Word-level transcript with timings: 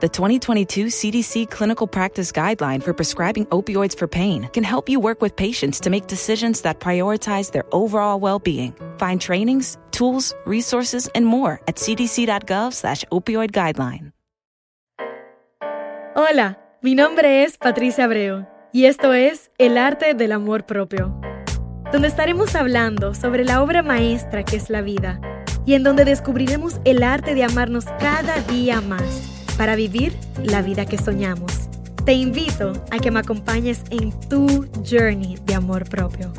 The 0.00 0.08
2022 0.08 0.86
CDC 0.86 1.50
Clinical 1.50 1.86
Practice 1.86 2.32
Guideline 2.32 2.82
for 2.82 2.94
Prescribing 2.94 3.44
Opioids 3.50 3.94
for 3.94 4.08
Pain 4.08 4.48
can 4.54 4.64
help 4.64 4.88
you 4.88 4.98
work 4.98 5.20
with 5.20 5.36
patients 5.36 5.78
to 5.80 5.90
make 5.90 6.06
decisions 6.06 6.62
that 6.62 6.80
prioritize 6.80 7.52
their 7.52 7.64
overall 7.70 8.18
well-being. 8.18 8.72
Find 8.96 9.20
trainings, 9.20 9.76
tools, 9.90 10.32
resources, 10.46 11.10
and 11.14 11.26
more 11.26 11.60
at 11.68 11.76
cdc.gov 11.76 12.72
slash 12.72 13.04
opioid 13.12 13.50
guideline. 13.50 14.12
Hola, 16.16 16.58
mi 16.80 16.94
nombre 16.94 17.44
es 17.44 17.58
Patricia 17.58 18.04
Abreu 18.04 18.46
y 18.72 18.86
esto 18.86 19.12
es 19.12 19.50
El 19.58 19.76
Arte 19.76 20.14
del 20.14 20.32
Amor 20.32 20.64
Propio, 20.64 21.14
donde 21.92 22.08
estaremos 22.08 22.54
hablando 22.54 23.12
sobre 23.12 23.44
la 23.44 23.62
obra 23.62 23.82
maestra 23.82 24.44
que 24.44 24.56
es 24.56 24.70
la 24.70 24.80
vida 24.80 25.20
y 25.66 25.74
en 25.74 25.82
donde 25.82 26.06
descubriremos 26.06 26.80
el 26.86 27.02
arte 27.02 27.34
de 27.34 27.44
amarnos 27.44 27.84
cada 28.00 28.40
día 28.40 28.80
más 28.80 29.39
para 29.60 29.76
vivir 29.76 30.16
la 30.42 30.62
vida 30.62 30.86
que 30.86 30.96
soñamos. 30.96 31.68
Te 32.06 32.14
invito 32.14 32.72
a 32.90 32.98
que 32.98 33.10
me 33.10 33.20
acompañes 33.20 33.82
en 33.90 34.18
tu 34.30 34.66
journey 34.90 35.36
de 35.44 35.54
amor 35.54 35.86
propio. 35.86 36.32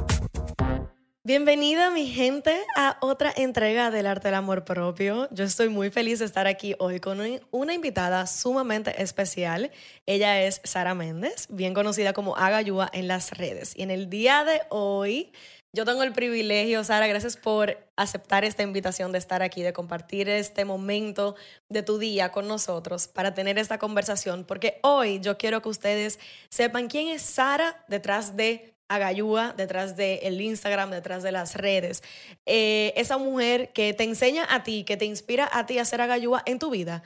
Bienvenida 1.23 1.91
mi 1.91 2.07
gente 2.07 2.59
a 2.75 2.97
otra 2.99 3.31
entrega 3.37 3.91
del 3.91 4.07
arte 4.07 4.29
del 4.29 4.33
amor 4.33 4.65
propio. 4.65 5.27
Yo 5.29 5.43
estoy 5.43 5.69
muy 5.69 5.91
feliz 5.91 6.17
de 6.17 6.25
estar 6.25 6.47
aquí 6.47 6.73
hoy 6.79 6.99
con 6.99 7.19
una 7.51 7.75
invitada 7.75 8.25
sumamente 8.25 8.99
especial. 8.99 9.69
Ella 10.07 10.41
es 10.41 10.59
Sara 10.63 10.95
Méndez, 10.95 11.45
bien 11.51 11.75
conocida 11.75 12.13
como 12.13 12.35
Agayúa 12.35 12.89
en 12.91 13.07
las 13.07 13.37
redes. 13.37 13.73
Y 13.77 13.83
en 13.83 13.91
el 13.91 14.09
día 14.09 14.43
de 14.45 14.61
hoy 14.69 15.31
yo 15.73 15.85
tengo 15.85 16.03
el 16.03 16.11
privilegio, 16.11 16.83
Sara, 16.83 17.07
gracias 17.07 17.37
por 17.37 17.77
aceptar 17.95 18.43
esta 18.43 18.61
invitación 18.61 19.13
de 19.13 19.17
estar 19.17 19.41
aquí, 19.41 19.61
de 19.61 19.71
compartir 19.71 20.27
este 20.27 20.65
momento 20.65 21.35
de 21.69 21.81
tu 21.81 21.97
día 21.97 22.31
con 22.31 22.47
nosotros 22.47 23.07
para 23.07 23.33
tener 23.33 23.57
esta 23.57 23.77
conversación, 23.77 24.43
porque 24.43 24.79
hoy 24.83 25.21
yo 25.21 25.37
quiero 25.37 25.61
que 25.61 25.69
ustedes 25.69 26.19
sepan 26.49 26.89
quién 26.89 27.07
es 27.07 27.21
Sara 27.21 27.85
detrás 27.87 28.35
de 28.35 28.73
Agayúa, 28.89 29.53
detrás 29.55 29.95
del 29.95 30.41
Instagram, 30.41 30.91
detrás 30.91 31.23
de 31.23 31.31
las 31.31 31.55
redes. 31.55 32.03
Eh, 32.45 32.91
esa 32.97 33.17
mujer 33.17 33.71
que 33.71 33.93
te 33.93 34.03
enseña 34.03 34.45
a 34.53 34.63
ti, 34.63 34.83
que 34.83 34.97
te 34.97 35.05
inspira 35.05 35.49
a 35.53 35.65
ti 35.65 35.79
a 35.79 35.83
hacer 35.83 36.01
Agayúa 36.01 36.43
en 36.45 36.59
tu 36.59 36.69
vida. 36.69 37.01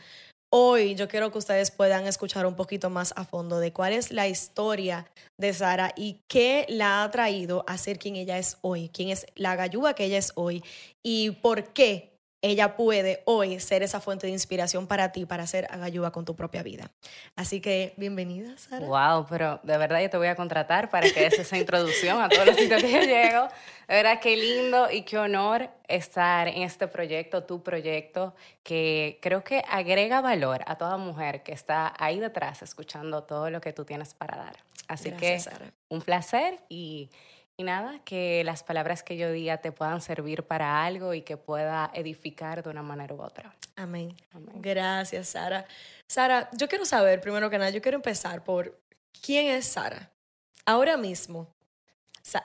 Hoy 0.50 0.96
yo 0.96 1.08
quiero 1.08 1.32
que 1.32 1.38
ustedes 1.38 1.72
puedan 1.72 2.08
escuchar 2.08 2.46
un 2.46 2.56
poquito 2.56 2.90
más 2.90 3.14
a 3.18 3.26
fondo 3.26 3.60
de 3.60 3.74
cuál 3.74 3.94
es 3.94 4.12
la 4.12 4.28
historia 4.28 5.06
de 5.38 5.54
Sara 5.54 5.92
y 5.96 6.22
qué 6.28 6.66
la 6.70 7.04
ha 7.04 7.12
traído 7.12 7.66
a 7.68 7.78
ser 7.78 8.00
quien 8.00 8.16
ella 8.16 8.38
es 8.38 8.58
hoy, 8.62 8.90
quién 8.90 9.10
es 9.10 9.26
la 9.36 9.56
galluga 9.56 9.96
que 9.96 10.06
ella 10.06 10.18
es 10.18 10.32
hoy 10.36 10.64
y 11.04 11.32
por 11.32 11.74
qué 11.74 12.15
ella 12.46 12.76
puede 12.76 13.24
hoy 13.26 13.60
ser 13.60 13.82
esa 13.82 14.00
fuente 14.00 14.28
de 14.28 14.34
inspiración 14.34 14.86
para 14.86 15.12
ti, 15.12 15.26
para 15.26 15.44
hacer 15.44 15.68
ayuda 15.82 16.12
con 16.12 16.26
tu 16.26 16.36
propia 16.36 16.62
vida. 16.62 16.92
Así 17.36 17.60
que 17.60 17.96
bienvenida, 17.98 18.56
Sara. 18.56 18.86
Wow, 18.86 19.26
pero 19.28 19.60
de 19.64 19.76
verdad 19.80 20.00
yo 20.00 20.12
te 20.12 20.18
voy 20.18 20.28
a 20.28 20.36
contratar 20.36 20.92
para 20.92 21.10
que 21.10 21.22
des 21.22 21.40
esa 21.40 21.58
introducción 21.58 22.22
a 22.22 22.30
todos 22.30 22.46
los 22.46 22.56
sitios 22.56 22.84
que 22.84 22.92
yo 22.92 23.02
llego. 23.02 23.48
De 23.88 23.96
verdad, 23.96 24.20
qué 24.20 24.38
lindo 24.38 24.92
y 24.92 25.02
qué 25.02 25.18
honor 25.18 25.72
estar 25.88 26.48
en 26.48 26.62
este 26.62 26.88
proyecto, 26.88 27.44
tu 27.44 27.64
proyecto, 27.64 28.36
que 28.62 29.18
creo 29.24 29.44
que 29.44 29.64
agrega 29.68 30.22
valor 30.22 30.62
a 30.68 30.76
toda 30.78 30.98
mujer 30.98 31.42
que 31.42 31.52
está 31.52 31.96
ahí 31.98 32.20
detrás 32.20 32.62
escuchando 32.62 33.24
todo 33.24 33.50
lo 33.50 33.60
que 33.60 33.74
tú 33.74 33.86
tienes 33.86 34.14
para 34.14 34.38
dar. 34.38 34.58
Así 34.88 35.12
que 35.12 35.40
un 35.90 36.02
placer 36.02 36.60
y 36.70 37.10
y 37.58 37.64
nada, 37.64 38.00
que 38.04 38.44
las 38.44 38.64
palabras 38.64 39.02
que 39.02 39.18
yo 39.18 39.32
diga 39.32 39.58
te 39.58 39.72
puedan 39.72 40.02
servir 40.02 40.44
para 40.44 40.84
algo 40.84 41.14
y 41.14 41.22
que 41.22 41.38
pueda 41.38 41.90
edificar 41.94 42.64
de 42.64 42.70
una 42.70 42.84
manera 42.84 43.14
u 43.16 43.22
otra. 43.22 43.56
Amén. 43.76 44.16
Gracias, 44.56 45.30
Sara. 45.30 45.66
Sara, 46.08 46.50
yo 46.54 46.68
quiero 46.68 46.86
saber, 46.86 47.22
primero 47.22 47.50
que 47.50 47.58
nada, 47.58 47.70
yo 47.70 47.82
quiero 47.82 47.96
empezar 47.96 48.44
por 48.44 48.78
quién 49.22 49.48
es 49.48 49.66
Sara. 49.66 50.12
Ahora 50.66 50.98
mismo, 50.98 51.48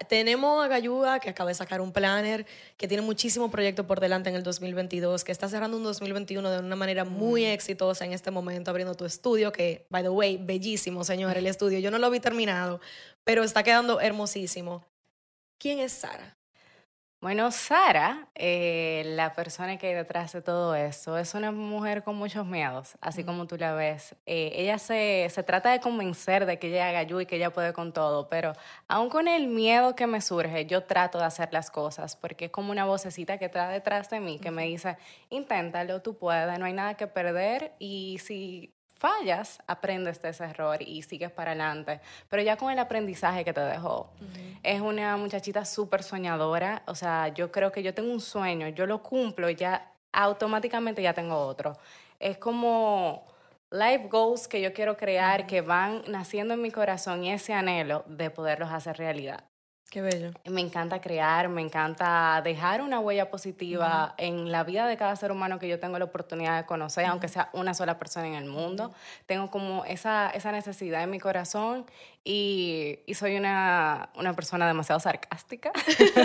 tenemos 0.09 0.63
a 0.63 0.69
Gayuda, 0.69 1.21
que 1.21 1.31
acaba 1.31 1.49
de 1.49 1.55
sacar 1.55 1.81
un 1.81 1.91
planner, 1.91 2.47
que 2.77 2.87
tiene 2.87 3.03
muchísimo 3.03 3.51
proyecto 3.51 3.87
por 3.87 3.99
delante 3.99 4.29
en 4.29 4.37
el 4.37 4.43
2022, 4.43 5.25
que 5.25 5.33
está 5.33 5.49
cerrando 5.49 5.77
un 5.77 5.83
2021 5.83 6.51
de 6.51 6.59
una 6.59 6.77
manera 6.77 7.05
muy 7.05 7.45
mm. 7.45 7.49
exitosa 7.49 8.05
en 8.05 8.13
este 8.13 8.31
momento, 8.31 8.71
abriendo 8.71 8.95
tu 8.95 9.07
estudio, 9.07 9.53
que, 9.53 9.87
by 9.89 10.03
the 10.03 10.11
way, 10.11 10.37
bellísimo, 10.37 11.03
señor, 11.03 11.37
el 11.37 11.47
estudio. 11.49 11.79
Yo 11.79 11.91
no 11.91 11.99
lo 11.99 12.11
vi 12.11 12.21
terminado, 12.21 12.81
pero 13.25 13.43
está 13.43 13.63
quedando 13.63 14.01
hermosísimo. 14.01 14.85
¿Quién 15.61 15.79
es 15.79 15.93
Sara? 15.93 16.39
Bueno, 17.21 17.51
Sara, 17.51 18.31
eh, 18.35 19.03
la 19.15 19.35
persona 19.35 19.77
que 19.77 19.89
hay 19.89 19.95
detrás 19.95 20.33
de 20.33 20.41
todo 20.41 20.75
eso, 20.75 21.19
es 21.19 21.35
una 21.35 21.53
mujer 21.53 22.03
con 22.03 22.17
muchos 22.17 22.47
miedos, 22.47 22.97
así 23.03 23.25
como 23.25 23.47
tú 23.47 23.59
la 23.59 23.75
ves. 23.75 24.17
Eh, 24.25 24.53
ella 24.55 24.79
se, 24.79 25.27
se, 25.29 25.43
trata 25.43 25.71
de 25.71 25.81
convencer 25.81 26.47
de 26.47 26.59
que 26.59 26.69
ella 26.69 26.89
haga 26.89 27.03
yo 27.03 27.21
y 27.21 27.27
que 27.27 27.37
ella 27.37 27.53
puede 27.53 27.75
con 27.75 27.93
todo, 27.93 28.31
pero 28.31 28.55
aún 28.89 29.11
con 29.11 29.29
el 29.29 29.49
miedo 29.49 29.95
que 29.95 30.07
me 30.07 30.23
surge, 30.23 30.65
yo 30.65 30.85
trato 30.85 31.19
de 31.19 31.25
hacer 31.25 31.53
las 31.53 31.71
cosas, 31.71 32.17
porque 32.17 32.47
es 32.47 32.51
como 32.51 32.73
una 32.73 32.87
vocecita 32.87 33.37
que 33.37 33.45
está 33.45 33.69
detrás 33.69 34.09
de 34.09 34.21
mí 34.21 34.39
que 34.39 34.51
me 34.51 34.65
dice, 34.65 34.97
inténtalo, 35.29 36.01
tú 36.01 36.17
puedes, 36.17 36.59
no 36.59 36.65
hay 36.65 36.73
nada 36.73 36.95
que 36.95 37.07
perder 37.07 37.75
y 37.79 38.19
si 38.25 38.80
fallas, 39.01 39.59
aprendes 39.67 40.21
de 40.21 40.29
ese 40.29 40.45
error 40.45 40.83
y 40.83 41.03
sigues 41.03 41.31
para 41.31 41.53
adelante. 41.53 42.01
Pero 42.29 42.43
ya 42.43 42.57
con 42.57 42.71
el 42.71 42.79
aprendizaje 42.79 43.45
que 43.45 43.53
te 43.55 43.63
dejó. 43.63 44.11
Es 44.63 44.83
una 44.83 45.17
muchachita 45.17 45.65
súper 45.65 46.03
soñadora. 46.03 46.83
O 46.87 46.95
sea, 46.95 47.29
yo 47.29 47.51
creo 47.51 47.73
que 47.73 47.83
yo 47.83 47.95
tengo 47.95 48.13
un 48.13 48.21
sueño, 48.21 48.69
yo 48.69 48.87
lo 48.87 49.03
cumplo 49.03 49.49
y 49.49 49.55
ya 49.57 49.91
automáticamente 50.13 51.01
ya 51.01 51.15
tengo 51.15 51.37
otro. 51.37 51.79
Es 52.19 52.37
como 52.37 53.27
life 53.71 54.09
goals 54.09 54.47
que 54.47 54.61
yo 54.61 54.75
quiero 54.75 54.99
crear 54.99 55.47
que 55.47 55.63
van 55.63 56.03
naciendo 56.07 56.53
en 56.53 56.61
mi 56.61 56.71
corazón 56.71 57.25
y 57.25 57.33
ese 57.33 57.55
anhelo 57.55 58.05
de 58.07 58.29
poderlos 58.29 58.71
hacer 58.71 58.99
realidad. 58.99 59.45
Qué 59.91 60.03
bello. 60.03 60.31
Me 60.49 60.61
encanta 60.61 61.01
crear, 61.01 61.49
me 61.49 61.61
encanta 61.61 62.41
dejar 62.45 62.81
una 62.81 63.01
huella 63.01 63.29
positiva 63.29 64.15
en 64.19 64.53
la 64.53 64.63
vida 64.63 64.87
de 64.87 64.97
cada 64.97 65.17
ser 65.17 65.33
humano 65.33 65.59
que 65.59 65.67
yo 65.67 65.81
tengo 65.81 65.99
la 65.99 66.05
oportunidad 66.05 66.59
de 66.59 66.65
conocer, 66.65 67.07
aunque 67.07 67.27
sea 67.27 67.51
una 67.55 67.75
sola 67.75 67.99
persona 67.99 68.29
en 68.29 68.35
el 68.35 68.45
mundo. 68.45 68.95
Tengo 69.27 69.51
como 69.51 69.85
esa, 69.85 70.31
esa 70.31 70.53
necesidad 70.53 71.03
en 71.03 71.11
mi 71.11 71.19
corazón 71.19 71.87
y, 72.23 73.01
y 73.05 73.15
soy 73.15 73.37
una, 73.37 74.11
una, 74.15 74.33
persona 74.35 74.69
demasiado 74.69 75.01
sarcástica. 75.01 75.73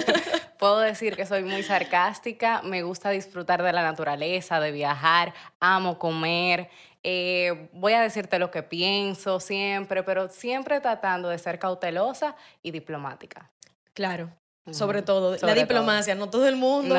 Puedo 0.59 0.81
decir 0.81 1.15
que 1.15 1.25
soy 1.25 1.43
muy 1.43 1.63
sarcástica, 1.63 2.61
me 2.61 2.83
gusta 2.83 3.09
disfrutar 3.09 3.63
de 3.63 3.73
la 3.73 3.81
naturaleza, 3.81 4.59
de 4.59 4.71
viajar, 4.71 5.33
amo 5.59 5.97
comer. 5.97 6.69
Eh, 7.01 7.69
voy 7.73 7.93
a 7.93 8.01
decirte 8.01 8.37
lo 8.37 8.51
que 8.51 8.61
pienso 8.61 9.39
siempre, 9.39 10.03
pero 10.03 10.29
siempre 10.29 10.79
tratando 10.81 11.29
de 11.29 11.39
ser 11.39 11.57
cautelosa 11.57 12.35
y 12.61 12.69
diplomática. 12.69 13.51
Claro. 13.95 14.29
Sobre 14.71 15.01
todo, 15.01 15.37
la 15.41 15.53
diplomacia. 15.53 16.15
No 16.15 16.29
todo 16.29 16.47
el 16.47 16.55
mundo 16.55 16.95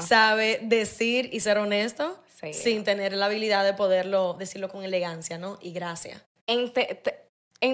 sabe 0.00 0.58
decir 0.62 1.28
y 1.32 1.40
ser 1.40 1.58
honesto 1.58 2.18
sin 2.52 2.84
tener 2.84 3.12
la 3.12 3.26
habilidad 3.26 3.64
de 3.64 3.74
poderlo 3.74 4.34
decirlo 4.34 4.68
con 4.68 4.84
elegancia, 4.84 5.38
¿no? 5.38 5.58
Y 5.60 5.72
gracia. 5.72 6.22
En, 6.46 6.72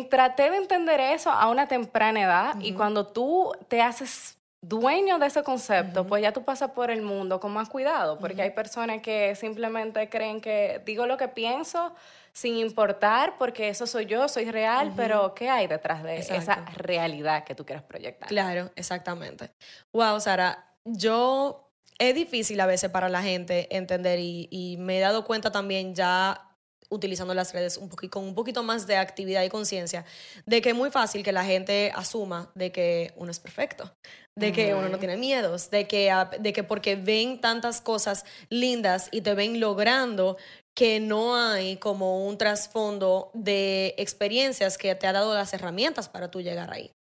traté 0.09 0.51
de 0.51 0.57
entender 0.57 1.01
eso 1.01 1.31
a 1.31 1.49
una 1.49 1.69
temprana 1.69 2.23
edad 2.23 2.61
y 2.61 2.73
cuando 2.73 3.07
tú 3.07 3.53
te 3.69 3.81
haces 3.81 4.37
dueño 4.69 5.19
de 5.19 5.27
ese 5.27 5.43
concepto, 5.43 6.07
pues 6.07 6.23
ya 6.23 6.33
tú 6.33 6.43
pasas 6.45 6.71
por 6.73 6.91
el 6.91 7.03
mundo 7.03 7.39
con 7.39 7.53
más 7.53 7.69
cuidado, 7.69 8.19
porque 8.19 8.43
hay 8.43 8.51
personas 8.51 9.01
que 9.01 9.35
simplemente 9.37 10.09
creen 10.09 10.41
que 10.41 10.83
digo 10.85 11.07
lo 11.07 11.17
que 11.17 11.29
pienso 11.29 11.95
sin 12.33 12.57
importar, 12.57 13.39
porque 13.39 13.69
eso 13.69 13.87
soy 13.87 14.07
yo, 14.07 14.29
soy 14.29 14.51
real, 14.51 14.93
pero 14.97 15.35
¿qué 15.35 15.49
hay 15.49 15.67
detrás 15.67 16.03
de 16.03 16.19
esa 16.19 16.65
realidad 16.77 17.45
que 17.45 17.55
tú 17.55 17.65
quieres 17.65 17.85
proyectar? 17.85 18.29
Claro, 18.29 18.71
exactamente. 18.77 19.51
Wow, 19.93 20.21
Sara, 20.21 20.67
yo 20.85 21.71
es 21.99 22.15
difícil 22.15 22.61
a 22.61 22.67
veces 22.67 22.91
para 22.91 23.09
la 23.09 23.23
gente 23.23 23.75
entender 23.75 24.19
y, 24.19 24.49
y 24.51 24.77
me 24.79 24.99
he 24.99 25.01
dado 25.01 25.25
cuenta 25.25 25.51
también 25.51 25.95
ya 25.95 26.46
utilizando 26.91 27.35
las 27.35 27.53
redes 27.53 27.77
un 27.77 27.89
poquito, 27.89 28.13
con 28.13 28.25
un 28.25 28.35
poquito 28.35 28.63
más 28.63 28.87
de 28.87 28.97
actividad 28.97 29.43
y 29.43 29.49
conciencia, 29.49 30.05
de 30.45 30.63
que 30.63 30.71
es 30.71 30.75
muy 30.75 30.91
fácil 30.91 31.23
que 31.23 31.33
la 31.33 31.45
gente 31.45 31.93
asuma 31.95 32.51
de 32.55 32.73
que 32.73 33.13
uno 33.17 33.31
es 33.31 33.41
perfecto, 33.41 33.95
de 34.35 34.53
que 34.53 34.75
uno 34.75 34.89
no 34.89 34.99
tiene 34.99 35.17
miedos, 35.17 35.71
de 35.71 35.87
que, 35.87 36.13
de 36.39 36.53
que 36.53 36.63
porque 36.63 36.97
ven 36.97 37.41
tantas 37.41 37.81
cosas 37.81 38.25
lindas 38.51 39.09
y 39.11 39.23
te 39.23 39.35
ven 39.35 39.61
logrando 39.61 40.37
que 40.75 41.01
no 41.01 41.37
hay 41.37 41.79
como 41.79 42.27
un 42.27 42.37
trasfondo 42.37 43.31
de 43.33 43.95
experiencias 43.97 44.77
que 44.77 44.95
te 44.95 45.07
ha 45.07 45.13
dado 45.13 45.35
las 45.35 45.55
herramientas 45.55 46.09
para 46.09 46.31
tú 46.31 46.43
llegar 46.43 46.73
ahí. 46.73 46.93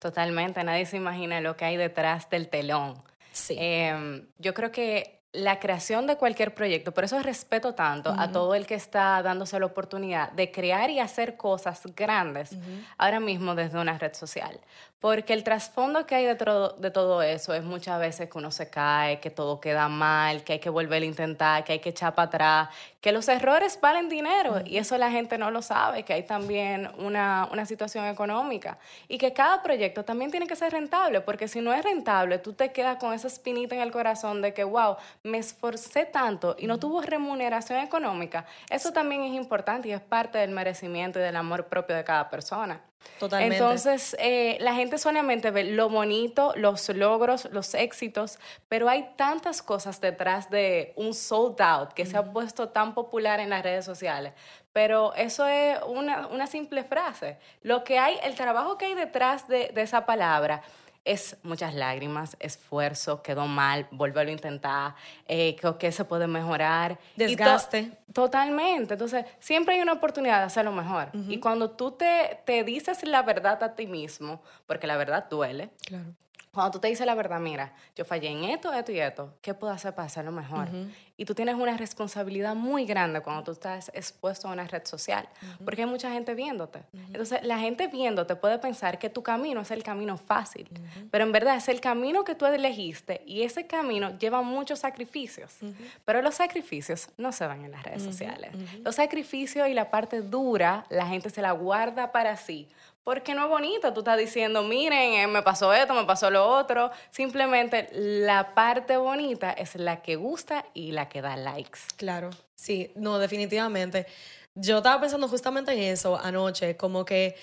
Totalmente, 0.00 0.62
nadie 0.64 0.84
se 0.84 0.96
imagina 0.96 1.40
lo 1.40 1.56
que 1.56 1.64
hay 1.64 1.76
detrás 1.76 2.28
del 2.28 2.48
telón. 2.48 3.02
Sí. 3.32 3.56
Em, 3.58 4.26
yo 4.38 4.52
creo 4.54 4.70
que 4.70 5.23
la 5.34 5.58
creación 5.58 6.06
de 6.06 6.16
cualquier 6.16 6.54
proyecto. 6.54 6.92
Por 6.92 7.04
eso 7.04 7.20
respeto 7.20 7.74
tanto 7.74 8.14
a 8.16 8.30
todo 8.30 8.54
el 8.54 8.66
que 8.66 8.76
está 8.76 9.20
dándose 9.22 9.58
la 9.58 9.66
oportunidad 9.66 10.32
de 10.32 10.50
crear 10.50 10.88
y 10.90 11.00
hacer 11.00 11.36
cosas 11.36 11.82
grandes 11.94 12.56
ahora 12.96 13.20
mismo 13.20 13.54
desde 13.54 13.78
una 13.78 13.98
red 13.98 14.14
social. 14.14 14.58
Porque 15.04 15.34
el 15.34 15.44
trasfondo 15.44 16.06
que 16.06 16.14
hay 16.14 16.24
detrás 16.24 16.80
de 16.80 16.90
todo 16.90 17.20
eso 17.20 17.52
es 17.52 17.62
muchas 17.62 18.00
veces 18.00 18.30
que 18.30 18.38
uno 18.38 18.50
se 18.50 18.70
cae, 18.70 19.20
que 19.20 19.28
todo 19.28 19.60
queda 19.60 19.86
mal, 19.86 20.42
que 20.44 20.54
hay 20.54 20.60
que 20.60 20.70
volver 20.70 21.02
a 21.02 21.04
intentar, 21.04 21.62
que 21.62 21.74
hay 21.74 21.78
que 21.78 21.90
echar 21.90 22.14
para 22.14 22.28
atrás, 22.28 22.68
que 23.02 23.12
los 23.12 23.28
errores 23.28 23.78
valen 23.78 24.08
dinero 24.08 24.62
y 24.64 24.78
eso 24.78 24.96
la 24.96 25.10
gente 25.10 25.36
no 25.36 25.50
lo 25.50 25.60
sabe, 25.60 26.04
que 26.04 26.14
hay 26.14 26.22
también 26.22 26.90
una, 26.96 27.46
una 27.52 27.66
situación 27.66 28.06
económica 28.06 28.78
y 29.06 29.18
que 29.18 29.34
cada 29.34 29.62
proyecto 29.62 30.06
también 30.06 30.30
tiene 30.30 30.46
que 30.46 30.56
ser 30.56 30.72
rentable, 30.72 31.20
porque 31.20 31.48
si 31.48 31.60
no 31.60 31.74
es 31.74 31.84
rentable, 31.84 32.38
tú 32.38 32.54
te 32.54 32.72
quedas 32.72 32.96
con 32.96 33.12
esa 33.12 33.26
espinita 33.26 33.74
en 33.74 33.82
el 33.82 33.92
corazón 33.92 34.40
de 34.40 34.54
que, 34.54 34.64
wow, 34.64 34.96
me 35.22 35.36
esforcé 35.36 36.06
tanto 36.06 36.56
y 36.58 36.66
no 36.66 36.78
tuvo 36.78 37.02
remuneración 37.02 37.80
económica. 37.80 38.46
Eso 38.70 38.90
también 38.90 39.22
es 39.24 39.34
importante 39.34 39.88
y 39.88 39.92
es 39.92 40.00
parte 40.00 40.38
del 40.38 40.52
merecimiento 40.52 41.18
y 41.18 41.22
del 41.22 41.36
amor 41.36 41.66
propio 41.66 41.94
de 41.94 42.04
cada 42.04 42.30
persona. 42.30 42.80
Totalmente. 43.18 43.56
Entonces, 43.56 44.16
eh, 44.18 44.56
la 44.60 44.74
gente 44.74 44.98
solamente 44.98 45.50
ve 45.50 45.64
lo 45.64 45.88
bonito, 45.88 46.52
los 46.56 46.88
logros, 46.88 47.48
los 47.52 47.74
éxitos, 47.74 48.38
pero 48.68 48.88
hay 48.88 49.10
tantas 49.16 49.62
cosas 49.62 50.00
detrás 50.00 50.50
de 50.50 50.92
un 50.96 51.14
sold 51.14 51.60
out 51.60 51.92
que 51.92 52.06
se 52.06 52.16
ha 52.16 52.24
puesto 52.24 52.68
tan 52.68 52.94
popular 52.94 53.40
en 53.40 53.50
las 53.50 53.62
redes 53.62 53.84
sociales. 53.84 54.32
Pero 54.72 55.14
eso 55.14 55.46
es 55.46 55.78
una, 55.86 56.26
una 56.26 56.46
simple 56.46 56.82
frase. 56.82 57.38
Lo 57.62 57.84
que 57.84 57.98
hay, 57.98 58.18
el 58.24 58.34
trabajo 58.34 58.76
que 58.76 58.86
hay 58.86 58.94
detrás 58.94 59.46
de, 59.46 59.70
de 59.72 59.82
esa 59.82 60.04
palabra 60.04 60.62
es 61.04 61.36
muchas 61.42 61.74
lágrimas, 61.74 62.36
esfuerzo, 62.40 63.22
quedó 63.22 63.46
mal, 63.46 63.86
vuélvelo 63.90 64.30
a 64.30 64.32
intentar, 64.32 64.94
eh, 65.26 65.56
que, 65.78 65.92
se 65.92 66.04
puede 66.04 66.26
mejorar. 66.26 66.98
Desgaste. 67.16 67.92
totalmente. 68.12 68.94
Entonces, 68.94 69.26
siempre 69.38 69.74
hay 69.74 69.80
una 69.82 69.92
oportunidad 69.92 70.38
de 70.38 70.44
hacerlo 70.44 70.72
mejor. 70.72 71.08
Y 71.28 71.38
cuando 71.38 71.70
tú 71.70 71.92
te, 71.92 72.40
te 72.44 72.64
dices 72.64 73.04
la 73.06 73.22
verdad 73.22 73.62
a 73.62 73.74
ti 73.74 73.86
mismo, 73.86 74.42
porque 74.66 74.86
la 74.86 74.96
verdad 74.96 75.26
duele, 75.28 75.70
claro. 75.86 76.14
Cuando 76.54 76.70
tú 76.70 76.78
te 76.78 76.88
dices 76.88 77.04
la 77.04 77.14
verdad, 77.14 77.40
mira, 77.40 77.72
yo 77.96 78.04
fallé 78.04 78.28
en 78.28 78.44
esto, 78.44 78.72
esto 78.72 78.92
y 78.92 79.00
esto, 79.00 79.34
¿qué 79.42 79.54
puedo 79.54 79.72
hacer 79.72 79.94
para 79.94 80.06
hacerlo 80.06 80.30
mejor? 80.30 80.68
Y 81.16 81.24
tú 81.24 81.34
tienes 81.34 81.56
una 81.56 81.76
responsabilidad 81.76 82.54
muy 82.54 82.86
grande 82.86 83.20
cuando 83.20 83.42
tú 83.44 83.52
estás 83.52 83.90
expuesto 83.94 84.48
a 84.48 84.52
una 84.52 84.66
red 84.66 84.84
social, 84.84 85.28
porque 85.64 85.82
hay 85.82 85.88
mucha 85.88 86.10
gente 86.12 86.34
viéndote. 86.34 86.84
Entonces, 87.08 87.42
la 87.42 87.58
gente 87.58 87.88
viéndote 87.88 88.36
puede 88.36 88.58
pensar 88.58 88.98
que 88.98 89.10
tu 89.10 89.22
camino 89.22 89.60
es 89.60 89.70
el 89.70 89.82
camino 89.82 90.16
fácil, 90.16 90.68
pero 91.10 91.24
en 91.24 91.32
verdad 91.32 91.56
es 91.56 91.68
el 91.68 91.80
camino 91.80 92.24
que 92.24 92.34
tú 92.34 92.46
elegiste 92.46 93.22
y 93.26 93.42
ese 93.42 93.66
camino 93.66 94.16
lleva 94.18 94.42
muchos 94.42 94.78
sacrificios. 94.78 95.56
Pero 96.04 96.22
los 96.22 96.36
sacrificios 96.36 97.08
no 97.16 97.32
se 97.32 97.46
van 97.46 97.64
en 97.64 97.72
las 97.72 97.82
redes 97.82 98.02
sociales. 98.02 98.52
Los 98.82 98.94
sacrificios 98.94 99.68
y 99.68 99.74
la 99.74 99.90
parte 99.90 100.22
dura, 100.22 100.86
la 100.88 101.06
gente 101.06 101.30
se 101.30 101.42
la 101.42 101.52
guarda 101.52 102.12
para 102.12 102.36
sí 102.36 102.68
porque 103.04 103.34
no 103.34 103.44
es 103.44 103.50
bonito, 103.50 103.92
tú 103.92 104.00
estás 104.00 104.18
diciendo, 104.18 104.62
miren, 104.62 105.12
eh, 105.12 105.26
me 105.26 105.42
pasó 105.42 105.72
esto, 105.74 105.92
me 105.94 106.04
pasó 106.04 106.30
lo 106.30 106.48
otro. 106.48 106.90
Simplemente 107.10 107.88
la 107.92 108.54
parte 108.54 108.96
bonita 108.96 109.52
es 109.52 109.76
la 109.76 110.02
que 110.02 110.16
gusta 110.16 110.64
y 110.72 110.92
la 110.92 111.08
que 111.08 111.20
da 111.20 111.36
likes. 111.36 111.80
Claro, 111.96 112.30
sí, 112.56 112.90
no, 112.96 113.18
definitivamente. 113.18 114.06
Yo 114.54 114.78
estaba 114.78 115.00
pensando 115.00 115.28
justamente 115.28 115.72
en 115.72 115.80
eso 115.80 116.18
anoche, 116.18 116.76
como 116.76 117.04
que, 117.04 117.36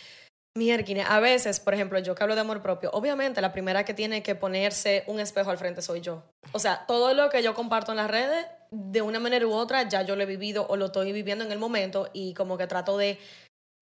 mierda, 0.58 1.06
a 1.08 1.20
veces, 1.20 1.60
por 1.60 1.74
ejemplo, 1.74 2.00
yo 2.00 2.16
que 2.16 2.24
hablo 2.24 2.36
de 2.36 2.42
amor 2.42 2.62
propio, 2.62 2.90
obviamente 2.92 3.40
la 3.40 3.54
primera 3.54 3.86
que 3.86 3.94
tiene 3.94 4.24
que 4.24 4.34
ponerse 4.34 5.04
un 5.08 5.20
espejo 5.20 5.52
al 5.52 5.58
frente 5.58 5.82
soy 5.82 6.02
yo. 6.02 6.24
O 6.54 6.60
sea, 6.60 6.86
todo 6.88 7.14
lo 7.14 7.30
que 7.30 7.44
yo 7.44 7.54
comparto 7.54 7.92
en 7.92 7.98
las 7.98 8.10
redes, 8.10 8.48
de 8.72 9.02
una 9.02 9.20
manera 9.20 9.46
u 9.46 9.54
otra, 9.54 9.88
ya 9.88 10.02
yo 10.02 10.16
lo 10.16 10.24
he 10.24 10.26
vivido 10.26 10.66
o 10.68 10.76
lo 10.76 10.86
estoy 10.86 11.12
viviendo 11.12 11.44
en 11.44 11.52
el 11.52 11.60
momento 11.60 12.10
y 12.14 12.34
como 12.34 12.58
que 12.58 12.68
trato 12.68 12.98
de 12.98 13.20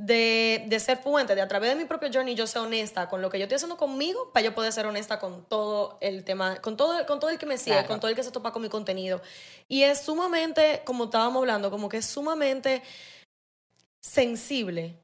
de, 0.01 0.65
de, 0.67 0.79
ser 0.79 0.97
fuente, 0.97 1.35
de 1.35 1.41
a 1.41 1.47
través 1.47 1.71
de 1.71 1.75
mi 1.75 1.85
propio 1.85 2.09
journey 2.11 2.33
yo 2.33 2.47
sea 2.47 2.61
honesta 2.61 3.09
con 3.09 3.21
lo 3.21 3.29
que 3.29 3.37
yo 3.37 3.43
estoy 3.43 3.57
haciendo 3.57 3.75
conmigo 3.75 4.31
para 4.31 4.45
yo 4.45 4.55
poder 4.55 4.71
ser 4.71 4.85
honesta 4.85 5.19
con 5.19 5.43
todo 5.45 5.97
el 5.99 6.23
tema, 6.23 6.61
con 6.61 6.77
todo, 6.77 7.05
con 7.05 7.19
todo 7.19 7.29
el 7.29 7.37
que 7.37 7.45
me 7.45 7.57
sigue, 7.57 7.85
con 7.85 7.99
todo 7.99 8.09
el 8.09 8.15
que 8.15 8.23
se 8.23 8.31
topa 8.31 8.53
con 8.53 8.61
mi 8.61 8.69
contenido. 8.69 9.21
Y 9.67 9.83
es 9.83 10.01
sumamente, 10.01 10.81
como 10.85 11.05
estábamos 11.05 11.41
hablando, 11.41 11.69
como 11.69 11.89
que 11.89 11.97
es 11.97 12.05
sumamente 12.05 12.81
sensible 14.01 14.97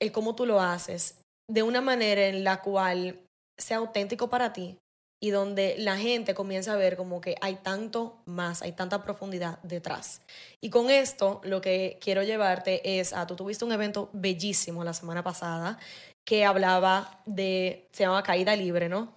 el 0.00 0.10
cómo 0.10 0.34
tú 0.34 0.44
lo 0.44 0.60
haces 0.60 1.20
de 1.48 1.62
una 1.62 1.80
manera 1.80 2.26
en 2.26 2.42
la 2.42 2.62
cual 2.62 3.20
sea 3.56 3.76
auténtico 3.76 4.28
para 4.28 4.52
ti, 4.52 4.76
y 5.22 5.30
donde 5.30 5.76
la 5.78 5.96
gente 5.96 6.34
comienza 6.34 6.72
a 6.72 6.76
ver 6.76 6.96
como 6.96 7.20
que 7.20 7.36
hay 7.40 7.54
tanto 7.54 8.20
más, 8.24 8.60
hay 8.60 8.72
tanta 8.72 9.04
profundidad 9.04 9.60
detrás. 9.62 10.20
Y 10.60 10.68
con 10.68 10.90
esto 10.90 11.40
lo 11.44 11.60
que 11.60 11.96
quiero 12.00 12.24
llevarte 12.24 12.98
es 12.98 13.12
a, 13.12 13.24
tú 13.24 13.36
tuviste 13.36 13.64
un 13.64 13.70
evento 13.70 14.10
bellísimo 14.12 14.82
la 14.82 14.92
semana 14.92 15.22
pasada 15.22 15.78
que 16.24 16.44
hablaba 16.44 17.22
de, 17.24 17.88
se 17.92 18.02
llama 18.02 18.24
Caída 18.24 18.56
Libre, 18.56 18.88
¿no? 18.88 19.14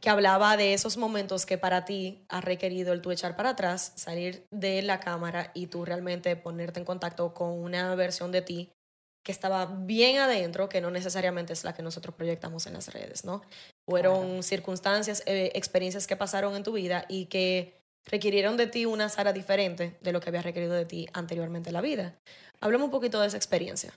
Que 0.00 0.08
hablaba 0.08 0.56
de 0.56 0.72
esos 0.72 0.96
momentos 0.96 1.46
que 1.46 1.58
para 1.58 1.84
ti 1.84 2.24
ha 2.28 2.40
requerido 2.40 2.92
el 2.92 3.02
tú 3.02 3.10
echar 3.10 3.34
para 3.34 3.50
atrás, 3.50 3.92
salir 3.96 4.46
de 4.52 4.82
la 4.82 5.00
cámara 5.00 5.50
y 5.52 5.66
tú 5.66 5.84
realmente 5.84 6.36
ponerte 6.36 6.78
en 6.78 6.86
contacto 6.86 7.34
con 7.34 7.58
una 7.58 7.92
versión 7.96 8.30
de 8.30 8.42
ti 8.42 8.70
que 9.22 9.32
estaba 9.32 9.66
bien 9.66 10.18
adentro, 10.18 10.68
que 10.68 10.80
no 10.80 10.90
necesariamente 10.90 11.52
es 11.52 11.64
la 11.64 11.74
que 11.74 11.82
nosotros 11.82 12.14
proyectamos 12.14 12.66
en 12.66 12.74
las 12.74 12.92
redes, 12.92 13.24
¿no? 13.24 13.42
Fueron 13.90 14.44
circunstancias, 14.44 15.24
eh, 15.26 15.50
experiencias 15.54 16.06
que 16.06 16.14
pasaron 16.14 16.54
en 16.54 16.62
tu 16.62 16.72
vida 16.72 17.06
y 17.08 17.26
que 17.26 17.74
requirieron 18.06 18.56
de 18.56 18.68
ti 18.68 18.86
una 18.86 19.08
Sara 19.08 19.32
diferente 19.32 19.98
de 20.00 20.12
lo 20.12 20.20
que 20.20 20.28
había 20.28 20.42
requerido 20.42 20.74
de 20.74 20.86
ti 20.86 21.08
anteriormente 21.12 21.70
en 21.70 21.74
la 21.74 21.80
vida. 21.80 22.14
Hablemos 22.60 22.84
un 22.84 22.92
poquito 22.92 23.20
de 23.20 23.26
esa 23.26 23.36
experiencia. 23.36 23.92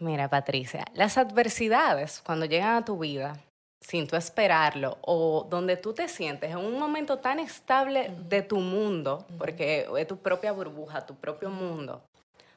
Mira, 0.00 0.30
Patricia, 0.30 0.84
las 0.94 1.18
adversidades 1.18 2.22
cuando 2.24 2.46
llegan 2.46 2.76
a 2.76 2.84
tu 2.84 3.00
vida 3.00 3.40
sin 3.80 4.06
tú 4.06 4.14
esperarlo 4.14 4.98
o 5.00 5.44
donde 5.50 5.76
tú 5.76 5.92
te 5.92 6.06
sientes 6.06 6.52
en 6.52 6.58
un 6.58 6.78
momento 6.78 7.18
tan 7.18 7.40
estable 7.40 8.14
de 8.28 8.42
tu 8.42 8.60
mundo, 8.60 9.26
porque 9.38 9.88
es 9.96 10.06
tu 10.06 10.18
propia 10.18 10.52
burbuja, 10.52 11.04
tu 11.04 11.16
propio 11.16 11.50
mundo, 11.50 12.04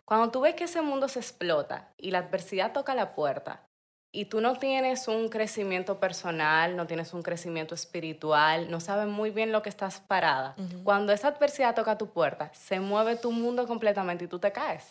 cuando 0.05 0.29
tú 0.29 0.41
ves 0.41 0.53
que 0.53 0.65
ese 0.65 0.83
mundo 0.83 1.07
se 1.07 1.19
explota 1.19 1.91
y 1.97 2.11
la 2.11 2.19
adversidad 2.19 2.73
toca 2.73 2.93
la 2.93 3.15
puerta 3.15 3.63
y 4.13 4.25
tú 4.25 4.41
no 4.41 4.57
tienes 4.57 5.07
un 5.07 5.29
crecimiento 5.29 5.99
personal, 5.99 6.75
no 6.75 6.85
tienes 6.85 7.13
un 7.13 7.23
crecimiento 7.23 7.73
espiritual, 7.75 8.69
no 8.69 8.79
sabes 8.79 9.07
muy 9.07 9.31
bien 9.31 9.51
lo 9.51 9.61
que 9.61 9.69
estás 9.69 10.01
parada, 10.01 10.55
cuando 10.83 11.13
esa 11.13 11.29
adversidad 11.29 11.75
toca 11.75 11.97
tu 11.97 12.07
puerta, 12.07 12.51
se 12.53 12.79
mueve 12.79 13.15
tu 13.15 13.31
mundo 13.31 13.65
completamente 13.67 14.25
y 14.25 14.27
tú 14.27 14.39
te 14.39 14.51
caes. 14.51 14.85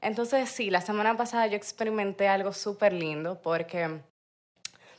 Entonces, 0.00 0.50
sí, 0.50 0.68
la 0.68 0.82
semana 0.82 1.16
pasada 1.16 1.46
yo 1.46 1.56
experimenté 1.56 2.28
algo 2.28 2.52
súper 2.52 2.92
lindo 2.92 3.40
porque 3.40 4.00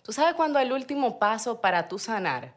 tú 0.01 0.12
sabes 0.12 0.33
cuando 0.33 0.57
el 0.57 0.71
último 0.71 1.19
paso 1.19 1.62
para 1.62 1.88
tú 1.88 2.00
sanar 2.00 2.56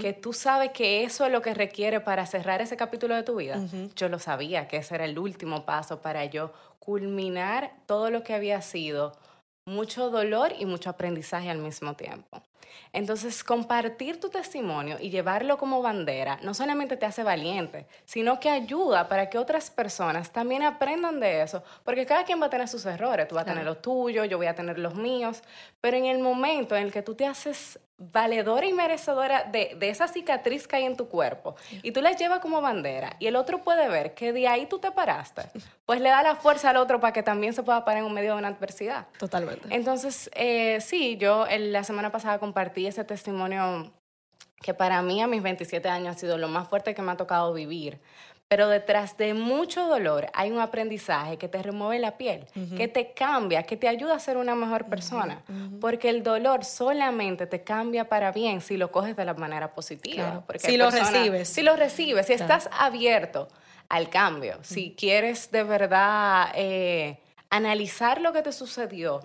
que 0.00 0.12
tú 0.12 0.32
sabes 0.32 0.72
que 0.72 1.04
eso 1.04 1.24
es 1.24 1.30
lo 1.30 1.42
que 1.42 1.54
requiere 1.54 2.00
para 2.00 2.26
cerrar 2.26 2.60
ese 2.60 2.76
capítulo 2.76 3.14
de 3.14 3.22
tu 3.22 3.36
vida. 3.36 3.60
Yo 3.94 4.08
lo 4.08 4.18
sabía, 4.18 4.66
que 4.66 4.78
ese 4.78 4.96
era 4.96 5.04
el 5.04 5.16
último 5.16 5.64
paso 5.64 6.02
para 6.02 6.24
yo 6.24 6.52
culminar 6.80 7.70
todo 7.86 8.10
lo 8.10 8.24
que 8.24 8.34
había 8.34 8.62
sido 8.62 9.12
mucho 9.64 10.10
dolor 10.10 10.52
y 10.58 10.66
mucho 10.66 10.90
aprendizaje 10.90 11.50
al 11.50 11.58
mismo 11.58 11.94
tiempo. 11.94 12.42
Entonces, 12.92 13.44
compartir 13.44 14.18
tu 14.18 14.28
testimonio 14.30 14.96
y 15.00 15.10
llevarlo 15.10 15.58
como 15.58 15.82
bandera 15.82 16.38
no 16.42 16.54
solamente 16.54 16.96
te 16.96 17.06
hace 17.06 17.22
valiente, 17.22 17.86
sino 18.04 18.40
que 18.40 18.50
ayuda 18.50 19.08
para 19.08 19.30
que 19.30 19.38
otras 19.38 19.70
personas 19.70 20.32
también 20.32 20.62
aprendan 20.62 21.20
de 21.20 21.42
eso, 21.42 21.62
porque 21.84 22.06
cada 22.06 22.24
quien 22.24 22.40
va 22.40 22.46
a 22.46 22.50
tener 22.50 22.68
sus 22.68 22.84
errores, 22.86 23.28
tú 23.28 23.36
vas 23.36 23.42
a 23.42 23.48
tener 23.48 23.64
los 23.64 23.80
tuyos, 23.80 24.28
yo 24.28 24.38
voy 24.38 24.46
a 24.46 24.54
tener 24.54 24.78
los 24.78 24.94
míos, 24.94 25.42
pero 25.80 25.96
en 25.96 26.06
el 26.06 26.18
momento 26.18 26.76
en 26.76 26.84
el 26.84 26.92
que 26.92 27.02
tú 27.02 27.14
te 27.14 27.26
haces 27.26 27.78
valedora 28.00 28.66
y 28.66 28.72
merecedora 28.72 29.44
de, 29.44 29.76
esa 29.82 30.08
cicatriz 30.08 30.66
que 30.66 30.76
hay 30.76 30.84
en 30.84 30.96
tu 30.96 31.08
cuerpo 31.08 31.54
y 31.82 31.92
tú 31.92 32.00
la 32.00 32.12
llevas 32.12 32.40
como 32.40 32.62
bandera 32.62 33.14
y 33.18 33.26
el 33.26 33.36
otro 33.36 33.62
puede 33.62 33.88
ver 33.88 34.14
que 34.14 34.32
de 34.32 34.48
ahí 34.48 34.64
tú 34.64 34.78
te 34.78 34.90
paraste, 34.90 35.42
pues 35.84 36.00
le 36.00 36.08
da 36.08 36.22
la 36.22 36.34
fuerza 36.34 36.70
al 36.70 36.78
otro 36.78 36.98
para 36.98 37.12
que 37.12 37.22
también 37.22 37.52
se 37.52 37.62
pueda 37.62 37.84
parar 37.84 38.00
en 38.00 38.06
un 38.06 38.14
medio 38.14 38.32
de 38.32 38.38
una 38.38 38.48
adversidad. 38.48 39.06
Totalmente. 39.18 39.68
Entonces, 39.70 40.30
eh, 40.34 40.80
sí, 40.80 41.18
yo 41.18 41.46
la 41.46 41.84
semana 41.84 42.10
pasada 42.10 42.38
compartí 42.38 42.86
ese 42.86 43.04
testimonio 43.04 43.92
que 44.62 44.74
para 44.74 45.02
mí 45.02 45.20
a 45.22 45.26
mis 45.26 45.42
27 45.42 45.88
años 45.88 46.16
ha 46.16 46.18
sido 46.18 46.38
lo 46.38 46.48
más 46.48 46.68
fuerte 46.68 46.94
que 46.94 47.02
me 47.02 47.12
ha 47.12 47.16
tocado 47.16 47.52
vivir, 47.52 48.00
pero 48.50 48.68
detrás 48.68 49.16
de 49.16 49.32
mucho 49.32 49.86
dolor 49.86 50.26
hay 50.34 50.50
un 50.50 50.58
aprendizaje 50.58 51.38
que 51.38 51.46
te 51.46 51.62
remueve 51.62 52.00
la 52.00 52.18
piel, 52.18 52.48
que 52.76 52.88
te 52.88 53.12
cambia, 53.12 53.62
que 53.62 53.76
te 53.76 53.86
ayuda 53.86 54.16
a 54.16 54.18
ser 54.18 54.36
una 54.36 54.56
mejor 54.56 54.86
persona. 54.86 55.44
Porque 55.80 56.08
el 56.10 56.24
dolor 56.24 56.64
solamente 56.64 57.46
te 57.46 57.62
cambia 57.62 58.08
para 58.08 58.32
bien 58.32 58.60
si 58.60 58.76
lo 58.76 58.90
coges 58.90 59.14
de 59.14 59.24
la 59.24 59.34
manera 59.34 59.72
positiva. 59.72 60.42
si 60.58 60.76
lo 60.76 60.90
recibes. 60.90 61.48
Si 61.48 61.62
lo 61.62 61.76
recibes, 61.76 62.26
si 62.26 62.32
estás 62.32 62.68
abierto 62.72 63.46
al 63.88 64.10
cambio, 64.10 64.58
si 64.62 64.96
quieres 64.98 65.52
de 65.52 65.62
verdad 65.62 66.48
eh, 66.56 67.20
analizar 67.50 68.20
lo 68.20 68.32
que 68.32 68.42
te 68.42 68.50
sucedió 68.50 69.20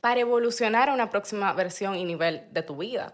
para 0.00 0.20
evolucionar 0.20 0.88
a 0.88 0.94
una 0.94 1.10
próxima 1.10 1.52
versión 1.52 1.96
y 1.96 2.04
nivel 2.06 2.44
de 2.50 2.62
tu 2.62 2.78
vida. 2.78 3.12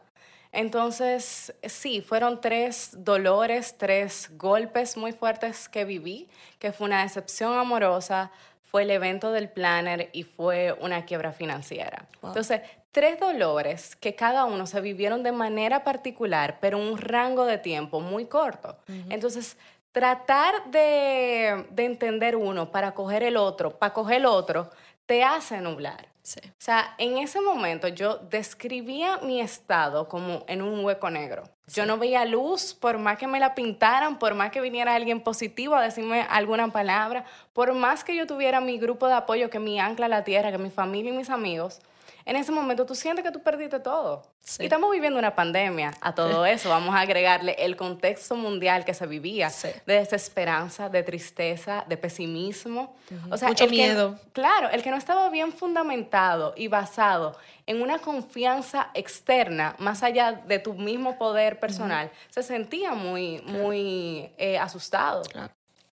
Entonces, 0.55 1.53
sí, 1.65 2.01
fueron 2.01 2.41
tres 2.41 2.91
dolores, 2.97 3.77
tres 3.77 4.31
golpes 4.37 4.97
muy 4.97 5.13
fuertes 5.13 5.69
que 5.69 5.85
viví, 5.85 6.29
que 6.59 6.73
fue 6.73 6.87
una 6.87 7.03
decepción 7.03 7.59
amorosa, 7.59 8.31
fue 8.63 8.83
el 8.83 8.91
evento 8.91 9.33
del 9.33 9.49
planner 9.49 10.11
y 10.13 10.23
fue 10.23 10.77
una 10.81 11.05
quiebra 11.05 11.33
financiera. 11.33 12.07
Entonces, 12.23 12.61
tres 12.93 13.19
dolores 13.19 13.97
que 13.97 14.15
cada 14.15 14.45
uno 14.45 14.67
se 14.67 14.81
vivieron 14.81 15.23
de 15.23 15.33
manera 15.33 15.83
particular, 15.83 16.59
pero 16.61 16.79
un 16.79 16.99
rango 16.99 17.45
de 17.45 17.59
tiempo 17.59 18.01
muy 18.01 18.27
corto. 18.27 18.77
Entonces, 19.11 19.57
tratar 19.91 20.71
de, 20.71 21.67
de, 21.71 21.85
entender 21.85 22.37
uno 22.37 22.71
para 22.71 22.95
coger 22.95 23.23
el 23.23 23.37
otro, 23.37 23.79
para 23.79 23.93
coger 23.93 24.17
el 24.19 24.27
otro, 24.27 24.71
te 25.07 25.23
hace 25.23 25.61
nublar. 25.61 26.14
O 26.25 26.55
sea, 26.59 26.95
en 26.97 27.19
ese 27.19 27.41
momento 27.41 27.89
yo 27.89 28.17
describía 28.17 29.19
mi 29.19 29.41
estado 29.41 30.09
como 30.09 30.45
en 30.49 30.63
un 30.63 30.83
hueco 30.83 31.11
negro. 31.11 31.45
Yo 31.67 31.87
no 31.87 31.97
veía 31.97 32.25
luz, 32.27 32.75
por 32.75 32.99
más 32.99 33.17
que 33.17 33.27
me 33.27 33.41
la 33.41 33.55
pintaran, 33.55 34.19
por 34.19 34.35
más 34.35 34.51
que 34.51 34.61
viniera 34.61 34.95
alguien 34.95 35.21
positivo 35.23 35.75
a 35.75 35.83
decirme 35.83 36.27
alguna 36.29 36.69
palabra, 36.71 37.25
por 37.55 37.73
más 37.73 38.05
que 38.05 38.15
yo 38.15 38.27
tuviera 38.27 38.61
mi 38.61 38.79
grupo 38.79 39.07
de 39.09 39.15
apoyo, 39.15 39.49
que 39.49 39.59
mi 39.59 39.81
ancla 39.81 40.07
a 40.07 40.11
la 40.11 40.25
tierra, 40.25 40.53
que 40.53 40.59
mi 40.59 40.71
familia 40.71 41.13
y 41.13 41.17
mis 41.17 41.31
amigos, 41.31 41.81
en 42.27 42.37
ese 42.37 42.53
momento 42.53 42.87
tú 42.87 42.95
sientes 42.95 43.23
que 43.25 43.31
tú 43.31 43.43
perdiste 43.43 43.81
todo. 43.81 44.23
Y 44.59 44.65
estamos 44.65 44.91
viviendo 44.91 45.19
una 45.19 45.35
pandemia 45.35 45.93
a 46.01 46.15
todo 46.15 46.45
eso. 46.47 46.69
Vamos 46.71 46.95
a 46.95 47.01
agregarle 47.01 47.55
el 47.59 47.77
contexto 47.77 48.35
mundial 48.35 48.85
que 48.85 48.95
se 48.95 49.07
vivía 49.07 49.51
de 49.87 49.95
desesperanza, 49.95 50.89
de 50.89 51.03
tristeza, 51.03 51.85
de 51.87 51.97
pesimismo. 51.99 52.95
o 53.31 53.37
sea, 53.37 53.49
Mucho 53.49 53.67
miedo. 53.69 54.19
claro, 54.33 54.69
el 54.71 54.83
que 54.83 54.91
no 54.91 54.97
estaba 54.97 55.29
bien 55.31 55.53
fundamentado 55.53 56.55
y 56.57 56.69
basado 56.69 57.37
en 57.67 57.81
una 57.83 57.99
confianza 57.99 58.91
externa, 58.95 59.75
más 59.79 60.03
allá 60.03 60.33
de 60.33 60.59
tu 60.59 60.75
mismo 60.75 61.17
poder 61.19 61.54
personal, 61.55 62.11
se 62.29 62.43
sentía 62.43 62.93
muy, 62.95 63.41
muy 63.43 64.33
eh, 64.39 64.59
asustado. 64.59 65.23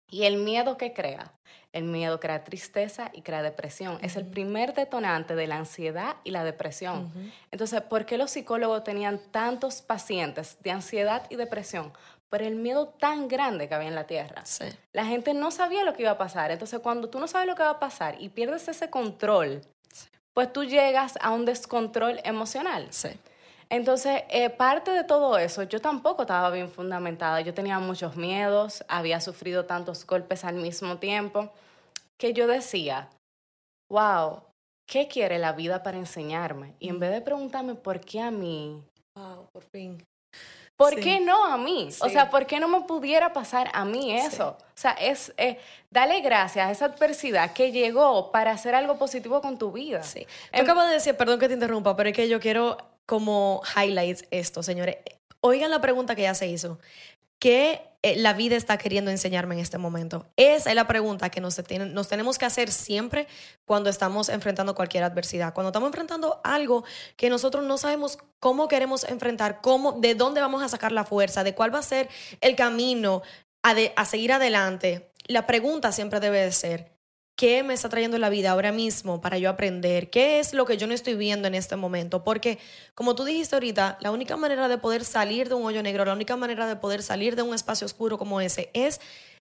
Y 0.09 0.25
el 0.25 0.37
miedo 0.37 0.77
que 0.77 0.93
crea 0.93 1.33
el 1.77 1.85
miedo 1.85 2.19
crea 2.21 2.43
tristeza 2.43 3.11
y 3.13 3.21
crea 3.21 3.43
depresión. 3.43 3.99
Es 4.01 4.17
el 4.17 4.25
primer 4.25 4.73
detonante 4.73 5.35
de 5.35 5.47
la 5.47 5.59
ansiedad 5.59 6.17
y 6.25 6.31
la 6.31 6.43
depresión. 6.43 7.13
Entonces, 7.51 7.83
¿por 7.83 8.07
qué 8.07 8.17
los 8.17 8.31
psicólogos 8.31 8.83
tenían 8.83 9.19
tantos 9.31 9.83
pacientes 9.83 10.57
de 10.63 10.71
ansiedad 10.71 11.27
y 11.29 11.37
depresión? 11.37 11.93
Por 12.31 12.41
el 12.41 12.55
miedo 12.55 12.89
tan 12.99 13.29
grande 13.29 13.69
que 13.69 13.75
había 13.75 13.89
en 13.89 13.95
la 13.95 14.07
tierra. 14.07 14.43
La 14.95 15.05
gente 15.05 15.35
no 15.35 15.51
sabía 15.51 15.85
lo 15.85 15.93
que 15.93 16.03
iba 16.03 16.13
a 16.13 16.19
pasar. 16.19 16.51
Entonces, 16.51 16.81
cuando 16.81 17.11
tú 17.11 17.21
no 17.21 17.29
sabes 17.29 17.47
lo 17.47 17.55
que 17.55 17.63
va 17.63 17.71
a 17.71 17.79
pasar 17.79 18.17
y 18.21 18.31
pierdes 18.31 18.67
ese 18.69 18.89
control, 18.89 19.61
pues 20.33 20.51
tú 20.55 20.65
llegas 20.65 21.19
a 21.21 21.31
un 21.31 21.45
descontrol 21.45 22.21
emocional. 22.25 22.89
Sí. 22.89 23.11
Entonces, 23.69 24.23
eh, 24.29 24.51
parte 24.51 24.93
de 24.93 25.05
todo 25.05 25.39
eso, 25.39 25.65
yo 25.65 25.81
tampoco 25.81 26.23
estaba 26.23 26.51
bien 26.51 26.71
fundamentada. 26.71 27.41
Yo 27.41 27.53
tenía 27.53 27.79
muchos 27.79 28.17
miedos, 28.17 28.85
había 28.89 29.21
sufrido 29.21 29.65
tantos 29.65 30.07
golpes 30.07 30.45
al 30.45 30.55
mismo 30.55 30.99
tiempo 30.99 31.51
que 32.17 32.33
yo 32.33 32.47
decía, 32.47 33.09
wow, 33.91 34.43
¿qué 34.87 35.09
quiere 35.09 35.39
la 35.39 35.53
vida 35.53 35.83
para 35.83 35.99
enseñarme? 35.99 36.75
Y 36.79 36.89
en 36.89 37.01
vez 37.01 37.11
de 37.11 37.21
preguntarme 37.21 37.75
por 37.75 38.01
qué 38.01 38.21
a 38.21 38.31
mí, 38.31 38.83
wow, 39.17 39.49
por 39.53 39.65
fin. 39.65 40.03
¿Por 40.77 40.95
qué 41.01 41.21
no 41.21 41.47
a 41.47 41.57
mí? 41.57 41.89
O 42.01 42.09
sea, 42.11 42.29
¿por 42.29 42.47
qué 42.47 42.61
no 42.61 42.69
me 42.69 42.83
pudiera 42.83 43.33
pasar 43.33 43.71
a 43.73 43.87
mí 43.87 44.13
eso? 44.13 44.59
O 44.61 44.75
sea, 44.75 44.93
es 44.93 45.33
eh, 45.39 45.59
dale 45.91 46.21
gracias 46.21 46.69
a 46.69 46.71
esa 46.71 46.85
adversidad 46.85 47.55
que 47.55 47.73
llegó 47.73 48.31
para 48.31 48.51
hacer 48.51 48.75
algo 48.75 48.99
positivo 48.99 49.41
con 49.41 49.57
tu 49.57 49.73
vida. 49.73 50.03
Sí. 50.03 50.27
Em, 50.53 50.63
acabas 50.63 50.89
de 50.89 50.95
decir, 50.95 51.17
perdón 51.17 51.41
que 51.41 51.49
te 51.49 51.55
interrumpa, 51.55 51.97
pero 51.97 52.11
es 52.11 52.15
que 52.15 52.29
yo 52.29 52.39
quiero 52.41 52.77
como 53.07 53.63
highlights 53.77 54.25
esto, 54.31 54.63
señores. 54.63 54.97
Oigan 55.41 55.71
la 55.71 55.81
pregunta 55.81 56.15
que 56.15 56.23
ya 56.23 56.35
se 56.35 56.49
hizo. 56.49 56.79
¿Qué 57.39 57.83
eh, 58.03 58.17
la 58.17 58.33
vida 58.33 58.57
está 58.57 58.79
queriendo 58.79 59.11
enseñarme 59.11 59.55
en 59.55 59.61
este 59.61 59.79
momento? 59.79 60.27
Esa 60.37 60.71
es 60.71 60.77
la 60.77 60.87
pregunta 60.87 61.31
que 61.31 61.41
nos, 61.41 61.61
nos 61.91 62.09
tenemos 62.09 62.39
que 62.39 62.47
hacer 62.47 62.71
siempre 62.71 63.29
cuando 63.67 63.91
estamos 63.91 64.29
enfrentando 64.29 64.75
cualquier 64.75 65.05
adversidad. 65.05 65.53
Cuando 65.53 65.69
estamos 65.69 65.89
enfrentando 65.89 66.41
algo 66.45 66.85
que 67.17 67.31
nosotros 67.31 67.65
no 67.65 67.79
sabemos 67.79 68.19
cómo 68.41 68.69
queremos 68.69 69.05
enfrentar, 69.05 69.61
cómo, 69.61 69.93
de 69.93 70.15
dónde 70.15 70.41
vamos 70.41 70.63
a 70.63 70.69
sacar 70.69 70.93
la 70.93 71.05
fuerza, 71.05 71.45
de 71.45 71.55
cuál 71.55 71.75
va 71.75 71.81
a 71.81 71.83
ser 71.83 72.09
el 72.41 72.57
camino 72.57 73.23
a, 73.63 73.75
a 73.97 74.05
seguir 74.07 74.33
adelante. 74.33 75.13
La 75.27 75.47
pregunta 75.47 75.93
siempre 75.93 76.21
debe 76.21 76.41
de 76.41 76.53
ser, 76.53 76.96
¿Qué 77.37 77.63
me 77.63 77.75
está 77.75 77.91
trayendo 77.91 78.17
la 78.17 78.31
vida 78.31 78.53
ahora 78.53 78.73
mismo 78.73 79.21
para 79.21 79.37
yo 79.37 79.51
aprender? 79.51 80.09
¿Qué 80.09 80.39
es 80.41 80.55
lo 80.55 80.65
que 80.65 80.79
yo 80.79 80.87
no 80.87 80.95
estoy 80.95 81.17
viendo 81.17 81.47
en 81.47 81.55
este 81.55 81.77
momento? 81.77 82.25
Porque, 82.25 82.59
como 82.95 83.15
tú 83.15 83.25
dijiste 83.25 83.55
ahorita, 83.55 83.99
la 84.01 84.11
única 84.11 84.39
manera 84.39 84.69
de 84.69 84.79
poder 84.79 85.05
salir 85.05 85.51
de 85.51 85.55
un 85.55 85.67
hoyo 85.67 85.83
negro, 85.83 86.07
la 86.07 86.15
única 86.15 86.35
manera 86.37 86.67
de 86.67 86.77
poder 86.77 87.03
salir 87.03 87.37
de 87.37 87.43
un 87.43 87.55
espacio 87.55 87.85
oscuro 87.85 88.17
como 88.17 88.41
ese 88.41 88.71
es 88.73 89.03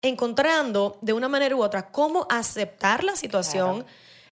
encontrando 0.02 0.98
de 1.00 1.12
una 1.12 1.28
manera 1.28 1.54
u 1.54 1.62
otra 1.62 1.92
cómo 1.92 2.26
aceptar 2.28 3.04
la 3.04 3.14
situación 3.14 3.86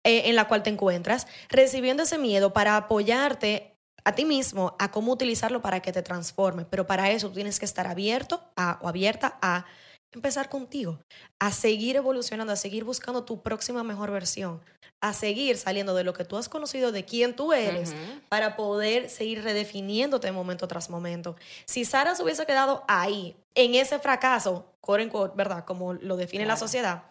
eh, 0.03 0.23
en 0.27 0.35
la 0.35 0.49
cual 0.49 0.65
te 0.65 0.71
encuentras, 0.71 1.29
recibiendo 1.49 2.03
ese 2.03 2.19
miedo 2.19 2.53
para 2.53 2.77
apoyarte 2.77 3.77
a 4.03 4.13
ti 4.13 4.25
mismo 4.25 4.75
a 4.81 4.91
cómo 4.91 5.13
utilizarlo 5.13 5.63
para 5.63 5.81
que 5.81 5.93
te 5.93 6.03
transforme. 6.03 6.65
Pero 6.65 6.89
para 6.89 7.13
eso 7.13 7.31
tienes 7.31 7.61
que 7.61 7.65
estar 7.65 7.87
abierto 7.87 8.43
a, 8.57 8.81
o 8.83 8.89
abierta 8.89 9.39
a 9.41 9.67
empezar 10.17 10.49
contigo, 10.49 10.99
a 11.39 11.53
seguir 11.53 11.97
evolucionando, 11.97 12.53
a 12.53 12.57
seguir 12.57 12.85
buscando 12.85 13.25
tu 13.25 13.43
próxima 13.43 13.85
mejor 13.85 14.11
versión, 14.11 14.61
a 15.01 15.13
seguir 15.13 15.59
saliendo 15.59 15.95
de 15.95 16.05
lo 16.05 16.15
que 16.15 16.25
tú 16.25 16.37
has 16.37 16.49
conocido, 16.49 16.91
de 16.91 17.05
quién 17.05 17.37
tú 17.37 17.53
eres, 17.53 17.95
para 18.29 18.57
poder 18.57 19.11
seguir 19.11 19.45
redefiniéndote 19.45 20.33
momento 20.33 20.67
tras 20.67 20.91
momento. 20.91 21.37
Si 21.67 21.85
Sara 21.85 22.15
se 22.15 22.23
hubiese 22.23 22.47
quedado 22.47 22.85
ahí, 22.89 23.37
en 23.55 23.75
ese 23.75 23.99
fracaso, 23.99 24.73
quote 24.81 25.11
¿verdad? 25.35 25.65
Como 25.65 25.93
lo 25.95 26.17
define 26.17 26.47
la 26.47 26.57
sociedad, 26.57 27.05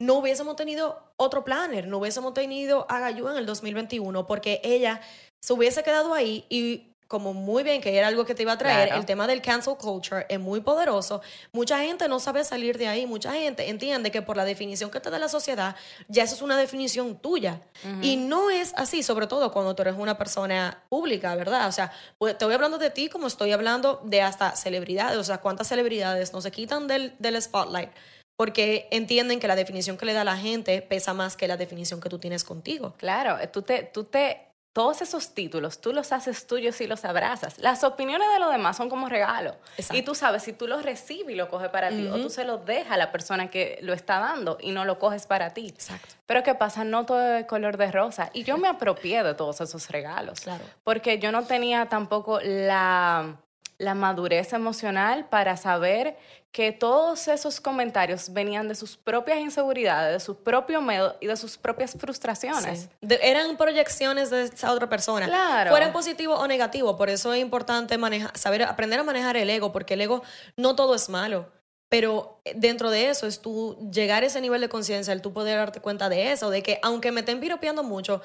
no 0.00 0.14
hubiésemos 0.14 0.56
tenido 0.56 1.12
otro 1.16 1.44
planner, 1.44 1.86
no 1.86 1.98
hubiésemos 1.98 2.32
tenido 2.32 2.86
a 2.88 3.00
Gayú 3.00 3.28
en 3.28 3.36
el 3.36 3.46
2021, 3.46 4.26
porque 4.26 4.60
ella 4.64 5.00
se 5.42 5.52
hubiese 5.52 5.82
quedado 5.82 6.14
ahí 6.14 6.46
y 6.48 6.94
como 7.08 7.32
muy 7.32 7.62
bien, 7.62 7.80
que 7.80 7.96
era 7.96 8.06
algo 8.06 8.26
que 8.26 8.34
te 8.34 8.42
iba 8.42 8.52
a 8.52 8.58
traer, 8.58 8.92
el 8.92 9.06
tema 9.06 9.26
del 9.26 9.40
cancel 9.40 9.76
culture 9.76 10.26
es 10.28 10.38
muy 10.38 10.60
poderoso. 10.60 11.22
Mucha 11.52 11.78
gente 11.80 12.06
no 12.06 12.20
sabe 12.20 12.44
salir 12.44 12.76
de 12.76 12.86
ahí, 12.86 13.06
mucha 13.06 13.32
gente 13.32 13.70
entiende 13.70 14.10
que 14.10 14.20
por 14.20 14.36
la 14.36 14.44
definición 14.44 14.90
que 14.90 15.00
te 15.00 15.08
da 15.08 15.18
la 15.18 15.28
sociedad, 15.28 15.74
ya 16.08 16.24
eso 16.24 16.34
es 16.34 16.42
una 16.42 16.58
definición 16.58 17.16
tuya. 17.16 17.62
Y 18.02 18.16
no 18.16 18.50
es 18.50 18.74
así, 18.76 19.02
sobre 19.02 19.26
todo 19.26 19.50
cuando 19.52 19.74
tú 19.74 19.82
eres 19.82 19.94
una 19.96 20.18
persona 20.18 20.84
pública, 20.90 21.34
¿verdad? 21.34 21.66
O 21.66 21.72
sea, 21.72 21.90
pues, 22.18 22.36
te 22.36 22.44
voy 22.44 22.54
hablando 22.54 22.76
de 22.76 22.90
ti 22.90 23.08
como 23.08 23.26
estoy 23.26 23.52
hablando 23.52 24.02
de 24.04 24.20
hasta 24.20 24.54
celebridades, 24.54 25.16
o 25.16 25.24
sea, 25.24 25.38
cuántas 25.38 25.68
celebridades 25.68 26.34
no 26.34 26.42
se 26.42 26.50
quitan 26.50 26.86
del, 26.86 27.14
del 27.18 27.40
spotlight 27.40 27.90
porque 28.36 28.86
entienden 28.92 29.40
que 29.40 29.48
la 29.48 29.56
definición 29.56 29.96
que 29.96 30.06
le 30.06 30.12
da 30.12 30.22
la 30.22 30.36
gente 30.36 30.80
pesa 30.80 31.12
más 31.12 31.36
que 31.36 31.48
la 31.48 31.56
definición 31.56 32.00
que 32.00 32.08
tú 32.08 32.20
tienes 32.20 32.44
contigo. 32.44 32.94
Claro, 32.96 33.36
tú 33.50 33.62
te, 33.62 33.82
tú 33.82 34.04
te 34.04 34.47
todos 34.72 35.02
esos 35.02 35.34
títulos 35.34 35.80
tú 35.80 35.92
los 35.92 36.12
haces 36.12 36.46
tuyos 36.46 36.80
y 36.80 36.86
los 36.86 37.04
abrazas. 37.04 37.58
Las 37.58 37.84
opiniones 37.84 38.28
de 38.32 38.38
los 38.38 38.50
demás 38.50 38.76
son 38.76 38.88
como 38.88 39.08
regalo. 39.08 39.56
Y 39.92 40.02
tú 40.02 40.14
sabes, 40.14 40.42
si 40.42 40.52
tú 40.52 40.66
los 40.66 40.84
recibes 40.84 41.34
y 41.34 41.36
lo 41.36 41.48
coges 41.48 41.68
para 41.70 41.88
ti, 41.90 42.06
o 42.06 42.16
tú 42.16 42.30
se 42.30 42.44
los 42.44 42.64
dejas 42.64 42.92
a 42.92 42.96
la 42.96 43.10
persona 43.10 43.50
que 43.50 43.78
lo 43.82 43.92
está 43.92 44.18
dando 44.20 44.58
y 44.60 44.70
no 44.70 44.84
lo 44.84 44.98
coges 44.98 45.26
para 45.26 45.50
ti. 45.54 45.68
Exacto. 45.68 46.14
Pero 46.26 46.42
¿qué 46.42 46.54
pasa? 46.54 46.84
No 46.84 47.06
todo 47.06 47.36
es 47.36 47.46
color 47.46 47.76
de 47.76 47.90
rosa. 47.90 48.30
Y 48.32 48.44
yo 48.44 48.58
me 48.58 48.68
apropié 48.68 49.22
de 49.22 49.34
todos 49.34 49.60
esos 49.60 49.88
regalos. 49.90 50.40
Claro. 50.40 50.64
Porque 50.84 51.18
yo 51.18 51.32
no 51.32 51.44
tenía 51.44 51.86
tampoco 51.86 52.40
la 52.40 53.36
la 53.78 53.94
madurez 53.94 54.52
emocional 54.52 55.28
para 55.28 55.56
saber 55.56 56.16
que 56.50 56.72
todos 56.72 57.28
esos 57.28 57.60
comentarios 57.60 58.32
venían 58.32 58.68
de 58.68 58.74
sus 58.74 58.96
propias 58.96 59.38
inseguridades, 59.38 60.14
de 60.14 60.20
su 60.20 60.42
propio 60.42 60.80
miedo 60.80 61.16
y 61.20 61.26
de 61.26 61.36
sus 61.36 61.56
propias 61.58 61.92
frustraciones. 61.92 62.88
eran 63.00 63.56
proyecciones 63.56 64.30
de 64.30 64.44
esa 64.44 64.72
otra 64.72 64.88
persona. 64.88 65.26
Claro. 65.26 65.70
Fueran 65.70 65.92
positivo 65.92 66.34
o 66.34 66.46
negativo. 66.48 66.96
Por 66.96 67.10
eso 67.10 67.32
es 67.32 67.40
importante 67.40 67.98
manejar, 67.98 68.36
saber 68.36 68.62
aprender 68.64 68.98
a 68.98 69.04
manejar 69.04 69.36
el 69.36 69.48
ego, 69.50 69.70
porque 69.70 69.94
el 69.94 70.00
ego 70.00 70.22
no 70.56 70.74
todo 70.74 70.94
es 70.94 71.08
malo. 71.08 71.52
Pero 71.90 72.40
dentro 72.54 72.90
de 72.90 73.08
eso 73.08 73.26
es 73.26 73.40
tú 73.40 73.78
llegar 73.92 74.22
a 74.22 74.26
ese 74.26 74.40
nivel 74.40 74.60
de 74.60 74.68
conciencia, 74.68 75.12
el 75.12 75.22
tú 75.22 75.32
poder 75.32 75.56
darte 75.58 75.80
cuenta 75.80 76.08
de 76.08 76.32
eso, 76.32 76.50
de 76.50 76.62
que 76.62 76.80
aunque 76.82 77.12
me 77.12 77.20
estén 77.20 77.40
piropeando 77.40 77.82
mucho, 77.82 78.20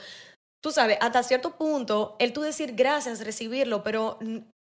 tú 0.62 0.72
sabes, 0.72 0.98
hasta 1.02 1.24
cierto 1.24 1.52
punto, 1.52 2.16
el 2.20 2.34
tú 2.34 2.42
decir 2.42 2.74
gracias, 2.74 3.24
recibirlo, 3.24 3.84
pero 3.84 4.18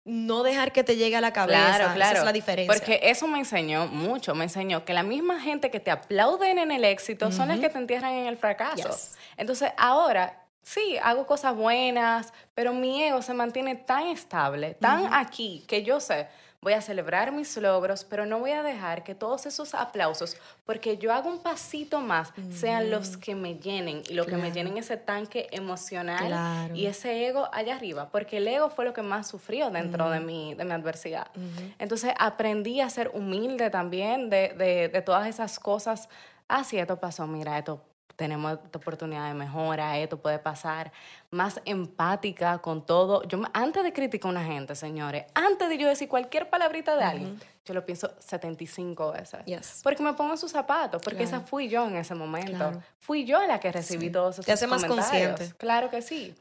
no 0.04 0.42
dejar 0.42 0.73
que 0.73 0.83
te 0.83 0.97
llegue 0.97 1.16
a 1.16 1.21
la 1.21 1.33
cabeza. 1.33 1.76
Claro, 1.76 1.95
claro. 1.95 2.12
Esa 2.12 2.19
es 2.21 2.25
la 2.25 2.33
diferencia. 2.33 2.73
Porque 2.73 3.00
eso 3.02 3.26
me 3.26 3.38
enseñó 3.38 3.87
mucho, 3.87 4.35
me 4.35 4.45
enseñó 4.45 4.85
que 4.85 4.95
la 4.95 5.02
misma 5.02 5.40
gente 5.40 5.71
que 5.71 5.80
te 5.80 5.90
aplauden 5.90 6.59
en 6.59 6.71
el 6.71 6.85
éxito 6.85 7.30
son 7.33 7.49
las 7.49 7.61
que 7.61 7.69
te 7.69 7.78
entierran 7.78 8.14
en 8.14 8.26
el 8.26 8.37
fracaso. 8.37 8.90
Entonces, 9.37 9.71
ahora 9.76 10.40
sí, 10.62 10.97
hago 11.02 11.26
cosas 11.26 11.54
buenas, 11.54 12.33
pero 12.54 12.73
mi 12.73 13.02
ego 13.02 13.23
se 13.23 13.35
mantiene 13.35 13.76
tan 13.76 14.07
estable, 14.07 14.75
tan 14.75 15.12
aquí, 15.12 15.64
que 15.66 15.83
yo 15.83 16.00
sé, 16.00 16.28
voy 16.62 16.74
a 16.74 16.82
celebrar 16.82 17.32
mis 17.32 17.56
logros, 17.56 18.04
pero 18.04 18.26
no 18.26 18.38
voy 18.38 18.50
a 18.50 18.62
dejar 18.62 19.02
que 19.02 19.14
todos 19.14 19.46
esos 19.46 19.74
aplausos, 19.74 20.36
porque 20.66 20.98
yo 20.98 21.12
hago 21.12 21.30
un 21.30 21.38
pasito 21.38 22.00
más, 22.00 22.32
sean 22.52 22.90
los 22.90 23.16
que 23.16 23.34
me 23.34 23.54
llenen 23.54 24.02
y 24.08 24.12
lo 24.12 24.26
que 24.26 24.36
me 24.36 24.52
llenen 24.52 24.76
ese 24.76 24.98
tanque 24.98 25.48
emocional 25.52 26.70
y 26.76 26.86
ese 26.86 27.26
ego 27.26 27.48
allá 27.52 27.76
arriba, 27.76 28.10
porque 28.10 28.36
el 28.36 28.48
ego 28.48 28.68
fue 28.68 28.84
lo 28.84 28.92
que 28.92 29.02
más 29.02 29.26
sufrió 29.26 29.70
dentro 29.70 30.10
de, 30.10 30.20
mi, 30.20 30.54
de 30.54 30.64
mi 30.64 30.72
adversidad. 30.72 31.28
Entonces 31.78 32.12
aprendí 32.18 32.80
a 32.82 32.90
ser 32.90 33.10
humilde 33.14 33.70
también 33.70 34.28
de, 34.28 34.54
de, 34.56 34.88
de 34.88 35.02
todas 35.02 35.26
esas 35.26 35.58
cosas. 35.58 36.08
Ah, 36.46 36.62
sí, 36.64 36.78
esto 36.78 36.98
pasó, 37.00 37.26
mira, 37.26 37.56
esto 37.56 37.82
tenemos 38.20 38.58
esta 38.62 38.76
oportunidad 38.76 39.28
de 39.28 39.32
mejora, 39.34 39.96
esto 39.96 40.18
puede 40.18 40.38
pasar, 40.38 40.92
más 41.30 41.58
empática 41.64 42.58
con 42.58 42.84
todo. 42.84 43.22
Yo 43.22 43.40
antes 43.54 43.82
de 43.82 43.94
criticar 43.94 44.28
a 44.28 44.32
una 44.32 44.44
gente, 44.44 44.74
señores, 44.74 45.24
antes 45.32 45.70
de 45.70 45.78
yo 45.78 45.88
decir 45.88 46.06
cualquier 46.06 46.50
palabrita 46.50 46.98
de 46.98 47.04
alguien, 47.04 47.40
yo 47.64 47.72
lo 47.72 47.86
pienso 47.86 48.12
75 48.18 49.12
veces. 49.12 49.40
Porque 49.82 50.02
me 50.02 50.12
pongo 50.12 50.32
en 50.32 50.38
sus 50.38 50.50
zapatos, 50.52 51.00
porque 51.02 51.22
esa 51.22 51.40
fui 51.40 51.70
yo 51.70 51.86
en 51.86 51.96
ese 51.96 52.14
momento. 52.14 52.82
Fui 52.98 53.24
yo 53.24 53.40
la 53.46 53.58
que 53.58 53.72
recibí 53.72 54.10
todos 54.10 54.34
esos 54.34 54.44
Te 54.44 54.52
hace 54.52 54.66
más 54.66 54.84
consciente. 54.84 55.54
Claro 55.56 55.88
que 55.88 56.02
sí. 56.02 56.34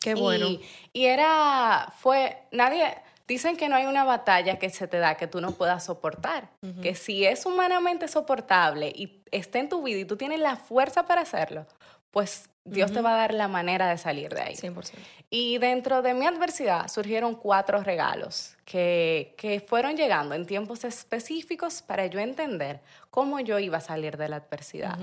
Qué 0.00 0.14
bueno. 0.14 0.46
Y, 0.46 0.62
y 0.94 1.04
era, 1.04 1.92
fue, 1.98 2.44
nadie 2.50 2.96
Dicen 3.30 3.56
que 3.56 3.68
no 3.68 3.76
hay 3.76 3.86
una 3.86 4.02
batalla 4.02 4.58
que 4.58 4.70
se 4.70 4.88
te 4.88 4.98
da 4.98 5.14
que 5.14 5.28
tú 5.28 5.40
no 5.40 5.52
puedas 5.52 5.84
soportar. 5.84 6.48
Que 6.82 6.96
si 6.96 7.24
es 7.24 7.46
humanamente 7.46 8.08
soportable 8.08 8.88
y 8.92 9.22
está 9.30 9.60
en 9.60 9.68
tu 9.68 9.84
vida 9.84 10.00
y 10.00 10.04
tú 10.04 10.16
tienes 10.16 10.40
la 10.40 10.56
fuerza 10.56 11.06
para 11.06 11.20
hacerlo, 11.20 11.64
pues 12.10 12.50
Dios 12.64 12.92
te 12.92 13.00
va 13.00 13.14
a 13.14 13.16
dar 13.16 13.34
la 13.34 13.48
manera 13.48 13.88
de 13.88 13.98
salir 13.98 14.34
de 14.34 14.42
ahí. 14.42 14.54
100%. 14.54 14.92
Y 15.30 15.58
dentro 15.58 16.02
de 16.02 16.14
mi 16.14 16.26
adversidad 16.26 16.88
surgieron 16.88 17.34
cuatro 17.34 17.82
regalos 17.82 18.56
que, 18.64 19.34
que, 19.38 19.60
fueron 19.60 19.96
llegando 19.96 20.34
en 20.34 20.46
tiempos 20.46 20.84
específicos 20.84 21.82
para 21.82 22.06
yo 22.06 22.20
entender 22.20 22.80
cómo 23.10 23.40
yo 23.40 23.58
iba 23.58 23.78
a 23.78 23.80
salir 23.80 24.16
de 24.16 24.28
la 24.28 24.36
adversidad. 24.36 24.98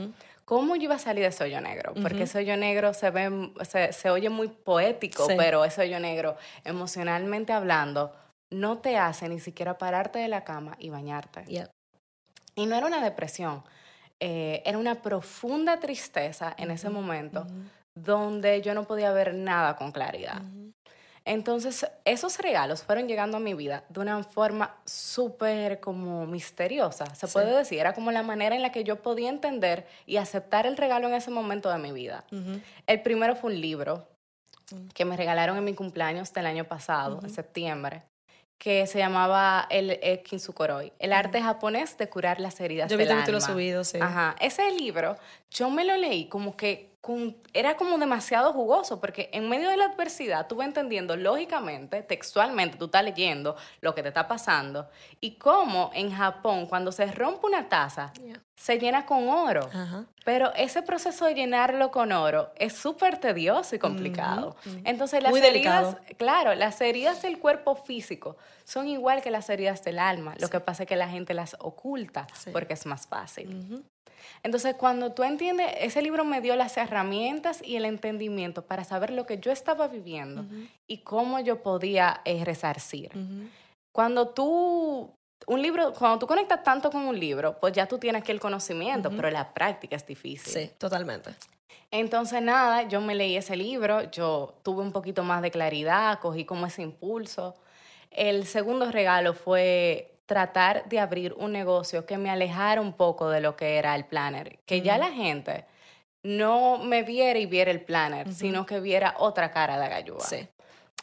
¿Cómo 0.47 0.77
yo 0.77 0.83
iba 0.83 0.95
a 0.95 0.99
salir 0.99 1.25
de 1.25 1.31
Soyo 1.33 1.59
Negro? 1.59 1.93
Porque 2.01 2.25
Soyo 2.25 2.55
Negro 2.55 2.93
se, 2.93 3.09
ve, 3.09 3.51
se, 3.91 4.09
oye 4.09 4.29
muy 4.29 4.47
poético, 4.47 5.27
pero 5.35 5.65
ese 5.65 5.77
Soyo 5.77 5.99
Negro, 5.99 6.37
emocionalmente 6.63 7.51
hablando, 7.51 8.15
no 8.49 8.77
te 8.77 8.97
hace 8.97 9.27
ni 9.27 9.41
siquiera 9.41 9.77
pararte 9.77 10.19
de 10.19 10.29
la 10.29 10.45
cama 10.45 10.77
y 10.79 10.89
bañarte. 10.89 11.43
Y 12.55 12.65
no 12.65 12.75
era 12.77 12.87
una 12.87 13.03
depresión, 13.03 13.63
eh, 14.19 14.63
era 14.65 14.77
una 14.77 14.95
profunda 14.95 15.79
tristeza 15.79 16.53
en 16.57 16.71
ese 16.71 16.89
momento 16.89 17.45
donde 17.93 18.61
yo 18.61 18.73
no 18.73 18.85
podía 18.85 19.11
ver 19.11 19.33
nada 19.33 19.75
con 19.75 19.91
claridad. 19.91 20.41
Entonces, 21.25 21.85
esos 22.05 22.37
regalos 22.37 22.83
fueron 22.83 23.07
llegando 23.07 23.37
a 23.37 23.39
mi 23.39 23.53
vida 23.53 23.83
de 23.89 23.99
una 23.99 24.23
forma 24.23 24.77
súper 24.85 25.79
como 25.81 26.25
misteriosa, 26.25 27.13
se 27.15 27.27
puede 27.27 27.55
decir. 27.55 27.79
Era 27.79 27.93
como 27.93 28.11
la 28.11 28.23
manera 28.23 28.55
en 28.55 28.61
la 28.61 28.71
que 28.71 28.85
yo 28.85 29.01
podía 29.01 29.29
entender 29.29 29.85
y 30.05 30.17
aceptar 30.17 30.65
el 30.65 30.77
regalo 30.77 31.07
en 31.07 31.15
ese 31.15 31.29
momento 31.29 31.69
de 31.69 31.79
mi 31.79 31.91
vida. 31.91 32.23
El 32.87 33.01
primero 33.01 33.35
fue 33.35 33.51
un 33.51 33.59
libro 33.59 34.07
que 34.93 35.05
me 35.05 35.17
regalaron 35.17 35.57
en 35.57 35.65
mi 35.65 35.73
cumpleaños 35.73 36.33
del 36.33 36.45
año 36.45 36.63
pasado, 36.63 37.19
en 37.21 37.29
septiembre 37.29 38.03
que 38.57 38.87
se 38.87 38.97
llamaba 38.99 39.67
el 39.69 40.21
Kinsukoroi, 40.23 40.93
el 40.99 41.13
arte 41.13 41.41
japonés 41.41 41.97
de 41.97 42.09
curar 42.09 42.39
las 42.39 42.59
heridas 42.59 42.89
yo 42.89 42.97
del 42.97 43.11
alma. 43.11 43.23
Vi 43.23 43.41
subido, 43.41 43.83
sí. 43.83 43.99
Ajá, 44.01 44.35
ese 44.39 44.71
libro 44.71 45.15
yo 45.51 45.69
me 45.69 45.85
lo 45.85 45.95
leí 45.95 46.27
como 46.27 46.57
que 46.57 46.97
era 47.53 47.77
como 47.77 47.97
demasiado 47.97 48.51
jugoso, 48.51 48.99
porque 48.99 49.29
en 49.31 49.47
medio 49.47 49.69
de 49.69 49.77
la 49.77 49.85
adversidad 49.85 50.47
tú 50.47 50.57
vas 50.57 50.67
entendiendo 50.67 51.15
lógicamente, 51.15 52.01
textualmente, 52.01 52.77
tú 52.77 52.85
estás 52.85 53.03
leyendo 53.03 53.55
lo 53.79 53.95
que 53.95 54.01
te 54.01 54.09
está 54.09 54.27
pasando, 54.27 54.89
y 55.21 55.35
cómo 55.35 55.89
en 55.93 56.11
Japón, 56.11 56.65
cuando 56.65 56.91
se 56.91 57.05
rompe 57.05 57.47
una 57.47 57.69
taza, 57.69 58.11
se 58.57 58.79
llena 58.79 59.05
con 59.05 59.29
oro. 59.29 59.69
Pero 60.25 60.51
ese 60.55 60.81
proceso 60.81 61.25
de 61.25 61.35
llenarlo 61.35 61.91
con 61.91 62.11
oro 62.11 62.51
es 62.57 62.73
súper 62.73 63.19
tedioso 63.19 63.75
y 63.75 63.79
complicado. 63.79 64.55
Entonces, 64.83 65.21
las 65.21 65.33
heridas, 65.35 65.95
claro, 66.17 66.55
las 66.55 66.81
heridas 66.81 67.21
del 67.21 67.37
cuerpo 67.37 67.75
físico 67.75 68.35
son 68.63 68.87
igual 68.87 69.21
que 69.21 69.31
las 69.31 69.49
heridas 69.49 69.83
del 69.83 69.99
alma. 69.99 70.33
Lo 70.39 70.49
que 70.49 70.59
pasa 70.59 70.83
es 70.83 70.89
que 70.89 70.95
la 70.95 71.07
gente 71.07 71.33
las 71.33 71.55
oculta 71.59 72.27
porque 72.51 72.73
es 72.73 72.85
más 72.85 73.07
fácil. 73.07 73.85
Entonces, 74.41 74.75
cuando 74.75 75.13
tú 75.13 75.23
entiendes, 75.23 75.71
ese 75.79 76.01
libro 76.01 76.25
me 76.25 76.41
dio 76.41 76.55
las 76.55 76.77
herramientas 76.77 77.61
y 77.63 77.75
el 77.75 77.85
entendimiento 77.85 78.65
para 78.65 78.83
saber 78.83 79.11
lo 79.11 79.25
que 79.27 79.37
yo 79.37 79.51
estaba 79.51 79.87
viviendo 79.87 80.45
y 80.87 80.99
cómo 80.99 81.39
yo 81.39 81.61
podía 81.61 82.21
eh, 82.25 82.43
resarcir. 82.43 83.11
Cuando 83.91 84.29
tú 84.29 85.16
un 85.45 85.61
libro, 85.61 85.93
cuando 85.93 86.19
tú 86.19 86.27
conectas 86.27 86.63
tanto 86.63 86.89
con 86.89 87.03
un 87.03 87.19
libro, 87.19 87.57
pues 87.59 87.73
ya 87.73 87.85
tú 87.85 87.97
tienes 87.97 88.21
aquí 88.21 88.31
el 88.31 88.39
conocimiento, 88.39 89.11
pero 89.11 89.29
la 89.29 89.53
práctica 89.53 89.95
es 89.95 90.05
difícil. 90.05 90.51
Sí, 90.51 90.71
totalmente. 90.77 91.31
Entonces, 91.91 92.41
nada, 92.41 92.83
yo 92.83 92.99
me 92.99 93.15
leí 93.15 93.37
ese 93.37 93.55
libro, 93.55 94.09
yo 94.11 94.55
tuve 94.63 94.81
un 94.81 94.91
poquito 94.91 95.23
más 95.23 95.41
de 95.41 95.51
claridad, 95.51 96.19
cogí 96.19 96.43
como 96.43 96.65
ese 96.65 96.81
impulso. 96.81 97.55
El 98.11 98.45
segundo 98.45 98.91
regalo 98.91 99.33
fue 99.33 100.15
tratar 100.25 100.89
de 100.89 100.99
abrir 100.99 101.33
un 101.37 101.53
negocio 101.53 102.05
que 102.05 102.17
me 102.17 102.29
alejara 102.29 102.81
un 102.81 102.93
poco 102.93 103.29
de 103.29 103.39
lo 103.39 103.55
que 103.55 103.77
era 103.77 103.95
el 103.95 104.05
planner, 104.05 104.59
que 104.65 104.81
ya 104.81 104.97
la 104.97 105.11
gente 105.11 105.65
no 106.23 106.79
me 106.79 107.03
viera 107.03 107.39
y 107.39 107.45
viera 107.45 107.71
el 107.71 107.81
planner, 107.81 108.33
sino 108.33 108.65
que 108.65 108.81
viera 108.81 109.15
otra 109.19 109.51
cara 109.51 109.79
de 109.79 109.85
Agayúa. 109.85 110.19
Sí. 110.19 110.45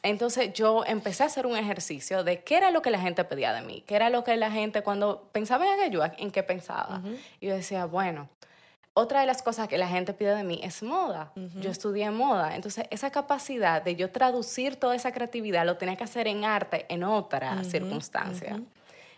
Entonces 0.05 0.53
yo 0.53 0.85
empecé 0.87 1.23
a 1.23 1.27
hacer 1.27 1.47
un 1.47 1.57
ejercicio 1.57 2.25
de 2.25 2.43
qué 2.43 2.59
era 2.59 2.71
lo 2.71 2.83
que 2.83 2.91
la 2.91 3.01
gente 3.01 3.25
pedía 3.25 3.55
de 3.55 3.63
mí, 3.63 3.83
qué 3.87 3.97
era 3.97 4.11
lo 4.11 4.23
que 4.23 4.37
la 4.37 4.51
gente 4.51 4.83
cuando 4.83 5.31
pensaba 5.33 5.67
en 5.67 5.73
Agayúa, 5.73 6.13
en 6.19 6.31
qué 6.31 6.43
pensaba. 6.43 7.01
Y 7.41 7.47
yo 7.47 7.55
decía, 7.55 7.87
bueno, 7.87 8.29
otra 8.93 9.21
de 9.21 9.27
las 9.27 9.43
cosas 9.43 9.67
que 9.67 9.79
la 9.79 9.89
gente 9.89 10.13
pide 10.13 10.37
de 10.37 10.45
mí 10.45 10.61
es 10.63 10.83
moda. 10.83 11.33
Yo 11.59 11.71
estudié 11.71 12.11
moda. 12.11 12.55
Entonces, 12.55 12.85
esa 12.91 13.11
capacidad 13.11 13.83
de 13.83 13.97
yo 13.97 14.11
traducir 14.11 14.77
toda 14.77 14.95
esa 14.95 15.11
creatividad 15.11 15.65
lo 15.65 15.79
tenía 15.79 15.97
que 15.97 16.05
hacer 16.05 16.29
en 16.29 16.45
arte 16.45 16.85
en 16.91 17.03
otra 17.03 17.65
circunstancia. 17.65 18.61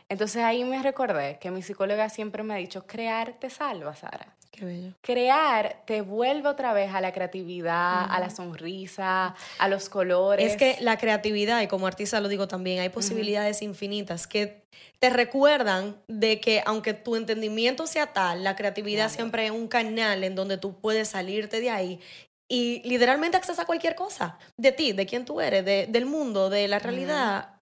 Entonces 0.09 0.43
ahí 0.43 0.65
me 0.65 0.83
recordé 0.83 1.39
que 1.41 1.51
mi 1.51 1.63
psicóloga 1.63 2.09
siempre 2.09 2.43
me 2.43 2.55
ha 2.55 2.57
dicho, 2.59 2.87
crear 2.87 3.35
te 3.41 3.51
salva, 3.51 3.95
Sara. 3.97 4.37
Qué 4.53 4.65
bello. 4.65 4.93
Crear 5.03 5.83
te 5.85 6.01
vuelve 6.01 6.49
otra 6.49 6.73
vez 6.73 6.95
a 6.95 7.01
la 7.03 7.13
creatividad, 7.13 8.07
a 8.09 8.19
la 8.21 8.31
sonrisa, 8.31 9.35
a 9.59 9.69
los 9.69 9.91
colores. 9.91 10.53
Es 10.53 10.57
que 10.57 10.77
la 10.81 10.97
creatividad, 10.97 11.61
y 11.61 11.67
como 11.67 11.87
artista 11.87 12.21
lo 12.21 12.29
digo 12.29 12.49
también, 12.49 12.81
hay 12.81 12.89
posibilidades 12.89 13.61
infinitas 13.61 14.27
que 14.27 14.63
te 14.99 15.11
recuerdan 15.11 15.97
de 16.09 16.41
que 16.41 16.63
aunque 16.65 16.95
tu 16.95 17.17
entendimiento 17.17 17.87
sea 17.87 18.15
tal, 18.15 18.45
la 18.45 18.57
creatividad 18.57 19.11
siempre 19.11 19.45
es 19.45 19.51
un 19.51 19.69
canal 19.69 20.25
en 20.25 20.35
donde 20.35 20.57
tú 20.57 20.81
puedes 20.81 21.09
salirte 21.09 21.61
de 21.61 21.69
ahí 21.69 22.01
y 22.49 22.81
literalmente 22.89 23.37
accesa 23.37 23.63
a 23.63 23.67
cualquier 23.67 23.95
cosa 23.95 24.39
de 24.57 24.73
ti, 24.73 24.93
de 24.93 25.05
quién 25.05 25.25
tú 25.25 25.41
eres, 25.41 25.65
de, 25.65 25.87
del 25.89 26.07
mundo, 26.07 26.49
de 26.49 26.69
la 26.69 26.79
realidad. 26.79 27.56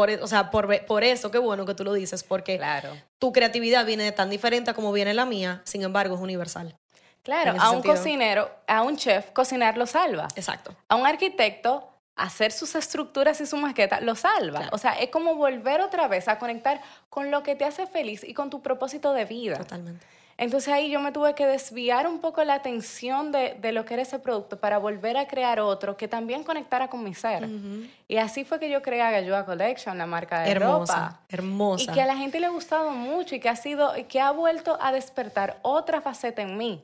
Por, 0.00 0.08
e, 0.08 0.14
o 0.22 0.26
sea, 0.26 0.50
por, 0.50 0.86
por, 0.86 1.04
eso, 1.04 1.30
qué 1.30 1.36
bueno 1.36 1.66
que 1.66 1.74
tú 1.74 1.84
lo 1.84 1.92
dices, 1.92 2.22
porque 2.22 2.56
claro. 2.56 2.96
tu 3.18 3.32
creatividad 3.32 3.84
viene 3.84 4.12
tan 4.12 4.30
diferente 4.30 4.72
como 4.72 4.92
viene 4.92 5.12
la 5.12 5.26
mía, 5.26 5.60
sin 5.64 5.82
embargo, 5.82 6.14
es 6.14 6.22
universal. 6.22 6.74
Claro, 7.22 7.60
a 7.60 7.68
un 7.68 7.82
cocinero, 7.82 8.50
a 8.66 8.80
un 8.80 8.96
chef, 8.96 9.30
cocinar 9.32 9.76
lo 9.76 9.84
salva. 9.84 10.26
Exacto. 10.36 10.74
A 10.88 10.96
un 10.96 11.06
arquitecto, 11.06 11.86
hacer 12.16 12.50
sus 12.50 12.74
estructuras 12.76 13.42
y 13.42 13.46
su 13.46 13.58
maqueta 13.58 14.00
lo 14.00 14.14
salva. 14.14 14.70
O 14.72 14.78
sea, 14.78 14.92
es 14.92 15.10
como 15.10 15.34
volver 15.34 15.82
otra 15.82 16.08
vez 16.08 16.28
a 16.28 16.38
conectar 16.38 16.80
con 17.10 17.30
lo 17.30 17.42
que 17.42 17.54
te 17.54 17.66
hace 17.66 17.86
feliz 17.86 18.24
y 18.24 18.32
con 18.32 18.48
tu 18.48 18.62
propósito 18.62 19.12
de 19.12 19.26
vida. 19.26 19.58
Totalmente. 19.58 20.06
Entonces 20.40 20.72
ahí 20.72 20.88
yo 20.88 21.00
me 21.00 21.12
tuve 21.12 21.34
que 21.34 21.46
desviar 21.46 22.06
un 22.06 22.18
poco 22.18 22.42
la 22.44 22.54
atención 22.54 23.30
de, 23.30 23.58
de, 23.60 23.72
lo 23.72 23.84
que 23.84 23.92
era 23.92 24.04
ese 24.04 24.18
producto 24.18 24.58
para 24.58 24.78
volver 24.78 25.18
a 25.18 25.28
crear 25.28 25.60
otro 25.60 25.98
que 25.98 26.08
también 26.08 26.44
conectara 26.44 26.88
con 26.88 27.04
mi 27.04 27.12
ser. 27.12 27.46
Y 28.08 28.16
así 28.16 28.46
fue 28.46 28.58
que 28.58 28.70
yo 28.70 28.80
creé 28.80 29.02
Agayua 29.02 29.44
Collection, 29.44 29.98
la 29.98 30.06
marca 30.06 30.40
de 30.40 30.50
hermosa, 30.50 30.94
ropa. 30.94 31.20
Hermosa. 31.28 31.90
Y 31.90 31.94
que 31.94 32.00
a 32.00 32.06
la 32.06 32.16
gente 32.16 32.40
le 32.40 32.46
ha 32.46 32.50
gustado 32.50 32.88
mucho 32.88 33.34
y 33.34 33.40
que 33.40 33.50
ha 33.50 33.56
sido, 33.56 33.92
que 34.08 34.18
ha 34.18 34.30
vuelto 34.30 34.78
a 34.80 34.92
despertar 34.92 35.58
otra 35.60 36.00
faceta 36.00 36.40
en 36.40 36.56
mí. 36.56 36.82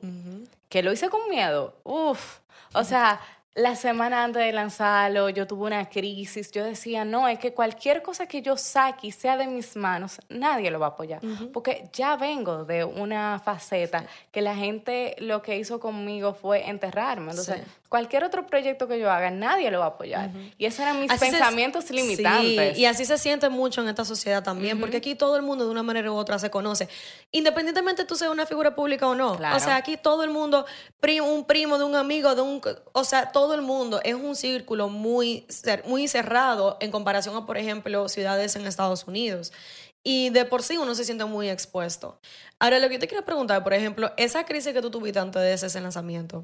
Que 0.69 0.83
lo 0.83 0.93
hice 0.93 1.09
con 1.09 1.27
miedo. 1.27 1.73
Uf. 1.83 2.41
O 2.75 2.83
sea, 2.83 3.19
la 3.57 3.75
semana 3.75 4.23
antes 4.23 4.43
de 4.43 4.51
lanzarlo, 4.53 5.29
yo 5.29 5.47
tuve 5.47 5.65
una 5.65 5.89
crisis. 5.89 6.51
Yo 6.51 6.63
decía, 6.63 7.03
no, 7.03 7.27
es 7.27 7.39
que 7.39 7.53
cualquier 7.53 8.03
cosa 8.03 8.27
que 8.27 8.43
yo 8.43 8.55
saque 8.55 9.07
y 9.07 9.11
sea 9.11 9.35
de 9.35 9.47
mis 9.47 9.75
manos, 9.75 10.19
nadie 10.29 10.69
lo 10.69 10.79
va 10.79 10.85
a 10.85 10.89
apoyar. 10.89 11.21
Porque 11.51 11.89
ya 11.91 12.15
vengo 12.17 12.65
de 12.65 12.83
una 12.83 13.41
faceta 13.43 14.05
que 14.31 14.41
la 14.41 14.55
gente 14.55 15.15
lo 15.17 15.41
que 15.41 15.57
hizo 15.57 15.79
conmigo 15.79 16.35
fue 16.35 16.69
enterrarme. 16.69 17.31
Entonces, 17.31 17.63
cualquier 17.89 18.25
otro 18.25 18.45
proyecto 18.45 18.87
que 18.87 18.99
yo 18.99 19.09
haga, 19.09 19.31
nadie 19.31 19.71
lo 19.71 19.79
va 19.79 19.85
a 19.85 19.89
apoyar. 19.89 20.29
Y 20.59 20.65
esos 20.65 20.81
eran 20.81 21.01
mis 21.01 21.11
pensamientos 21.11 21.89
limitantes. 21.89 22.75
Sí, 22.75 22.81
y 22.81 22.85
así 22.85 23.05
se 23.05 23.17
siente 23.17 23.49
mucho 23.49 23.81
en 23.81 23.87
esta 23.87 24.05
sociedad 24.05 24.43
también, 24.43 24.79
porque 24.79 24.97
aquí 24.97 25.15
todo 25.15 25.35
el 25.35 25.41
mundo 25.41 25.65
de 25.65 25.71
una 25.71 25.81
manera 25.81 26.11
u 26.11 26.15
otra 26.15 26.37
se 26.37 26.51
conoce. 26.51 26.89
Independientemente 27.31 28.05
tú 28.05 28.15
seas 28.15 28.29
una 28.29 28.45
figura 28.45 28.75
pública 28.75 29.07
o 29.07 29.15
no. 29.15 29.31
O 29.31 29.59
sea, 29.59 29.77
aquí 29.77 29.97
todo 29.97 30.23
el 30.23 30.29
mundo, 30.29 30.67
un 31.23 31.45
primo 31.45 31.79
de 31.79 31.85
un 31.85 31.95
amigo, 31.95 32.35
de 32.35 32.41
un... 32.41 32.61
O 32.93 33.03
sea, 33.03 33.31
todo 33.31 33.46
todo 33.47 33.55
el 33.55 33.61
mundo 33.61 34.01
es 34.03 34.13
un 34.13 34.35
círculo 34.35 34.89
muy, 34.89 35.47
muy 35.85 36.09
cerrado 36.09 36.75
en 36.81 36.91
comparación 36.91 37.33
a, 37.37 37.45
por 37.45 37.57
ejemplo, 37.57 38.09
ciudades 38.09 38.57
en 38.57 38.67
Estados 38.67 39.07
Unidos. 39.07 39.53
Y 40.05 40.31
de 40.31 40.43
por 40.43 40.63
sí 40.63 40.77
uno 40.77 40.93
se 40.95 41.05
siente 41.05 41.23
muy 41.23 41.49
expuesto. 41.49 42.19
Ahora, 42.59 42.79
lo 42.79 42.89
que 42.89 42.95
yo 42.95 42.99
te 42.99 43.07
quiero 43.07 43.23
preguntar, 43.23 43.63
por 43.63 43.73
ejemplo, 43.73 44.11
esa 44.17 44.45
crisis 44.45 44.73
que 44.73 44.81
tú 44.81 44.91
tuviste 44.91 45.19
antes 45.19 45.41
de 45.41 45.53
ese 45.53 45.79
lanzamiento, 45.79 46.43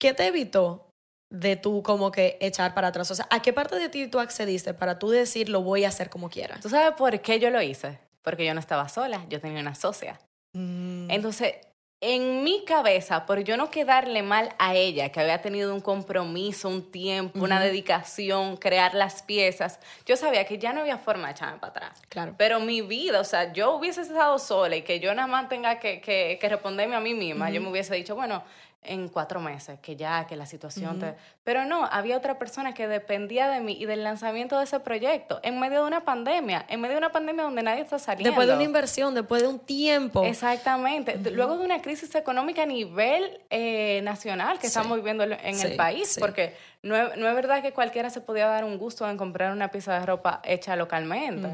¿qué 0.00 0.14
te 0.14 0.28
evitó 0.28 0.88
de 1.30 1.56
tú 1.56 1.82
como 1.82 2.10
que 2.10 2.38
echar 2.40 2.72
para 2.72 2.88
atrás? 2.88 3.10
O 3.10 3.14
sea, 3.14 3.28
¿a 3.30 3.42
qué 3.42 3.52
parte 3.52 3.76
de 3.76 3.90
ti 3.90 4.06
tú 4.06 4.18
accediste 4.18 4.72
para 4.72 4.98
tú 4.98 5.10
decir 5.10 5.50
lo 5.50 5.60
voy 5.60 5.84
a 5.84 5.88
hacer 5.88 6.08
como 6.08 6.30
quiera? 6.30 6.58
¿Tú 6.58 6.70
sabes 6.70 6.92
por 6.96 7.20
qué 7.20 7.38
yo 7.38 7.50
lo 7.50 7.60
hice? 7.60 7.98
Porque 8.22 8.46
yo 8.46 8.54
no 8.54 8.60
estaba 8.60 8.88
sola, 8.88 9.26
yo 9.28 9.42
tenía 9.42 9.60
una 9.60 9.74
socia. 9.74 10.18
Mm. 10.54 11.10
Entonces, 11.10 11.56
en 12.00 12.44
mi 12.44 12.64
cabeza, 12.64 13.26
por 13.26 13.40
yo 13.40 13.56
no 13.56 13.70
quedarle 13.70 14.22
mal 14.22 14.54
a 14.58 14.74
ella, 14.74 15.10
que 15.10 15.18
había 15.18 15.42
tenido 15.42 15.74
un 15.74 15.80
compromiso, 15.80 16.68
un 16.68 16.92
tiempo, 16.92 17.40
una 17.40 17.60
dedicación, 17.60 18.56
crear 18.56 18.94
las 18.94 19.22
piezas, 19.22 19.80
yo 20.06 20.16
sabía 20.16 20.44
que 20.44 20.58
ya 20.58 20.72
no 20.72 20.82
había 20.82 20.98
forma 20.98 21.26
de 21.26 21.32
echarme 21.32 21.58
para 21.58 21.70
atrás. 21.70 22.02
Claro. 22.08 22.34
Pero 22.38 22.60
mi 22.60 22.82
vida, 22.82 23.20
o 23.20 23.24
sea, 23.24 23.52
yo 23.52 23.74
hubiese 23.74 24.02
estado 24.02 24.38
sola 24.38 24.76
y 24.76 24.82
que 24.82 25.00
yo 25.00 25.12
nada 25.12 25.26
más 25.26 25.48
tenga 25.48 25.80
que, 25.80 26.00
que, 26.00 26.38
que 26.40 26.48
responderme 26.48 26.94
a 26.94 27.00
mí 27.00 27.14
misma, 27.14 27.50
yo 27.50 27.60
me 27.60 27.68
hubiese 27.68 27.96
dicho, 27.96 28.14
bueno, 28.14 28.44
en 28.82 29.08
cuatro 29.08 29.40
meses, 29.40 29.78
que 29.80 29.96
ya, 29.96 30.26
que 30.26 30.36
la 30.36 30.46
situación 30.46 30.98
te... 30.98 31.14
Pero 31.44 31.64
no, 31.64 31.84
había 31.84 32.16
otra 32.16 32.38
persona 32.38 32.74
que 32.74 32.86
dependía 32.88 33.48
de 33.48 33.60
mí 33.60 33.76
y 33.78 33.86
del 33.86 34.04
lanzamiento 34.04 34.56
de 34.56 34.64
ese 34.64 34.80
proyecto, 34.80 35.40
en 35.42 35.58
medio 35.58 35.82
de 35.82 35.86
una 35.88 36.04
pandemia, 36.04 36.64
en 36.68 36.80
medio 36.80 36.94
de 36.94 36.98
una 36.98 37.12
pandemia 37.12 37.44
donde 37.44 37.62
nadie 37.62 37.82
está 37.82 37.98
saliendo. 37.98 38.30
Después 38.30 38.48
de 38.48 38.54
una 38.54 38.62
inversión, 38.62 39.14
después 39.14 39.42
de 39.42 39.48
un 39.48 39.58
tiempo. 39.58 40.24
Exactamente. 40.24 41.18
Luego 41.30 41.58
de 41.58 41.64
una 41.64 41.82
crisis 41.82 42.14
económica 42.14 42.62
a 42.62 42.66
nivel 42.66 43.40
eh, 43.50 44.00
nacional 44.02 44.58
que 44.58 44.68
estamos 44.68 44.96
viviendo 44.96 45.24
en 45.24 45.54
Sí, 45.54 45.66
el 45.66 45.76
país, 45.76 46.08
sí. 46.08 46.20
porque 46.20 46.54
no 46.82 46.96
es, 46.96 47.16
no 47.16 47.28
es 47.28 47.34
verdad 47.34 47.62
que 47.62 47.72
cualquiera 47.72 48.10
se 48.10 48.20
podía 48.20 48.46
dar 48.46 48.64
un 48.64 48.78
gusto 48.78 49.08
en 49.08 49.16
comprar 49.16 49.52
una 49.52 49.70
pieza 49.70 49.98
de 49.98 50.06
ropa 50.06 50.40
hecha 50.44 50.76
localmente. 50.76 51.48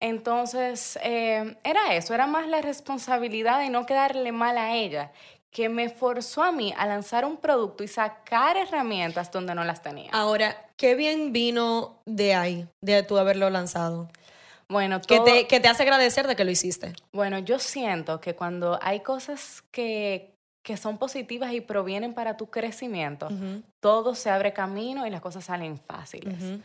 Entonces, 0.00 0.98
eh, 1.02 1.56
era 1.64 1.94
eso, 1.94 2.12
era 2.12 2.26
más 2.26 2.46
la 2.48 2.60
responsabilidad 2.60 3.60
de 3.60 3.70
no 3.70 3.86
quedarle 3.86 4.30
mal 4.30 4.58
a 4.58 4.74
ella, 4.74 5.10
que 5.52 5.68
me 5.68 5.88
forzó 5.88 6.42
a 6.42 6.52
mí 6.52 6.74
a 6.76 6.86
lanzar 6.86 7.24
un 7.24 7.36
producto 7.38 7.82
y 7.82 7.88
sacar 7.88 8.56
herramientas 8.56 9.30
donde 9.30 9.54
no 9.54 9.64
las 9.64 9.82
tenía. 9.82 10.10
Ahora, 10.12 10.66
¿qué 10.76 10.94
bien 10.94 11.32
vino 11.32 11.98
de 12.04 12.34
ahí, 12.34 12.68
de 12.82 13.02
tú 13.02 13.16
haberlo 13.18 13.48
lanzado? 13.50 14.08
Bueno, 14.68 15.00
Que 15.00 15.16
todo- 15.16 15.24
te, 15.24 15.46
que 15.46 15.60
te 15.60 15.68
hace 15.68 15.84
agradecer 15.84 16.26
de 16.26 16.36
que 16.36 16.44
lo 16.44 16.50
hiciste. 16.50 16.92
Bueno, 17.12 17.38
yo 17.38 17.58
siento 17.58 18.20
que 18.20 18.34
cuando 18.34 18.78
hay 18.82 19.00
cosas 19.00 19.62
que, 19.70 20.34
que 20.64 20.76
son 20.76 20.98
positivas 20.98 21.52
y 21.52 21.60
provienen 21.60 22.12
para 22.14 22.36
tu 22.36 22.50
crecimiento, 22.50 23.28
todo 23.80 24.14
se 24.14 24.28
abre 24.28 24.52
camino 24.52 25.06
y 25.06 25.10
las 25.10 25.20
cosas 25.20 25.44
salen 25.44 25.78
fáciles. 25.78 26.58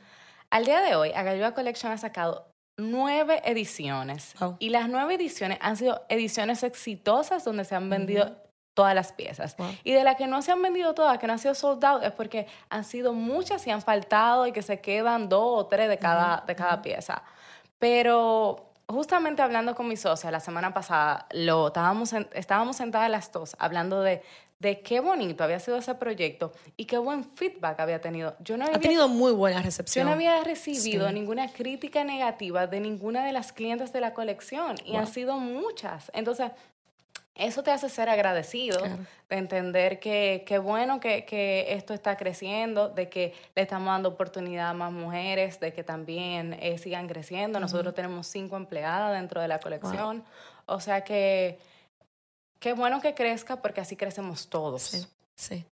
Al 0.50 0.66
día 0.66 0.82
de 0.82 0.96
hoy, 0.96 1.12
Agayuda 1.16 1.54
Collection 1.54 1.92
ha 1.94 1.98
sacado 1.98 2.48
nueve 2.78 3.42
ediciones 3.46 4.34
y 4.60 4.70
las 4.70 4.90
nueve 4.90 5.14
ediciones 5.14 5.60
han 5.62 5.78
sido 5.78 6.02
ediciones 6.10 6.64
exitosas 6.64 7.46
donde 7.46 7.64
se 7.64 7.76
han 7.76 7.90
vendido 7.90 8.36
todas 8.74 8.96
las 8.96 9.12
piezas. 9.12 9.56
Wow. 9.58 9.68
Y 9.84 9.92
de 9.92 10.04
las 10.04 10.16
que 10.16 10.28
no 10.28 10.42
se 10.42 10.52
han 10.52 10.62
vendido 10.62 10.94
todas, 10.94 11.18
que 11.18 11.28
no 11.28 11.34
han 11.34 11.40
sido 11.40 11.54
sold 11.56 11.84
out, 11.84 12.04
es 12.04 12.12
porque 12.14 12.48
han 12.70 12.84
sido 12.84 13.14
muchas 13.14 13.66
y 13.68 13.72
han 13.72 13.82
faltado 13.82 14.48
y 14.48 14.52
que 14.54 14.62
se 14.62 14.80
quedan 14.80 15.28
dos 15.30 15.60
o 15.64 15.66
tres 15.68 15.90
de 15.90 15.98
cada, 15.98 16.44
de 16.48 16.56
cada 16.56 16.82
pieza. 16.82 17.22
Pero 17.80 18.70
justamente 18.88 19.42
hablando 19.42 19.74
con 19.76 19.88
mi 19.88 19.98
socia 19.98 20.30
la 20.32 20.40
semana 20.40 20.74
pasada, 20.74 21.26
lo, 21.32 21.68
estábamos, 21.68 22.14
en- 22.14 22.30
estábamos 22.34 22.76
sentadas 22.78 23.10
las 23.10 23.32
dos 23.32 23.56
hablando 23.58 24.02
de, 24.02 24.22
de 24.60 24.82
qué 24.82 25.00
bonito 25.00 25.44
había 25.44 25.60
sido 25.60 25.78
ese 25.78 25.96
proyecto 25.96 26.52
y 26.78 26.86
qué 26.86 26.98
buen 27.00 27.24
feedback 27.24 27.80
había 27.80 28.00
tenido. 28.00 28.36
Yo 28.40 28.56
no 28.58 28.66
Ha 28.66 28.68
había, 28.68 28.80
tenido 28.80 29.08
muy 29.08 29.32
buena 29.32 29.58
yo 29.62 29.64
recepción. 29.66 30.06
no 30.06 30.14
había 30.14 30.44
recibido 30.44 31.08
Sí. 31.08 31.14
ninguna 31.14 31.52
crítica 31.52 32.04
negativa 32.04 32.68
de 32.68 32.80
ninguna 32.80 33.26
de 33.26 33.32
las 33.34 33.52
clientes 33.52 33.92
de 33.92 34.02
la 34.02 34.14
colección 34.14 34.76
y 34.86 34.96
han 34.96 35.06
Wow. 35.06 35.14
sido 35.14 35.38
muchas. 35.38 36.12
Entonces, 36.14 36.52
eso 37.36 37.64
te 37.64 37.72
hace 37.72 37.90
ser 37.90 38.10
agradecido, 38.10 38.80
Claro. 38.80 38.98
de 39.30 39.38
entender 39.38 40.00
que 40.00 40.44
qué 40.46 40.58
bueno 40.58 41.00
que, 41.00 41.26
que 41.26 41.74
esto 41.74 41.94
está 41.94 42.18
creciendo, 42.18 42.90
de 42.90 43.10
que 43.10 43.34
le 43.56 43.62
estamos 43.62 43.88
dando 43.88 44.10
oportunidad 44.10 44.70
a 44.70 44.74
más 44.74 44.92
mujeres, 44.92 45.60
de 45.60 45.72
que 45.74 45.84
también 45.84 46.54
eh, 46.62 46.78
sigan 46.78 47.08
creciendo. 47.08 47.60
Nosotros 47.60 47.94
tenemos 47.96 48.28
cinco 48.28 48.58
empleadas 48.58 49.14
dentro 49.14 49.42
de 49.42 49.48
la 49.48 49.60
colección. 49.60 50.24
O 50.66 50.80
sea 50.80 51.04
que 51.04 51.58
qué 52.60 52.74
bueno 52.74 53.02
que 53.02 53.14
crezca 53.16 53.62
porque 53.62 53.82
así 53.82 53.96
crecemos 53.96 54.50
todos. 54.50 54.82
Sí, 54.84 55.08
sí. 55.36 55.66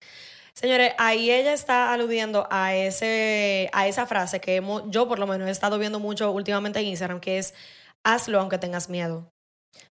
Señores, 0.53 0.93
ahí 0.97 1.29
ella 1.31 1.53
está 1.53 1.93
aludiendo 1.93 2.47
a, 2.49 2.73
ese, 2.75 3.69
a 3.71 3.87
esa 3.87 4.05
frase 4.07 4.41
que 4.41 4.55
hemos, 4.57 4.83
yo 4.87 5.07
por 5.07 5.19
lo 5.19 5.27
menos 5.27 5.47
he 5.47 5.51
estado 5.51 5.77
viendo 5.77 5.99
mucho 5.99 6.31
últimamente 6.31 6.79
en 6.79 6.87
Instagram, 6.87 7.19
que 7.19 7.37
es 7.37 7.53
hazlo 8.03 8.39
aunque 8.39 8.57
tengas 8.57 8.89
miedo. 8.89 9.29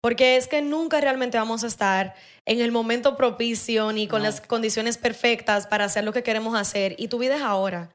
Porque 0.02 0.36
es 0.36 0.48
que 0.48 0.62
nunca 0.62 1.00
realmente 1.00 1.38
vamos 1.38 1.64
a 1.64 1.68
estar 1.68 2.16
en 2.46 2.60
el 2.60 2.72
momento 2.72 3.16
propicio 3.16 3.92
ni 3.92 4.08
con 4.08 4.22
No. 4.24 4.30
las 4.30 4.42
condiciones 4.42 4.98
perfectas 4.98 5.68
para 5.68 5.86
hacer 5.86 6.04
lo 6.04 6.12
que 6.12 6.24
queremos 6.24 6.56
hacer. 6.60 6.96
Y 6.98 7.08
tu 7.08 7.20
vida 7.20 7.36
es 7.36 7.42
ahora. 7.44 7.92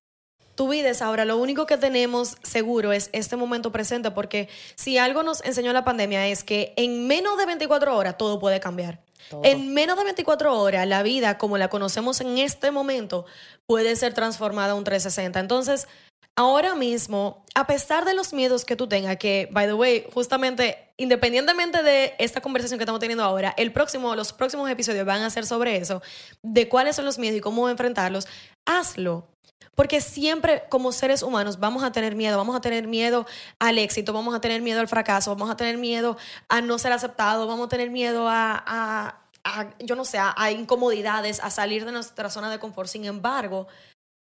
Tu 0.55 0.69
vida 0.69 0.89
es 0.89 1.03
ahora. 1.03 1.25
Lo 1.25 1.37
único 1.37 1.67
que 1.67 1.77
tenemos 1.77 2.37
seguro 2.43 2.93
es 2.93 3.11
este 3.13 3.37
momento 3.37 3.73
presente, 3.73 4.11
porque 4.13 4.49
si 4.77 4.97
algo 4.99 5.23
nos 5.23 5.45
enseñó 5.45 5.73
la 5.73 5.85
pandemia 5.85 6.29
es 6.29 6.45
que 6.45 6.73
en 6.77 7.07
menos 7.07 7.37
de 7.37 7.45
24 7.47 7.97
horas 7.97 8.17
todo 8.17 8.39
puede 8.39 8.61
cambiar. 8.61 9.01
Todo. 9.29 9.43
En 9.45 9.75
menos 9.75 9.99
de 9.99 10.05
24 10.05 10.59
horas, 10.59 10.87
la 10.87 11.03
vida 11.03 11.37
como 11.37 11.59
la 11.59 11.69
conocemos 11.69 12.21
en 12.21 12.39
este 12.39 12.71
momento 12.71 13.27
puede 13.67 13.97
ser 13.97 14.15
transformada 14.15 14.73
a 14.73 14.75
un 14.77 14.85
360. 14.85 15.41
Entonces, 15.41 15.89
ahora 16.37 16.75
mismo, 16.75 17.45
a 17.55 17.67
pesar 17.67 18.05
de 18.05 18.15
los 18.15 18.33
miedos 18.33 18.65
que 18.65 18.77
tú 18.77 18.87
tengas, 18.87 19.17
que, 19.17 19.49
by 19.51 19.67
the 19.67 19.75
way, 19.75 20.07
justamente, 20.13 20.93
independientemente 20.99 21.83
de 21.83 22.15
esta 22.19 22.41
conversación 22.41 22.79
que 22.79 22.85
estamos 22.85 23.01
teniendo 23.01 23.25
ahora, 23.25 23.55
el 23.57 23.73
próximo, 23.73 24.15
los 24.15 24.33
próximos 24.33 24.69
episodios 24.71 25.07
van 25.07 25.23
a 25.23 25.31
ser 25.31 25.47
sobre 25.47 25.77
eso, 25.77 26.03
de 26.43 26.69
cuáles 26.69 26.97
son 26.97 27.05
los 27.07 27.19
miedos 27.19 27.39
y 27.39 27.41
cómo 27.41 27.69
enfrentarlos, 27.69 28.29
hazlo. 28.67 29.29
Porque 29.75 30.01
siempre 30.01 30.65
como 30.71 30.91
seres 30.91 31.23
humanos 31.23 31.59
vamos 31.59 31.83
a 31.83 31.93
tener 31.93 32.15
miedo, 32.15 32.39
vamos 32.39 32.57
a 32.57 32.61
tener 32.63 32.87
miedo 32.87 33.27
al 33.59 33.79
éxito, 33.79 34.15
vamos 34.15 34.35
a 34.35 34.41
tener 34.41 34.63
miedo 34.63 34.81
al 34.81 34.89
fracaso, 34.89 35.35
vamos 35.35 35.51
a 35.51 35.57
tener 35.57 35.77
miedo 35.77 36.17
a 36.49 36.63
no 36.63 36.79
ser 36.79 36.93
aceptado, 36.93 37.47
vamos 37.47 37.67
a 37.67 37.69
tener 37.69 37.91
miedo 37.91 38.27
a, 38.29 38.63
a- 38.67 39.23
a, 39.45 39.77
yo 39.79 39.95
no 39.95 40.05
sé, 40.05 40.19
a, 40.19 40.35
a 40.37 40.51
incomodidades, 40.51 41.41
a 41.41 41.51
salir 41.51 41.85
de 41.85 41.93
nuestra 41.93 42.31
zona 42.31 42.51
de 42.51 42.59
confort. 42.59 42.89
Sin 42.89 43.05
embargo, 43.05 43.69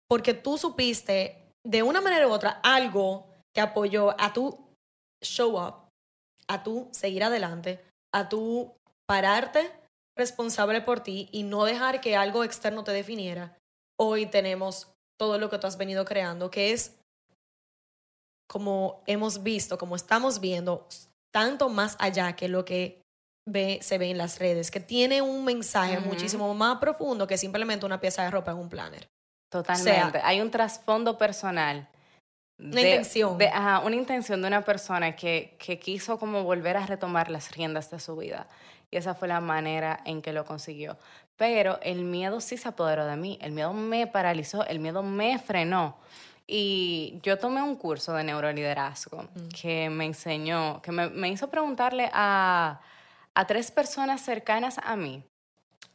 porque 0.08 0.34
tú 0.34 0.56
supiste 0.58 1.45
de 1.66 1.82
una 1.82 2.00
manera 2.00 2.28
u 2.28 2.30
otra 2.30 2.60
algo 2.62 3.26
que 3.52 3.60
apoyó 3.60 4.14
a 4.20 4.32
tu 4.32 4.56
show 5.20 5.58
up, 5.58 5.88
a 6.46 6.62
tu 6.62 6.88
seguir 6.92 7.24
adelante, 7.24 7.84
a 8.12 8.28
tu 8.28 8.72
pararte 9.06 9.72
responsable 10.16 10.80
por 10.80 11.00
ti 11.00 11.28
y 11.32 11.42
no 11.42 11.64
dejar 11.64 12.00
que 12.00 12.16
algo 12.16 12.44
externo 12.44 12.84
te 12.84 12.92
definiera. 12.92 13.58
Hoy 13.98 14.26
tenemos 14.26 14.92
todo 15.18 15.38
lo 15.38 15.50
que 15.50 15.58
tú 15.58 15.66
has 15.66 15.76
venido 15.76 16.04
creando, 16.04 16.50
que 16.50 16.72
es 16.72 17.00
como 18.48 19.02
hemos 19.06 19.42
visto, 19.42 19.76
como 19.76 19.96
estamos 19.96 20.40
viendo, 20.40 20.86
tanto 21.32 21.68
más 21.68 21.96
allá 21.98 22.36
que 22.36 22.48
lo 22.48 22.64
que 22.64 23.02
ve, 23.44 23.80
se 23.82 23.98
ve 23.98 24.10
en 24.10 24.18
las 24.18 24.38
redes, 24.38 24.70
que 24.70 24.80
tiene 24.80 25.20
un 25.20 25.44
mensaje 25.44 25.98
muchísimo 25.98 26.54
más 26.54 26.78
profundo 26.78 27.26
que 27.26 27.36
simplemente 27.36 27.86
una 27.86 28.00
pieza 28.00 28.22
de 28.22 28.30
ropa 28.30 28.52
en 28.52 28.58
un 28.58 28.68
planner. 28.68 29.08
Totalmente. 29.62 30.20
Hay 30.24 30.40
un 30.40 30.50
trasfondo 30.50 31.16
personal. 31.18 31.88
Una 32.58 32.80
intención. 32.80 33.36
de- 33.38 33.48
ajá, 33.48 33.80
una 33.80 33.96
intención 33.96 34.40
de 34.40 34.48
una 34.48 34.62
persona 34.62 35.14
que, 35.14 35.56
que 35.58 35.78
quiso 35.78 36.18
como 36.18 36.42
volver 36.44 36.76
a 36.76 36.86
retomar 36.86 37.30
las 37.30 37.50
riendas 37.52 37.90
de 37.90 38.00
su 38.00 38.16
vida. 38.16 38.46
Y 38.90 38.96
esa 38.96 39.14
fue 39.14 39.28
la 39.28 39.40
manera 39.40 40.00
en 40.04 40.22
que 40.22 40.32
lo 40.32 40.44
consiguió. 40.44 40.96
Pero 41.36 41.78
el 41.82 42.02
miedo 42.04 42.40
sí 42.40 42.56
se 42.56 42.68
apoderó 42.68 43.04
de 43.06 43.16
mí. 43.16 43.38
El 43.42 43.52
miedo 43.52 43.72
me 43.74 44.06
paralizó, 44.06 44.64
el 44.66 44.78
miedo 44.78 45.02
me 45.02 45.38
frenó. 45.38 45.98
Y 46.46 47.18
yo 47.22 47.38
tomé 47.38 47.60
un 47.60 47.76
curso 47.76 48.14
de 48.14 48.22
neuroliderazgo 48.24 49.28
que 49.60 49.90
me 49.90 50.06
enseñó, 50.06 50.80
que 50.80 50.92
me, 50.92 51.10
me 51.10 51.28
hizo 51.28 51.50
preguntarle 51.50 52.08
a, 52.12 52.80
a 53.34 53.46
tres 53.46 53.70
personas 53.72 54.22
cercanas 54.22 54.78
a 54.82 54.94
mí 54.96 55.22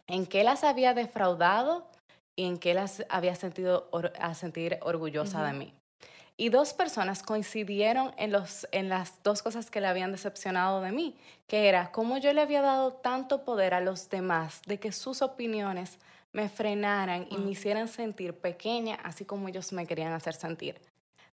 en 0.08 0.26
qué 0.28 0.44
las 0.44 0.64
había 0.66 0.94
defraudado 0.94 1.88
y 2.42 2.46
en 2.46 2.58
qué 2.58 2.74
las 2.74 3.04
había 3.10 3.36
sentido 3.36 3.88
or- 3.92 4.14
a 4.20 4.34
sentir 4.34 4.80
orgullosa 4.82 5.44
de 5.44 5.54
mí. 5.54 5.74
Y 6.38 6.50
dos 6.50 6.74
personas 6.74 7.22
coincidieron 7.22 8.14
en, 8.18 8.32
los, 8.32 8.68
en 8.72 8.90
las 8.90 9.22
dos 9.22 9.44
cosas 9.44 9.70
que 9.70 9.80
le 9.80 9.86
habían 9.86 10.12
decepcionado 10.12 10.82
de 10.82 10.92
mí, 10.92 11.16
que 11.48 11.70
era 11.70 11.92
cómo 11.92 12.18
yo 12.18 12.34
le 12.34 12.42
había 12.42 12.64
dado 12.64 12.94
tanto 12.94 13.44
poder 13.44 13.76
a 13.76 13.80
los 13.80 14.10
demás 14.10 14.62
de 14.66 14.80
que 14.80 14.92
sus 14.92 15.22
opiniones 15.22 16.00
me 16.34 16.50
frenaran 16.50 17.28
y 17.30 17.38
me 17.38 17.52
hicieran 17.52 17.88
sentir 17.88 18.34
pequeña, 18.34 18.96
así 19.04 19.24
como 19.24 19.48
ellos 19.50 19.72
me 19.72 19.86
querían 19.86 20.14
hacer 20.14 20.34
sentir. 20.34 20.82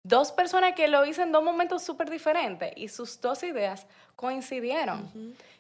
Dos 0.04 0.34
personas 0.34 0.74
que 0.74 0.90
lo 0.90 1.06
hice 1.06 1.22
en 1.22 1.32
dos 1.32 1.44
momentos 1.44 1.84
súper 1.84 2.10
diferentes 2.10 2.74
y 2.76 2.90
sus 2.90 3.22
dos 3.22 3.44
ideas 3.44 3.86
coincidieron. 4.18 5.10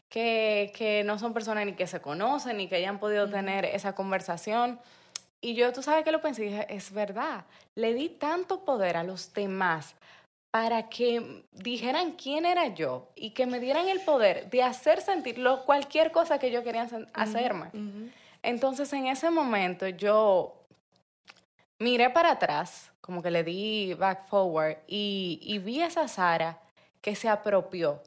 que, 0.09 0.71
que 0.73 1.03
no 1.03 1.19
son 1.19 1.33
personas 1.33 1.65
ni 1.65 1.73
que 1.73 1.85
se 1.85 1.99
conocen 1.99 2.55
ni 2.57 2.67
que 2.69 2.75
hayan 2.77 2.97
podido 2.97 3.29
tener 3.29 3.65
esa 3.65 3.93
conversación. 3.93 4.79
Y 5.41 5.53
yo, 5.53 5.71
tú 5.71 5.83
sabes 5.83 6.03
que 6.03 6.11
lo 6.11 6.21
pensé 6.21 6.45
y 6.45 6.49
dije, 6.49 6.67
es 6.69 6.91
verdad, 6.91 7.45
le 7.75 7.93
di 7.93 8.09
tanto 8.09 8.65
poder 8.65 8.97
a 8.97 9.03
los 9.03 9.33
demás 9.33 9.95
para 10.51 10.89
que 10.89 11.43
dijeran 11.51 12.13
quién 12.13 12.45
era 12.45 12.73
yo 12.73 13.09
y 13.15 13.31
que 13.31 13.45
me 13.45 13.59
dieran 13.59 13.89
el 13.89 13.99
poder 14.01 14.49
de 14.49 14.63
hacer 14.63 15.01
sentir 15.01 15.43
cualquier 15.65 16.11
cosa 16.11 16.39
que 16.39 16.49
yo 16.49 16.63
quería 16.63 16.87
hacerme. 17.13 17.69
Entonces 18.41 18.91
en 18.93 19.07
ese 19.07 19.29
momento 19.29 19.87
yo 19.87 20.55
miré 21.79 22.09
para 22.09 22.31
atrás, 22.31 22.91
como 23.01 23.21
que 23.21 23.29
le 23.29 23.43
di 23.43 23.93
back 23.93 24.27
forward 24.27 24.77
y, 24.87 25.39
y 25.43 25.59
vi 25.59 25.81
a 25.81 25.87
esa 25.87 26.07
Sara 26.07 26.59
que 27.01 27.15
se 27.15 27.29
apropió, 27.29 28.01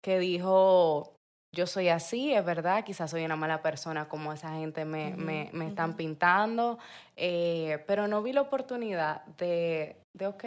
que 0.00 0.18
dijo, 0.18 1.15
yo 1.54 1.66
soy 1.66 1.88
así, 1.88 2.34
es 2.34 2.44
verdad, 2.44 2.84
quizás 2.84 3.10
soy 3.10 3.24
una 3.24 3.36
mala 3.36 3.62
persona 3.62 4.08
como 4.08 4.32
esa 4.32 4.50
gente 4.50 4.84
me, 4.84 5.16
me, 5.16 5.50
me 5.52 5.68
están 5.68 5.94
pintando, 5.94 6.78
eh, 7.16 7.82
pero 7.86 8.08
no 8.08 8.22
vi 8.22 8.32
la 8.32 8.42
oportunidad 8.42 9.24
de, 9.38 9.96
de, 10.16 10.26
ok, 10.26 10.44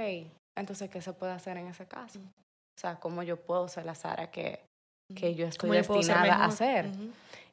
entonces, 0.57 0.89
¿qué 0.89 1.01
se 1.01 1.13
puede 1.13 1.31
hacer 1.31 1.57
en 1.57 1.67
ese 1.67 1.87
caso? 1.87 2.19
O 2.19 2.79
sea, 2.79 2.99
¿cómo 2.99 3.23
yo 3.23 3.37
puedo 3.37 3.67
ser 3.67 3.85
la 3.85 3.95
Sara 3.95 4.29
que, 4.29 4.63
que 5.15 5.35
yo 5.35 5.47
estoy 5.47 5.71
destinada 5.71 6.35
a 6.35 6.45
hacer? 6.45 6.89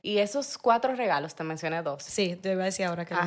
Y 0.03 0.19
esos 0.19 0.59
cuatro 0.59 0.95
regalos, 0.95 1.35
te 1.35 1.43
mencioné 1.45 1.83
dos. 1.83 2.03
Sí, 2.03 2.37
te 2.37 2.53
iba 2.53 2.63
a 2.63 2.67
decir 2.67 2.87
ahora 2.87 3.05
que 3.05 3.15
lo 3.15 3.21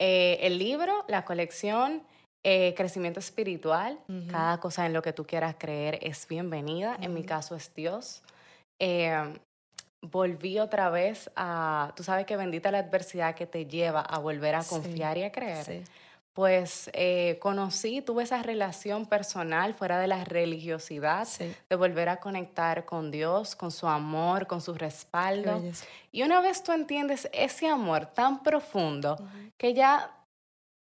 eh, 0.00 0.38
el 0.40 0.58
libro, 0.58 1.04
la 1.08 1.24
colección, 1.24 2.02
eh, 2.44 2.74
crecimiento 2.76 3.20
espiritual. 3.20 3.98
Cada 4.30 4.58
cosa 4.58 4.84
en 4.86 4.92
lo 4.92 5.02
que 5.02 5.12
tú 5.12 5.26
quieras 5.26 5.56
creer 5.58 5.98
es 6.02 6.26
bienvenida. 6.26 6.96
En 7.00 7.14
mi 7.14 7.24
caso 7.24 7.54
es 7.54 7.72
Dios. 7.74 8.22
Eh, 8.78 9.38
volví 10.00 10.58
otra 10.58 10.90
vez 10.90 11.30
a, 11.36 11.92
tú 11.96 12.02
sabes 12.02 12.26
que 12.26 12.36
bendita 12.36 12.70
la 12.70 12.78
adversidad 12.78 13.34
que 13.34 13.46
te 13.46 13.66
lleva 13.66 14.00
a 14.00 14.18
volver 14.18 14.54
a 14.54 14.62
confiar 14.62 15.18
y 15.18 15.24
a 15.24 15.32
creer. 15.32 15.84
Pues 16.32 16.90
eh, 16.94 17.38
conocí, 17.40 18.02
tuve 18.02 18.24
esa 18.24 18.42
relación 18.42 19.06
personal 19.06 19.72
fuera 19.72 20.00
de 20.00 20.08
la 20.08 20.24
religiosidad, 20.24 21.28
de 21.38 21.76
volver 21.76 22.08
a 22.08 22.16
conectar 22.16 22.84
con 22.84 23.12
Dios, 23.12 23.54
con 23.54 23.70
su 23.70 23.86
amor, 23.86 24.48
con 24.48 24.60
su 24.60 24.74
respaldo. 24.74 25.62
Y 26.10 26.24
una 26.24 26.40
vez 26.40 26.62
tú 26.62 26.72
entiendes 26.72 27.28
ese 27.32 27.68
amor 27.68 28.06
tan 28.06 28.42
profundo 28.42 29.16
que 29.56 29.74
ya 29.74 30.10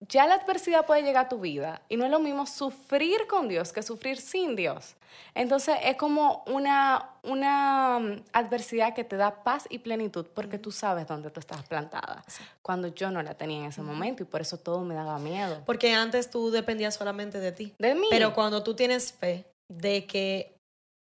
ya 0.10 0.28
la 0.28 0.36
adversidad 0.36 0.86
puede 0.86 1.02
llegar 1.02 1.26
a 1.26 1.30
tu 1.30 1.39
vida 1.39 1.82
y 1.88 1.98
no 1.98 2.06
es 2.06 2.12
lo 2.12 2.19
mismo 2.19 2.46
sufrir 2.46 3.28
con 3.28 3.48
Dios 3.48 3.72
que 3.72 3.82
sufrir 3.82 4.19
sin 4.19 4.56
Dios. 4.56 4.96
Entonces 5.34 5.78
es 5.84 5.96
como 5.96 6.43
una, 6.48 7.12
una 7.24 8.00
mm, 8.00 8.24
adversidad 8.34 8.94
que 8.94 9.04
te 9.04 9.16
da 9.16 9.44
paz 9.44 9.66
y 9.70 9.80
plenitud 9.80 10.26
porque 10.34 10.60
tú 10.60 10.72
sabes 10.72 11.08
dónde 11.08 11.30
tú 11.32 11.40
estás 11.40 11.64
plantada. 11.64 12.24
Cuando 12.62 12.90
yo 12.90 13.12
no 13.12 13.24
la 13.24 13.34
tenía 13.34 13.60
en 13.60 13.66
ese 13.66 13.82
momento 13.82 14.24
y 14.24 14.26
por 14.26 14.42
eso 14.42 14.58
todo 14.58 14.84
me 14.84 14.94
daba 14.94 15.18
miedo. 15.20 15.62
Porque 15.66 15.94
antes 15.94 16.30
tú 16.30 16.52
dependías 16.52 16.96
solamente 16.96 17.40
de 17.40 17.52
ti. 17.52 17.74
De 17.80 17.96
mí. 17.96 18.08
Pero 18.10 18.34
cuando 18.34 18.64
tú 18.64 18.76
tienes 18.76 19.14
fe 19.14 19.46
de 19.68 20.06
que 20.06 20.53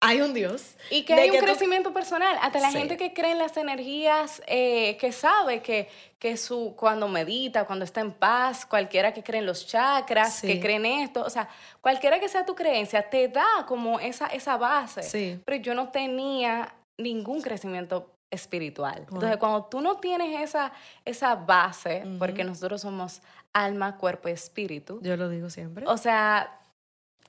hay 0.02 0.20
un 0.20 0.34
Dios. 0.34 0.76
Y 0.90 1.04
que 1.04 1.14
hay 1.14 1.30
un 1.30 1.38
crecimiento 1.38 1.94
personal. 1.94 2.36
Hasta 2.42 2.60
la 2.60 2.72
gente 2.72 2.98
que 2.98 3.14
cree 3.14 3.32
en 3.32 3.38
las 3.38 3.56
energías, 3.56 4.42
eh, 4.48 4.98
que 4.98 5.12
sabe 5.12 5.62
que, 5.62 5.88
que 6.18 6.38
su, 6.38 6.74
cuando 6.76 7.08
medita, 7.08 7.66
cuando 7.66 7.86
está 7.86 8.02
en 8.02 8.12
paz, 8.12 8.66
cualquiera 8.66 9.14
que 9.14 9.24
cree 9.24 9.40
en 9.40 9.46
los 9.46 9.68
chakras, 9.68 10.42
que 10.42 10.60
cree 10.60 10.78
en 10.78 10.86
esto, 10.88 11.24
o 11.24 11.30
sea, 11.30 11.48
cualquiera 11.82 12.20
que 12.20 12.28
sea 12.28 12.46
tu 12.46 12.56
creencia, 12.56 13.08
te 13.10 13.28
da 13.28 13.66
como 13.68 14.00
esa, 14.00 14.26
esa 14.28 14.58
base. 14.58 15.40
Pero 15.46 15.58
yo 15.62 15.76
no 15.76 15.90
tenía 15.90 16.74
ningún 16.98 17.42
crecimiento 17.42 18.12
espiritual. 18.32 19.06
Entonces, 19.12 19.38
cuando 19.38 19.66
tú 19.66 19.82
no 19.82 19.98
tienes 19.98 20.42
esa, 20.42 20.72
esa 21.06 21.36
base, 21.36 22.04
porque 22.18 22.44
nosotros 22.44 22.82
somos 22.82 23.22
alma, 23.54 23.98
cuerpo 23.98 24.30
y 24.30 24.32
espíritu. 24.32 25.00
Yo 25.04 25.16
lo 25.18 25.30
digo 25.30 25.50
siempre. 25.50 25.86
O 25.86 25.98
sea, 25.98 26.61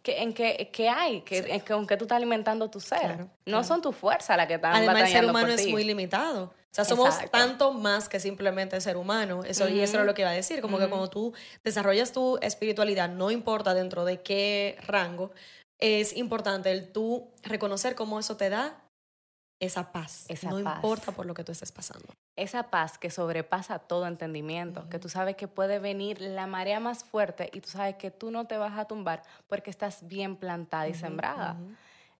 en 0.04 0.32
qué, 0.32 0.88
hay, 0.88 1.20
que, 1.22 1.62
con 1.66 1.86
qué 1.86 1.96
tú 1.96 2.04
estás 2.04 2.16
alimentando 2.16 2.68
tu 2.70 2.80
ser. 2.80 3.26
no 3.46 3.64
son 3.64 3.80
tu 3.80 3.92
fuerza 3.92 4.36
la 4.36 4.46
que 4.48 4.54
están 4.54 4.74
Además, 4.74 5.02
el 5.02 5.08
ser 5.08 5.24
humano 5.24 5.48
es 5.48 5.66
muy 5.68 5.84
limitado. 5.84 6.44
O 6.44 6.74
sea, 6.74 6.84
somos 6.84 7.18
tanto 7.30 7.72
más 7.72 8.08
que 8.08 8.18
simplemente 8.18 8.80
ser 8.80 8.96
humano. 8.96 9.44
Eso, 9.44 9.68
Y 9.68 9.80
eso 9.80 10.00
es 10.00 10.06
lo 10.06 10.14
que 10.14 10.22
iba 10.22 10.30
a 10.30 10.34
decir. 10.34 10.62
Como 10.62 10.78
que 10.78 10.88
cuando 10.88 11.10
tú 11.10 11.34
desarrollas 11.62 12.12
tu 12.12 12.38
espiritualidad, 12.40 13.10
no 13.10 13.30
importa 13.30 13.74
dentro 13.74 14.04
de 14.04 14.22
qué 14.22 14.78
rango, 14.86 15.32
es 15.78 16.16
importante 16.16 16.72
el 16.72 16.90
tú 16.90 17.28
reconocer 17.42 17.94
cómo 17.94 18.18
eso 18.18 18.36
te 18.36 18.48
da 18.48 18.81
esa 19.62 19.92
paz. 19.92 20.26
no 20.42 20.58
importa 20.58 21.12
por 21.12 21.24
lo 21.24 21.34
que 21.34 21.44
tú 21.44 21.52
estés 21.52 21.70
pasando. 21.70 22.06
Esa 22.34 22.64
paz 22.64 22.98
que 22.98 23.10
sobrepasa 23.10 23.78
todo 23.78 24.08
entendimiento, 24.08 24.88
que 24.88 24.98
tú 24.98 25.08
sabes 25.08 25.36
que 25.36 25.46
puede 25.46 25.78
venir 25.78 26.20
la 26.20 26.48
marea 26.48 26.80
más 26.80 27.04
fuerte 27.04 27.48
y 27.52 27.60
tú 27.60 27.68
sabes 27.68 27.94
que 27.94 28.10
tú 28.10 28.32
no 28.32 28.46
te 28.46 28.56
vas 28.56 28.76
a 28.76 28.86
tumbar 28.86 29.22
porque 29.46 29.70
estás 29.70 30.06
bien 30.08 30.34
plantada 30.34 30.88
y 30.88 30.94
sembrada. 30.94 31.56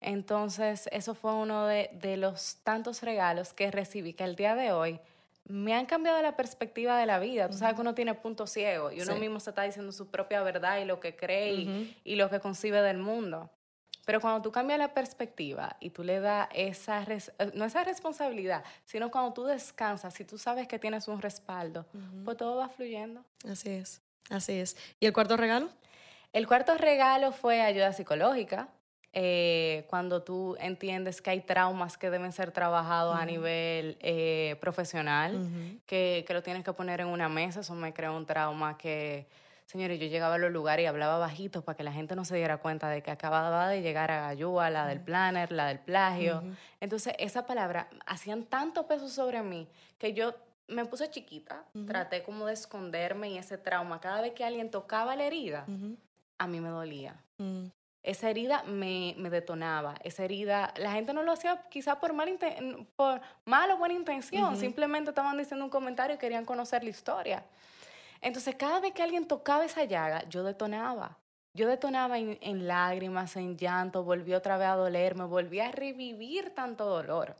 Entonces, 0.00 0.88
eso 0.92 1.14
fue 1.14 1.35
uno 1.35 1.66
de, 1.66 1.90
de, 1.94 2.16
los 2.16 2.59
tantos 2.62 3.02
regalos 3.02 3.52
que 3.52 3.70
recibí 3.70 4.14
que 4.14 4.24
el 4.24 4.37
día 4.37 4.55
de 4.55 4.72
hoy 4.72 5.00
me 5.44 5.74
han 5.74 5.87
cambiado 5.87 6.22
la 6.22 6.37
perspectiva 6.37 6.96
de 6.98 7.07
la 7.07 7.18
vida. 7.18 7.48
Tú 7.48 7.57
sabes 7.57 7.74
que 7.74 7.81
uno 7.81 7.94
tiene 7.94 8.14
punto 8.14 8.46
ciego 8.46 8.92
y 8.92 9.00
uno 9.00 9.16
mismo 9.16 9.40
se 9.40 9.50
está 9.50 9.62
diciendo 9.62 9.90
su 9.90 10.09
propia 10.09 10.42
verdad 10.42 10.81
y 10.81 10.85
lo 10.85 11.00
que 11.00 11.16
cree 11.16 11.55
y, 11.55 11.96
y 12.05 12.16
lo 12.16 12.31
que 12.31 12.38
concibe 12.38 12.83
del 12.83 12.98
mundo. 12.98 13.50
Pero 14.05 14.21
cuando 14.21 14.43
tú 14.43 14.51
cambias 14.51 14.79
la 14.79 14.93
perspectiva 14.93 15.77
y 15.81 15.91
tú 15.91 16.03
le 16.03 16.21
das 16.21 16.49
esa, 16.53 17.03
eh, 17.05 17.21
no 17.55 17.65
esa 17.65 17.85
responsabilidad, 17.85 18.65
sino 18.85 19.11
cuando 19.11 19.33
tú 19.33 19.45
descansas, 19.45 20.15
si 20.15 20.25
tú 20.25 20.38
sabes 20.38 20.67
que 20.67 20.79
tienes 20.79 21.07
un 21.09 21.23
respaldo, 21.23 21.87
pues 22.25 22.37
todo 22.37 22.57
va 22.57 22.69
fluyendo. 22.69 23.25
Así 23.49 23.71
es, 23.71 24.03
así 24.31 24.53
es. 24.53 24.77
¿Y 24.99 25.07
el 25.07 25.12
cuarto 25.12 25.37
regalo? 25.37 25.69
El 26.33 26.47
cuarto 26.47 26.77
regalo 26.77 27.33
fue 27.33 27.61
ayuda 27.61 27.93
psicológica. 27.93 28.69
Eh, 29.15 29.85
cuando 29.91 30.23
tú 30.23 30.57
entiendes 30.59 31.21
que 31.21 31.29
hay 31.29 31.43
traumas 31.43 31.99
que 31.99 32.09
deben 32.09 32.33
ser 32.33 32.51
trabajados 32.51 33.15
a 33.15 33.27
nivel 33.27 33.99
eh, 34.01 34.57
profesional, 34.59 35.47
que, 35.85 36.25
que, 36.27 36.33
lo 36.33 36.43
tienes 36.43 36.65
que 36.65 36.73
poner 36.73 37.03
en 37.03 37.09
una 37.09 37.29
mesa, 37.29 37.61
eso 37.61 37.75
me 37.75 37.93
creó 37.93 38.17
un 38.17 38.25
trauma 38.25 38.79
que 38.79 39.27
Señores, 39.73 39.99
yo 39.99 40.07
llegaba 40.07 40.35
a 40.35 40.39
los 40.39 40.53
lugares 40.53 40.85
y 40.85 40.87
hablaba 40.87 41.17
bajito 41.17 41.63
para 41.63 41.75
que 41.75 41.83
la 41.83 41.95
gente 41.95 42.15
no 42.15 42.27
se 42.27 42.37
diera 42.37 42.59
cuenta 42.59 42.91
de 42.91 43.03
que 43.03 43.11
acababa 43.11 43.69
de 43.69 43.81
llegar 43.81 44.11
a 44.11 44.21
Gayúa, 44.21 44.69
la 44.69 44.87
del 44.87 45.01
planner, 45.01 45.51
la 45.51 45.69
del 45.69 45.79
plagio. 45.79 46.43
Entonces, 46.79 47.15
esa 47.19 47.47
palabra 47.47 47.89
hacían 48.05 48.43
tanto 48.45 48.87
peso 48.87 49.09
sobre 49.09 49.43
mí 49.43 49.67
que 49.97 50.13
yo 50.13 50.35
me 50.69 50.85
puse 50.85 51.11
chiquita, 51.11 51.65
traté 51.87 52.23
como 52.23 52.45
de 52.45 52.53
esconderme 52.53 53.31
y 53.31 53.39
ese 53.39 53.57
trauma. 53.57 53.99
Cada 53.99 54.21
vez 54.21 54.35
que 54.35 54.45
alguien 54.45 54.71
tocaba 54.71 55.17
la 55.17 55.25
herida, 55.25 55.65
a 56.37 56.47
mí 56.47 56.61
me 56.61 56.69
dolía. 56.69 57.17
Mm. 57.39 57.69
Esa 58.03 58.29
herida 58.29 58.65
me, 58.65 59.15
me, 59.17 59.31
detonaba, 59.31 59.95
esa 60.05 60.23
herida, 60.23 60.75
la 60.77 60.93
gente 60.93 61.15
no 61.15 61.23
lo 61.23 61.33
hacía 61.33 61.63
quizá 61.71 61.99
por, 61.99 62.13
mal 62.13 62.29
por 62.95 63.23
mala 63.47 63.75
o 63.75 63.79
buena 63.79 63.95
intención, 63.95 64.55
simplemente 64.59 65.11
estaban 65.11 65.39
diciendo 65.39 65.65
un 65.65 65.71
comentario 65.71 66.17
y 66.17 66.19
querían 66.19 66.45
conocer 66.45 66.85
la 66.85 66.91
historia. 66.91 67.43
Entonces, 68.23 68.55
cada 68.55 68.81
vez 68.81 68.93
que 68.93 69.03
alguien 69.03 69.27
tocaba 69.27 69.65
esa 69.65 69.85
llaga, 69.85 70.27
yo 70.29 70.45
detonaba. 70.45 71.19
Yo 71.55 71.69
detonaba 71.69 72.19
en, 72.19 72.67
lágrimas, 72.67 73.37
en 73.37 73.59
llanto, 73.59 74.05
volví 74.05 74.33
otra 74.33 74.57
vez 74.57 74.69
a 74.69 74.77
dolerme, 74.77 75.25
volví 75.25 75.61
a 75.61 75.71
revivir 75.71 76.55
tanto 76.55 76.87
dolor. 76.87 77.37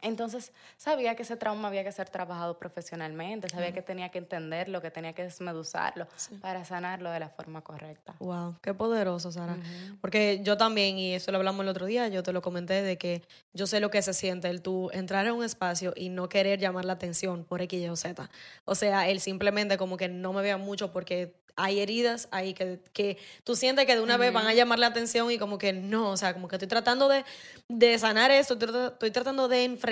Entonces 0.00 0.52
sabía 0.76 1.16
que 1.16 1.22
ese 1.22 1.36
trauma 1.36 1.68
había 1.68 1.82
que 1.82 1.90
ser 1.90 2.08
trabajado 2.08 2.58
profesionalmente, 2.58 3.48
sabía 3.48 3.72
que 3.72 3.82
tenía 3.82 4.10
que 4.10 4.18
entenderlo, 4.18 4.80
que 4.80 4.90
tenía 4.90 5.12
que 5.12 5.24
desmeduzarlo 5.24 6.06
para 6.40 6.64
sanarlo 6.64 7.10
de 7.10 7.18
la 7.18 7.28
forma 7.28 7.62
correcta. 7.62 8.14
Wow, 8.20 8.56
qué 8.62 8.74
poderoso, 8.74 9.32
Sara. 9.32 9.56
Porque 10.00 10.40
yo 10.42 10.56
también, 10.56 10.98
y 10.98 11.14
eso 11.14 11.32
lo 11.32 11.38
hablamos 11.38 11.62
el 11.64 11.68
otro 11.68 11.86
día, 11.86 12.06
yo 12.08 12.22
te 12.22 12.32
lo 12.32 12.42
comenté, 12.42 12.82
de 12.82 12.96
que 12.96 13.22
yo 13.52 13.66
sé 13.66 13.80
lo 13.80 13.90
que 13.90 14.00
se 14.02 14.14
siente 14.14 14.48
el 14.48 14.62
tú 14.62 14.88
entrar 14.92 15.26
en 15.26 15.32
un 15.32 15.44
espacio 15.44 15.92
y 15.96 16.10
no 16.10 16.28
querer 16.28 16.60
llamar 16.60 16.84
la 16.84 16.92
atención 16.92 17.44
por 17.44 17.60
X, 17.62 17.80
Y 17.80 17.88
o 17.88 17.96
Z. 17.96 18.30
O 18.64 18.74
sea, 18.74 19.08
él 19.08 19.20
simplemente 19.20 19.78
como 19.78 19.96
que 19.96 20.08
no 20.08 20.32
me 20.32 20.42
vea 20.42 20.58
mucho 20.58 20.92
porque 20.92 21.34
hay 21.58 21.80
heridas 21.80 22.28
ahí 22.30 22.54
que, 22.54 22.78
que 22.92 23.18
tú 23.42 23.56
sientes 23.56 23.84
que 23.84 23.96
de 23.96 24.00
una 24.00 24.16
vez 24.16 24.32
van 24.32 24.46
a 24.46 24.54
llamar 24.54 24.78
la 24.78 24.86
atención 24.86 25.30
y 25.30 25.38
como 25.38 25.58
que 25.58 25.72
no, 25.72 26.10
o 26.10 26.16
sea, 26.16 26.32
como 26.32 26.46
que 26.46 26.54
estoy 26.54 26.68
tratando 26.68 27.08
de, 27.08 27.24
de 27.68 27.98
sanar 27.98 28.30
esto, 28.30 28.54
estoy, 28.54 29.10
tratando 29.10 29.48
de 29.48 29.64
enfrentar 29.64 29.87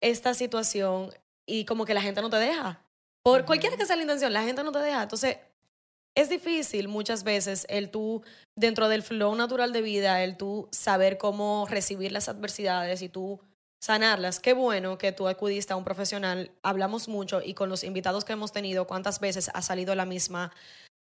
esta 0.00 0.34
situación 0.34 1.12
y 1.46 1.64
como 1.64 1.84
que 1.84 1.94
la 1.94 2.02
gente 2.02 2.20
no 2.22 2.30
te 2.30 2.36
deja. 2.36 2.82
Por 3.22 3.44
cualquiera 3.44 3.76
que 3.76 3.86
sea 3.86 3.96
la 3.96 4.02
intención, 4.02 4.32
la 4.32 4.42
gente 4.42 4.62
no 4.62 4.72
te 4.72 4.78
deja. 4.78 5.02
Entonces, 5.02 5.38
es 6.14 6.28
difícil 6.28 6.88
muchas 6.88 7.22
veces 7.24 7.66
el 7.68 7.90
tú, 7.90 8.22
dentro 8.56 8.88
del 8.88 9.02
flow 9.02 9.34
natural 9.34 9.72
de 9.72 9.82
vida, 9.82 10.22
el 10.24 10.36
tú 10.36 10.68
saber 10.72 11.16
cómo 11.16 11.66
recibir 11.70 12.10
las 12.10 12.28
adversidades 12.28 13.02
y 13.02 13.08
tú 13.08 13.40
sanarlas. 13.80 14.40
Qué 14.40 14.52
bueno 14.52 14.98
que 14.98 15.12
tú 15.12 15.28
acudiste 15.28 15.72
a 15.72 15.76
un 15.76 15.84
profesional. 15.84 16.50
Hablamos 16.62 17.08
mucho 17.08 17.40
y 17.40 17.54
con 17.54 17.68
los 17.68 17.84
invitados 17.84 18.24
que 18.24 18.32
hemos 18.32 18.52
tenido, 18.52 18.86
cuántas 18.86 19.20
veces 19.20 19.50
ha 19.54 19.62
salido 19.62 19.94
la 19.94 20.06
misma 20.06 20.52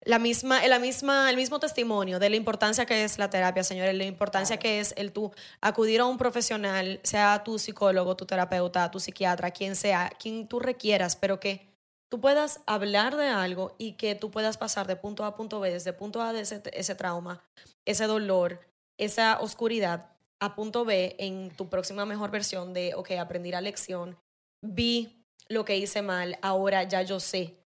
la 0.02 0.18
misma, 0.18 0.66
la 0.66 0.78
misma, 0.78 1.28
el 1.28 1.36
mismo 1.36 1.60
testimonio 1.60 2.18
de 2.18 2.30
la 2.30 2.36
importancia 2.36 2.86
que 2.86 3.04
es 3.04 3.18
la 3.18 3.28
terapia, 3.28 3.62
señores, 3.62 3.94
la 3.94 4.04
importancia 4.04 4.56
que 4.56 4.80
es 4.80 4.94
el 4.96 5.12
tú 5.12 5.32
acudir 5.60 6.00
a 6.00 6.06
un 6.06 6.16
profesional, 6.16 7.00
sea 7.02 7.44
tu 7.44 7.58
psicólogo, 7.58 8.16
tu 8.16 8.24
terapeuta, 8.24 8.90
tu 8.90 8.98
psiquiatra, 8.98 9.50
quien 9.50 9.76
sea, 9.76 10.10
quien 10.18 10.48
tú 10.48 10.58
requieras, 10.58 11.16
pero 11.16 11.38
que 11.38 11.68
tú 12.08 12.20
puedas 12.20 12.60
hablar 12.66 13.16
de 13.16 13.28
algo 13.28 13.74
y 13.78 13.92
que 13.92 14.14
tú 14.14 14.30
puedas 14.30 14.56
pasar 14.56 14.86
de 14.86 14.96
punto 14.96 15.24
A 15.24 15.28
a 15.28 15.36
punto 15.36 15.60
B, 15.60 15.70
desde 15.70 15.92
punto 15.92 16.22
A 16.22 16.32
de 16.32 16.40
ese, 16.40 16.62
ese 16.72 16.94
trauma, 16.94 17.44
ese 17.84 18.06
dolor, 18.06 18.60
esa 18.98 19.38
oscuridad, 19.40 20.10
a 20.40 20.54
punto 20.54 20.86
B 20.86 21.16
en 21.18 21.50
tu 21.50 21.68
próxima 21.68 22.06
mejor 22.06 22.30
versión 22.30 22.72
de, 22.72 22.94
ok, 22.94 23.12
aprendí 23.12 23.50
la 23.50 23.60
lección, 23.60 24.16
vi 24.62 25.26
lo 25.48 25.66
que 25.66 25.76
hice 25.76 26.00
mal, 26.00 26.38
ahora 26.40 26.84
ya 26.84 27.02
yo 27.02 27.20
sé. 27.20 27.59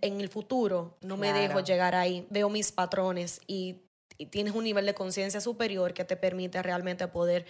En 0.00 0.20
el 0.20 0.28
futuro 0.28 0.96
no 1.02 1.16
me 1.16 1.32
dejo 1.32 1.60
llegar 1.60 1.94
ahí, 1.94 2.26
veo 2.30 2.48
mis 2.48 2.72
patrones 2.72 3.40
y, 3.46 3.82
y 4.16 4.26
tienes 4.26 4.54
un 4.54 4.64
nivel 4.64 4.86
de 4.86 4.94
conciencia 4.94 5.40
superior 5.40 5.94
que 5.94 6.04
te 6.04 6.16
permite 6.16 6.62
realmente 6.62 7.06
poder 7.08 7.46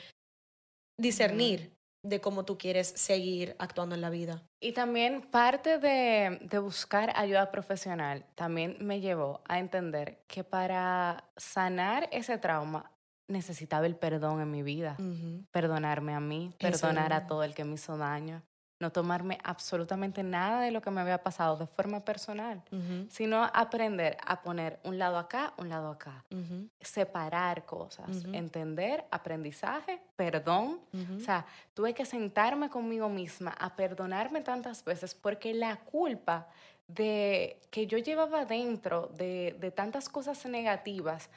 discernir 0.99 1.73
de 2.05 2.21
cómo 2.21 2.45
tú 2.45 2.59
quieres 2.59 2.89
seguir 2.89 3.57
actuando 3.59 3.95
en 3.95 4.01
la 4.01 4.11
vida. 4.11 4.43
Y 4.61 4.73
también 4.73 5.23
parte 5.23 5.79
de, 5.79 6.39
de 6.43 6.59
buscar 6.59 7.13
ayuda 7.17 7.51
profesional 7.51 8.25
también 8.35 8.77
me 8.81 9.01
llevó 9.01 9.43
a 9.49 9.59
entender 9.59 10.23
que 10.27 10.45
para 10.45 11.25
sanar 11.37 12.09
ese 12.13 12.39
trauma 12.39 12.93
necesitaba 13.29 13.87
el 13.87 13.97
perdón 13.97 14.41
en 14.41 14.51
mi 14.51 14.63
vida. 14.63 14.97
Perdonarme 15.51 16.15
a 16.15 16.21
mí, 16.21 16.55
Eso 16.59 16.71
perdonar 16.71 17.13
a 17.13 17.27
todo 17.27 17.45
el 17.45 17.55
que 17.55 17.65
me 17.65 17.75
hizo 17.75 17.97
daño, 17.97 18.43
no 18.81 18.93
tomarme 18.93 19.39
absolutamente 19.43 20.23
nada 20.23 20.61
de 20.61 20.71
lo 20.71 20.81
que 20.81 20.91
me 20.91 21.01
había 21.01 21.23
pasado 21.23 21.57
de 21.57 21.67
forma 21.67 22.05
personal, 22.05 22.63
sino 23.11 23.43
aprender 23.43 24.17
a 24.25 24.41
poner 24.41 24.79
un 24.85 24.99
lado 24.99 25.19
acá, 25.19 25.53
un 25.57 25.69
lado 25.69 25.91
acá, 25.91 26.25
separar 26.81 27.65
cosas, 27.65 28.25
entender, 28.33 29.05
aprendizaje, 29.11 30.01
perdón, 30.17 30.81
o 31.17 31.21
sea, 31.21 31.45
tuve 31.75 31.93
que 31.93 32.05
sentarme 32.05 32.69
conmigo 32.71 33.09
misma 33.09 33.51
a 33.59 33.75
perdonarme 33.75 34.43
tantas 34.43 34.85
veces 34.85 35.15
porque 35.15 35.55
la 35.55 35.77
culpa 35.77 36.47
de 36.87 37.61
que 37.71 37.87
yo 37.87 37.99
llevaba 37.99 38.47
dentro 38.47 39.11
de, 39.15 39.57
de 39.61 39.71
tantas 39.71 40.09
cosas 40.09 40.47
negativas, 40.47 41.29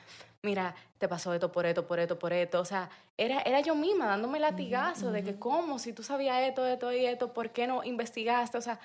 mira, 0.44 0.76
te 0.98 1.08
pasó 1.08 1.34
esto 1.34 1.52
por 1.52 1.66
esto, 1.66 1.86
por 1.86 2.00
esto, 2.00 2.18
por 2.18 2.34
esto, 2.34 2.60
o 2.60 2.66
sea, 2.66 2.90
era, 3.18 3.42
era 3.42 3.60
yo 3.62 3.76
misma 3.76 4.08
dándome 4.08 4.40
latigazo 4.40 5.12
de 5.12 5.24
que 5.24 5.38
cómo, 5.38 5.80
si 5.80 5.94
tú 5.94 6.04
sabías 6.04 6.42
esto, 6.42 6.66
esto 6.66 6.92
y 6.92 7.06
esto, 7.06 7.34
¿por 7.34 7.52
qué 7.52 7.68
no 7.68 7.84
investigaste? 7.84 8.58
O 8.58 8.62
sea, 8.62 8.80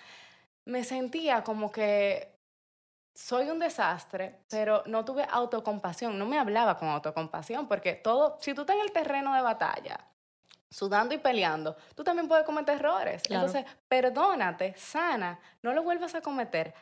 me 0.66 0.84
sentía 0.84 1.42
como 1.42 1.72
que 1.72 2.36
soy 3.14 3.48
un 3.48 3.58
desastre, 3.58 4.40
pero 4.50 4.82
no 4.86 5.04
tuve 5.04 5.26
autocompasión, 5.30 6.18
no 6.18 6.26
me 6.26 6.38
hablaba 6.38 6.76
con 6.76 6.88
autocompasión, 6.88 7.66
porque 7.66 7.94
todo, 7.94 8.36
si 8.40 8.52
tú 8.52 8.62
estás 8.62 8.76
en 8.76 8.82
el 8.82 8.92
terreno 8.92 9.34
de 9.34 9.40
batalla, 9.40 9.98
sudando 10.68 11.14
y 11.14 11.18
peleando, 11.18 11.76
tú 11.94 12.04
también 12.04 12.28
puedes 12.28 12.44
cometer 12.44 12.76
errores. 12.76 13.22
Claro. 13.22 13.46
Entonces, 13.46 13.72
perdónate, 13.88 14.74
sana, 14.76 15.38
no 15.62 15.72
lo 15.72 15.82
vuelvas 15.82 16.14
a 16.14 16.20
cometer, 16.20 16.74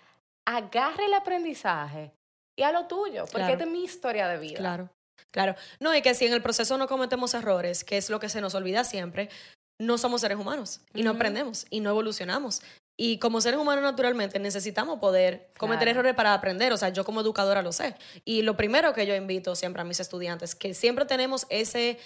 agarre 0.44 1.04
el 1.04 1.14
aprendizaje 1.14 2.12
y 2.56 2.62
a 2.62 2.72
lo 2.72 2.86
tuyo, 2.86 3.22
porque 3.22 3.36
Claro. 3.38 3.52
esta 3.52 3.64
es 3.64 3.70
mi 3.70 3.84
historia 3.84 4.28
de 4.28 4.38
vida. 4.38 4.58
Claro, 4.58 4.90
claro. 5.30 5.54
No, 5.80 5.94
y 5.94 6.02
que 6.02 6.14
si 6.14 6.26
en 6.26 6.32
el 6.32 6.42
proceso 6.42 6.78
no 6.78 6.86
cometemos 6.88 7.34
errores, 7.34 7.84
que 7.84 7.96
es 7.96 8.10
lo 8.10 8.20
que 8.20 8.28
se 8.28 8.40
nos 8.40 8.54
olvida 8.54 8.84
siempre, 8.84 9.28
no 9.80 9.98
somos 9.98 10.20
seres 10.20 10.38
humanos 10.38 10.80
y 10.94 11.02
no 11.02 11.10
aprendemos 11.12 11.66
y 11.70 11.80
no 11.80 11.90
evolucionamos. 11.90 12.62
Y 12.96 13.18
como 13.18 13.40
seres 13.40 13.58
humanos 13.58 13.82
naturalmente 13.82 14.38
necesitamos 14.38 15.00
poder 15.00 15.50
cometer 15.58 15.82
Claro. 15.86 15.90
errores 15.98 16.14
para 16.14 16.32
aprender. 16.32 16.72
O 16.72 16.76
sea, 16.76 16.90
yo 16.90 17.04
como 17.04 17.22
educadora 17.22 17.60
lo 17.60 17.72
sé. 17.72 17.96
Y 18.24 18.42
lo 18.42 18.56
primero 18.56 18.92
que 18.94 19.04
yo 19.04 19.16
invito 19.16 19.56
siempre 19.56 19.82
a 19.82 19.84
mis 19.84 19.98
estudiantes, 19.98 20.54
que 20.54 20.74
siempre 20.74 21.04
tenemos 21.06 21.44
ese, 21.48 21.98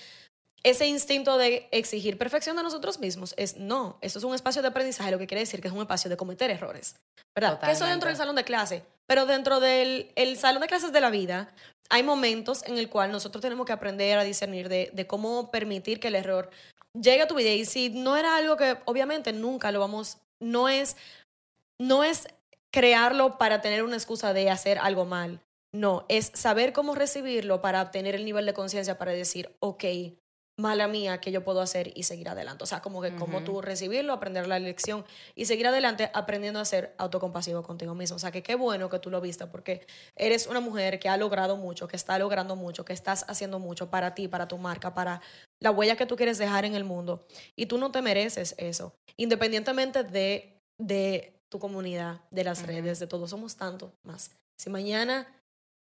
ese 0.62 0.86
instinto 0.86 1.38
de 1.38 1.68
exigir 1.70 2.18
perfección 2.18 2.56
de 2.56 2.62
nosotros 2.62 2.98
mismos, 2.98 3.34
es 3.36 3.56
no, 3.56 3.98
eso 4.00 4.18
es 4.18 4.24
un 4.24 4.34
espacio 4.34 4.62
de 4.62 4.68
aprendizaje, 4.68 5.10
lo 5.10 5.18
que 5.18 5.26
quiere 5.26 5.40
decir 5.40 5.60
que 5.60 5.68
es 5.68 5.74
un 5.74 5.80
espacio 5.80 6.10
de 6.10 6.16
cometer 6.16 6.50
errores. 6.50 6.96
¿Verdad? 7.34 7.60
Que 7.60 7.70
eso 7.70 7.84
dentro 7.84 8.08
del 8.08 8.16
Totalmente. 8.16 8.18
salón 8.18 8.36
de 8.36 8.44
clase. 8.44 8.82
Pero 9.06 9.26
dentro 9.26 9.60
del 9.60 10.12
el 10.16 10.36
salón 10.36 10.60
de 10.60 10.68
clases 10.68 10.92
de 10.92 11.00
la 11.00 11.10
vida, 11.10 11.54
hay 11.88 12.02
momentos 12.02 12.64
en 12.64 12.76
el 12.76 12.88
cual 12.88 13.12
nosotros 13.12 13.40
tenemos 13.40 13.64
que 13.66 13.72
aprender 13.72 14.18
a 14.18 14.24
discernir 14.24 14.68
de, 14.68 14.90
de 14.92 15.06
cómo 15.06 15.50
permitir 15.50 16.00
que 16.00 16.08
el 16.08 16.16
error 16.16 16.50
llegue 16.92 17.22
a 17.22 17.28
tu 17.28 17.34
vida. 17.34 17.50
Y 17.50 17.64
si 17.64 17.90
no 17.90 18.16
era 18.16 18.36
algo 18.36 18.56
que 18.56 18.78
obviamente 18.84 19.32
nunca 19.32 19.70
lo 19.72 19.80
vamos, 19.80 20.18
no 20.40 20.68
es, 20.68 20.96
no 21.78 22.04
es 22.04 22.28
crearlo 22.70 23.38
para 23.38 23.60
tener 23.60 23.82
una 23.82 23.96
excusa 23.96 24.32
de 24.32 24.50
hacer 24.50 24.78
algo 24.78 25.04
mal. 25.04 25.40
No, 25.72 26.06
es 26.08 26.30
saber 26.34 26.72
cómo 26.72 26.94
recibirlo 26.94 27.60
para 27.60 27.82
obtener 27.82 28.14
el 28.14 28.24
nivel 28.24 28.46
de 28.46 28.54
conciencia 28.54 28.98
para 28.98 29.12
decir, 29.12 29.54
ok, 29.60 29.84
mala 30.58 30.88
mía, 30.88 31.20
que 31.20 31.30
yo 31.30 31.44
puedo 31.44 31.60
hacer 31.60 31.92
y 31.94 32.02
seguir 32.02 32.28
adelante. 32.28 32.64
O 32.64 32.66
sea, 32.66 32.82
como 32.82 33.00
que 33.00 33.14
como 33.14 33.38
Ujú. 33.38 33.44
tú 33.46 33.62
recibirlo, 33.62 34.12
aprender 34.12 34.46
la 34.48 34.58
lección 34.58 35.04
y 35.36 35.44
seguir 35.44 35.68
adelante 35.68 36.10
aprendiendo 36.12 36.58
a 36.58 36.64
ser 36.64 36.94
autocompasivo 36.98 37.62
contigo 37.62 37.94
mismo. 37.94 38.16
O 38.16 38.18
sea, 38.18 38.32
que 38.32 38.42
qué 38.42 38.56
bueno 38.56 38.90
que 38.90 38.98
tú 38.98 39.08
lo 39.08 39.20
viste 39.20 39.46
porque 39.46 39.86
eres 40.16 40.48
una 40.48 40.60
mujer 40.60 40.98
que 40.98 41.08
ha 41.08 41.16
logrado 41.16 41.56
mucho, 41.56 41.86
que 41.86 41.96
está 41.96 42.18
logrando 42.18 42.56
mucho, 42.56 42.84
que 42.84 42.92
estás 42.92 43.24
haciendo 43.28 43.60
mucho 43.60 43.88
para 43.88 44.14
ti, 44.14 44.26
para 44.26 44.48
tu 44.48 44.58
marca, 44.58 44.94
para 44.94 45.20
la 45.60 45.70
huella 45.70 45.96
que 45.96 46.06
tú 46.06 46.16
quieres 46.16 46.38
dejar 46.38 46.64
en 46.64 46.74
el 46.74 46.84
mundo. 46.84 47.24
Y 47.54 47.66
tú 47.66 47.78
no 47.78 47.92
te 47.92 48.02
mereces 48.02 48.56
eso, 48.58 48.94
independientemente 49.16 50.02
de, 50.02 50.60
de 50.78 51.34
tu 51.48 51.60
comunidad, 51.60 52.20
de 52.32 52.44
las 52.44 52.66
redes, 52.66 52.98
de 52.98 53.06
todo. 53.06 53.28
Somos 53.28 53.56
tanto 53.56 53.92
más. 54.02 54.32
Si 54.60 54.70
mañana 54.70 55.37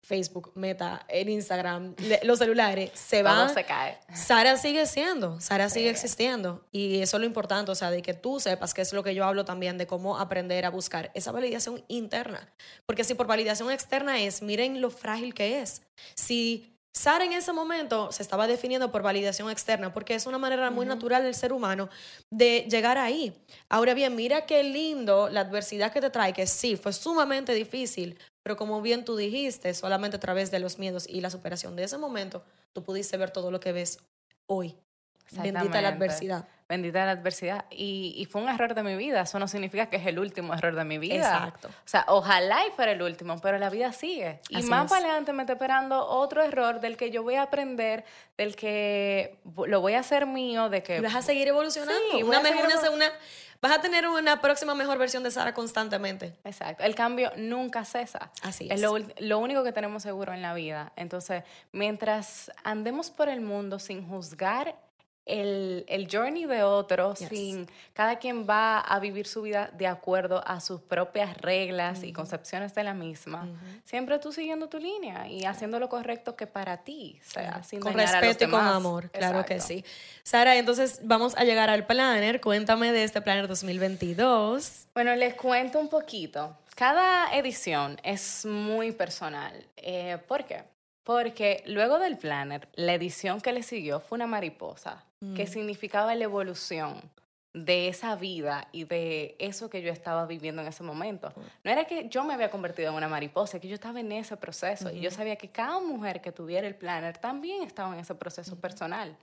Facebook, 0.05 0.51
Meta, 0.55 1.03
en 1.07 1.29
Instagram, 1.29 1.95
le- 1.97 2.19
los 2.23 2.37
celulares 2.39 2.91
se 2.93 3.23
van, 3.23 3.51
se 3.53 3.63
cae. 3.63 3.97
Sara 4.13 4.55
sigue 4.55 4.85
siendo, 4.85 5.41
Sara 5.41 5.67
sigue 5.69 5.89
existiendo. 5.89 6.63
Y 6.71 7.01
eso 7.01 7.17
es 7.17 7.21
lo 7.21 7.25
importante, 7.25 7.71
o 7.71 7.75
sea, 7.75 7.89
de 7.89 8.01
que 8.03 8.13
tú 8.13 8.39
sepas 8.39 8.73
que 8.75 8.81
es 8.83 8.93
lo 8.93 9.03
que 9.03 9.15
yo 9.15 9.25
hablo 9.25 9.45
también, 9.45 9.77
de 9.79 9.87
cómo 9.87 10.19
aprender 10.19 10.63
a 10.65 10.69
buscar 10.69 11.09
esa 11.15 11.31
validación 11.31 11.83
interna. 11.87 12.47
Porque 12.85 13.03
si 13.03 13.15
por 13.15 13.25
validación 13.25 13.71
externa 13.71 14.19
es, 14.21 14.41
miren 14.43 14.79
lo 14.79 14.91
frágil 14.91 15.33
que 15.33 15.61
es. 15.61 15.81
Si 16.13 16.71
Sara 16.93 17.25
en 17.25 17.33
ese 17.33 17.51
momento 17.51 18.11
se 18.11 18.21
estaba 18.23 18.47
definiendo 18.47 18.91
por 18.91 19.01
validación 19.01 19.49
externa, 19.49 19.91
porque 19.93 20.15
es 20.15 20.27
una 20.27 20.37
manera 20.37 20.69
muy 20.71 20.85
natural 20.85 21.23
del 21.23 21.33
ser 21.35 21.51
humano 21.51 21.89
de 22.31 22.67
llegar 22.69 22.97
ahí. 22.97 23.33
Ahora 23.69 23.93
bien, 23.93 24.15
mira 24.15 24.45
qué 24.45 24.63
lindo 24.63 25.29
la 25.29 25.41
adversidad 25.41 25.91
que 25.91 25.99
te 25.99 26.09
trae, 26.09 26.31
que 26.31 26.47
sí, 26.47 26.77
fue 26.77 26.93
sumamente 26.93 27.53
difícil, 27.53 28.17
pero 28.45 28.57
como 28.57 28.79
bien 28.79 29.03
tú 29.05 29.15
dijiste, 29.17 29.73
solamente 29.73 30.17
a 30.17 30.19
través 30.19 30.51
de 30.51 30.59
los 30.59 30.77
miedos 30.77 31.07
y 31.09 31.19
la 31.19 31.31
superación 31.31 31.75
de 31.75 31.83
ese 31.85 31.97
momento, 31.97 32.43
tú 32.73 32.83
pudiste 32.83 33.17
ver 33.17 33.31
todo 33.31 33.49
lo 33.49 33.59
que 33.59 33.71
ves 33.71 33.97
hoy. 34.45 34.75
Bendita 35.31 35.81
la 35.81 35.87
adversidad. 35.87 36.47
Bendita 36.69 37.05
la 37.07 37.13
adversidad. 37.13 37.65
Y, 37.71 38.13
y 38.15 38.25
fue 38.25 38.43
un 38.43 38.49
error 38.49 38.75
de 38.75 38.83
mi 38.83 38.95
vida. 38.95 39.21
Eso 39.21 39.39
no 39.39 39.47
significa 39.47 39.87
que 39.87 39.95
es 39.95 40.05
el 40.05 40.19
último 40.19 40.53
error 40.53 40.75
de 40.75 40.85
mi 40.85 40.99
vida. 40.99 41.15
Exacto. 41.15 41.69
O 41.69 41.71
sea, 41.85 42.05
ojalá 42.07 42.67
y 42.67 42.71
fuera 42.71 42.91
el 42.91 43.01
último, 43.01 43.39
pero 43.41 43.57
la 43.57 43.71
vida 43.71 43.91
sigue. 43.93 44.41
Y 44.49 44.57
Así 44.57 44.67
más 44.69 44.85
es. 44.85 44.91
para 44.91 45.05
adelante 45.05 45.33
me 45.33 45.41
está 45.41 45.53
esperando 45.53 46.05
otro 46.05 46.43
error 46.43 46.79
del 46.81 46.97
que 46.97 47.09
yo 47.09 47.23
voy 47.23 47.33
a 47.35 47.41
aprender, 47.41 48.05
del 48.37 48.55
que 48.55 49.39
lo 49.65 49.81
voy 49.81 49.93
a 49.93 50.01
hacer 50.01 50.27
mío, 50.27 50.69
de 50.69 50.83
que... 50.83 50.97
Y 50.97 51.01
vas 51.01 51.15
a 51.15 51.23
seguir 51.23 51.47
evolucionando. 51.47 51.99
Sí, 52.11 52.21
una 52.21 52.41
mejor, 52.41 52.65
una, 52.67 52.89
una- 52.91 53.11
vas 53.67 53.79
a 53.79 53.81
tener 53.81 54.07
una 54.07 54.41
próxima 54.41 54.75
mejor 54.75 54.99
versión 54.99 55.23
de 55.23 55.31
Sara 55.31 55.53
constantemente. 55.53 56.35
Exacto. 56.43 56.83
El 56.83 56.93
cambio 56.93 57.31
nunca 57.35 57.83
cesa. 57.83 58.29
Así 58.43 58.65
Es 58.69 58.75
es. 58.75 58.81
lo, 58.81 58.95
lo 59.19 59.39
único 59.39 59.63
que 59.63 59.71
tenemos 59.71 60.03
seguro 60.03 60.33
en 60.33 60.41
la 60.43 60.53
vida. 60.53 60.91
Entonces, 60.95 61.43
mientras 61.71 62.51
andemos 62.63 63.09
por 63.09 63.27
el 63.27 63.41
mundo 63.41 63.79
sin 63.79 64.07
juzgar 64.07 64.75
el, 65.25 65.85
el 65.87 66.07
journey 66.11 66.45
de 66.45 66.61
otro, 66.63 67.13
Yes. 67.15 67.29
sin 67.29 67.67
cada 67.93 68.19
quien 68.19 68.47
va 68.47 68.79
a 68.79 68.99
vivir 68.99 69.25
su 69.27 69.41
vida 69.41 69.71
de 69.73 69.87
acuerdo 69.87 70.43
a 70.45 70.59
sus 70.59 70.81
propias 70.81 71.35
reglas 71.37 72.03
y 72.03 72.13
concepciones 72.13 72.75
de 72.75 72.83
la 72.83 72.93
misma, 72.93 73.47
siempre 73.83 74.19
tú 74.19 74.31
siguiendo 74.31 74.69
tu 74.69 74.77
línea 74.77 75.27
y 75.27 75.45
haciendo 75.45 75.79
lo 75.79 75.89
correcto 75.89 76.35
que 76.35 76.45
para 76.45 76.77
ti 76.83 77.19
sea, 77.23 77.63
sin 77.63 77.79
con 77.79 77.93
dañar 77.93 78.09
a 78.09 78.11
los 78.19 78.21
respeto 78.21 78.45
y 78.45 78.51
con 78.51 78.61
amor, 78.67 79.09
claro 79.09 79.43
que 79.45 79.55
Exacto. 79.55 79.73
sí. 79.73 79.85
Sara, 80.23 80.55
entonces 80.57 80.99
vamos 81.03 81.35
a 81.37 81.43
llegar 81.43 81.69
al 81.69 81.85
planner. 81.85 82.39
Cuéntame 82.41 82.91
de 82.91 83.03
este 83.03 83.21
planner 83.21 83.47
2022. 83.47 84.87
Bueno, 84.93 85.15
les 85.15 85.35
cuento 85.35 85.79
un 85.79 85.89
poquito. 85.89 86.57
Cada 86.75 87.33
edición 87.35 87.97
es 88.03 88.45
muy 88.45 88.91
personal. 88.91 89.65
Eh, 89.77 90.17
¿Por 90.27 90.45
qué? 90.45 90.63
Porque 91.03 91.63
luego 91.67 91.99
del 91.99 92.17
planner, 92.17 92.67
la 92.73 92.93
edición 92.95 93.39
que 93.39 93.53
le 93.53 93.63
siguió 93.63 93.99
fue 93.99 94.17
una 94.17 94.27
mariposa, 94.27 95.03
que 95.35 95.47
significaba 95.47 96.13
la 96.15 96.25
evolución 96.25 97.01
de 97.55 97.87
esa 97.87 98.17
vida 98.17 98.67
y 98.73 98.83
de 98.83 99.37
eso 99.39 99.69
que 99.69 99.81
yo 99.81 99.89
estaba 99.89 100.25
viviendo 100.25 100.61
en 100.61 100.67
ese 100.67 100.83
momento. 100.83 101.31
No 101.63 101.71
era 101.71 101.85
que 101.85 102.09
yo 102.09 102.25
me 102.25 102.33
había 102.33 102.51
convertido 102.51 102.89
en 102.89 102.95
una 102.95 103.07
mariposa, 103.07 103.61
que 103.61 103.69
yo 103.69 103.75
estaba 103.75 104.01
en 104.01 104.11
ese 104.11 104.35
proceso 104.35 104.91
y 104.91 104.99
yo 104.99 105.09
sabía 105.09 105.37
que 105.37 105.47
cada 105.47 105.79
mujer 105.79 106.19
que 106.19 106.33
tuviera 106.33 106.67
el 106.67 106.75
planner 106.75 107.17
también 107.17 107.63
estaba 107.63 107.93
en 107.93 108.01
ese 108.01 108.13
proceso 108.13 108.57
personal. 108.57 109.15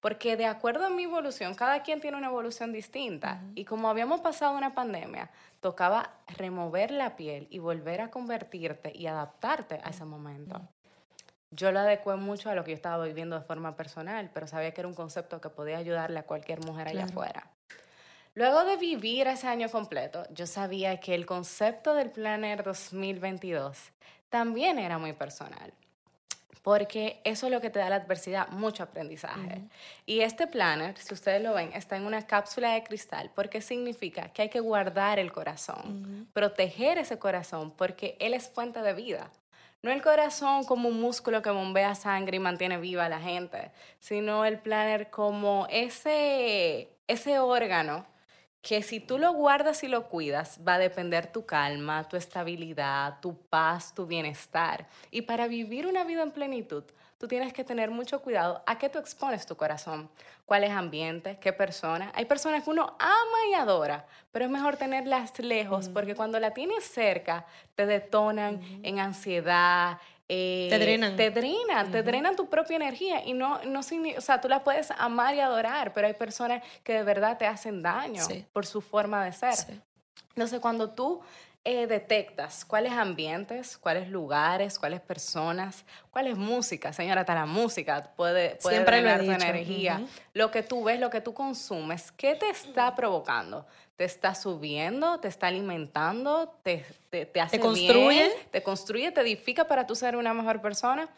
Porque 0.00 0.36
de 0.36 0.46
acuerdo 0.46 0.86
a 0.86 0.90
mi 0.90 1.04
evolución, 1.04 1.54
cada 1.54 1.82
quien 1.82 2.00
tiene 2.00 2.16
una 2.16 2.28
evolución 2.28 2.72
distinta. 2.72 3.42
Y 3.54 3.66
como 3.66 3.90
habíamos 3.90 4.22
pasado 4.22 4.56
una 4.56 4.74
pandemia, 4.74 5.30
tocaba 5.60 6.10
remover 6.38 6.90
la 6.90 7.16
piel 7.16 7.48
y 7.50 7.58
volver 7.58 8.00
a 8.00 8.10
convertirte 8.10 8.92
y 8.94 9.08
adaptarte 9.08 9.80
a 9.84 9.90
ese 9.90 10.06
momento. 10.06 10.62
Yo 11.54 11.70
lo 11.72 11.80
adecué 11.80 12.16
mucho 12.16 12.50
a 12.50 12.54
lo 12.54 12.64
que 12.64 12.72
yo 12.72 12.74
estaba 12.76 13.04
viviendo 13.04 13.38
de 13.38 13.44
forma 13.44 13.76
personal, 13.76 14.30
pero 14.34 14.46
sabía 14.46 14.72
que 14.72 14.80
era 14.80 14.88
un 14.88 14.94
concepto 14.94 15.40
que 15.40 15.50
podía 15.50 15.78
ayudarle 15.78 16.18
a 16.18 16.24
cualquier 16.24 16.60
mujer 16.64 16.88
allá 16.88 17.02
Claro. 17.06 17.10
afuera. 17.10 17.50
Luego 18.34 18.64
de 18.64 18.76
vivir 18.76 19.28
ese 19.28 19.46
año 19.46 19.68
completo, 19.68 20.26
yo 20.30 20.46
sabía 20.46 20.98
que 20.98 21.14
el 21.14 21.24
concepto 21.24 21.94
del 21.94 22.10
Planner 22.10 22.64
2022 22.64 23.92
también 24.28 24.80
era 24.80 24.98
muy 24.98 25.12
personal 25.12 25.72
porque 26.64 27.20
eso 27.24 27.46
es 27.46 27.52
lo 27.52 27.60
que 27.60 27.68
te 27.68 27.78
da 27.78 27.90
la 27.90 27.96
adversidad, 27.96 28.48
mucho 28.48 28.82
aprendizaje. 28.82 29.60
Y 30.06 30.20
este 30.20 30.46
planner, 30.46 30.96
si 30.96 31.12
ustedes 31.12 31.42
lo 31.42 31.52
ven, 31.52 31.70
está 31.74 31.98
en 31.98 32.06
una 32.06 32.26
cápsula 32.26 32.72
de 32.72 32.82
cristal, 32.82 33.30
porque 33.34 33.60
significa 33.60 34.30
que 34.30 34.40
hay 34.40 34.48
que 34.48 34.60
guardar 34.60 35.18
el 35.18 35.30
corazón, 35.30 36.26
proteger 36.32 36.96
ese 36.96 37.18
corazón, 37.18 37.70
porque 37.72 38.16
él 38.18 38.32
es 38.32 38.48
fuente 38.48 38.80
de 38.80 38.94
vida. 38.94 39.30
No 39.84 39.92
el 39.92 40.00
corazón 40.00 40.64
como 40.64 40.88
un 40.88 40.98
músculo 40.98 41.42
que 41.42 41.50
bombea 41.50 41.94
sangre 41.94 42.38
y 42.38 42.40
mantiene 42.40 42.78
viva 42.78 43.04
a 43.04 43.10
la 43.10 43.20
gente, 43.20 43.70
sino 43.98 44.46
el 44.46 44.58
planner 44.58 45.10
como 45.10 45.66
ese, 45.68 46.88
ese 47.06 47.38
órgano 47.38 48.06
que 48.62 48.82
si 48.82 48.98
tú 48.98 49.18
lo 49.18 49.34
guardas 49.34 49.84
y 49.84 49.88
lo 49.88 50.08
cuidas, 50.08 50.58
va 50.66 50.76
a 50.76 50.78
depender 50.78 51.30
tu 51.30 51.44
calma, 51.44 52.08
tu 52.08 52.16
estabilidad, 52.16 53.20
tu 53.20 53.36
paz, 53.36 53.94
tu 53.94 54.06
bienestar. 54.06 54.88
Y 55.10 55.20
para 55.20 55.48
vivir 55.48 55.86
una 55.86 56.04
vida 56.04 56.22
en 56.22 56.30
plenitud, 56.30 56.84
tú 57.18 57.28
tienes 57.28 57.52
que 57.52 57.64
tener 57.64 57.90
mucho 57.90 58.20
cuidado 58.20 58.62
a 58.66 58.78
qué 58.78 58.88
tú 58.88 58.98
expones 58.98 59.46
tu 59.46 59.56
corazón, 59.56 60.10
cuáles 60.44 60.70
ambientes, 60.70 61.38
qué 61.38 61.52
personas. 61.52 62.12
Hay 62.14 62.24
personas 62.24 62.64
que 62.64 62.70
uno 62.70 62.96
ama 62.98 63.38
y 63.50 63.54
adora, 63.54 64.06
pero 64.32 64.44
es 64.44 64.50
mejor 64.50 64.76
tenerlas 64.76 65.38
lejos 65.38 65.88
porque 65.88 66.14
cuando 66.14 66.38
la 66.40 66.52
tienes 66.52 66.84
cerca 66.84 67.46
te 67.74 67.86
detonan 67.86 68.60
en 68.82 68.98
ansiedad, 68.98 69.98
eh, 70.28 70.68
te 70.70 70.78
drenan. 70.78 71.16
Te 71.16 71.30
drenan, 71.30 71.90
te 71.90 72.02
drenan 72.02 72.34
tu 72.34 72.48
propia 72.48 72.76
energía 72.76 73.24
y 73.24 73.34
no, 73.34 73.62
no 73.64 73.80
o 73.80 74.20
sea, 74.20 74.40
tú 74.40 74.48
la 74.48 74.64
puedes 74.64 74.90
amar 74.92 75.34
y 75.34 75.40
adorar, 75.40 75.92
pero 75.92 76.06
hay 76.06 76.14
personas 76.14 76.62
que 76.82 76.94
de 76.94 77.02
verdad 77.02 77.36
te 77.36 77.46
hacen 77.46 77.82
daño 77.82 78.24
por 78.52 78.64
su 78.64 78.80
forma 78.80 79.24
de 79.24 79.32
ser. 79.32 79.82
Entonces, 80.30 80.60
cuando 80.60 80.90
tú 80.90 81.20
eh, 81.64 81.86
detectas 81.86 82.64
cuáles 82.64 82.92
ambientes, 82.92 83.78
cuáles 83.78 84.08
lugares, 84.08 84.78
cuáles 84.78 85.00
personas, 85.00 85.84
cuáles 86.10 86.36
música, 86.36 86.92
señora, 86.92 87.22
hasta 87.22 87.34
la 87.34 87.46
música 87.46 88.12
puede, 88.16 88.56
puede 88.56 88.76
Siempre 88.76 88.98
energía. 88.98 90.02
Lo 90.34 90.50
que 90.50 90.62
tú 90.62 90.84
ves, 90.84 91.00
lo 91.00 91.08
que 91.08 91.22
tú 91.22 91.32
consumes, 91.32 92.12
¿qué 92.12 92.34
te 92.34 92.50
está 92.50 92.94
provocando? 92.94 93.66
te 93.96 94.04
está 94.04 94.34
subiendo, 94.34 95.20
te 95.20 95.28
está 95.28 95.46
alimentando, 95.46 96.58
te, 96.64 96.84
te, 97.10 97.26
te 97.26 97.40
hace 97.40 97.58
te 97.58 97.62
construye. 97.62 98.28
te 98.50 98.62
construye, 98.62 99.12
te 99.12 99.20
edifica 99.20 99.68
para 99.68 99.86
tú 99.86 99.94
ser 99.94 100.16
una 100.16 100.34
mejor 100.34 100.60
persona. 100.60 101.08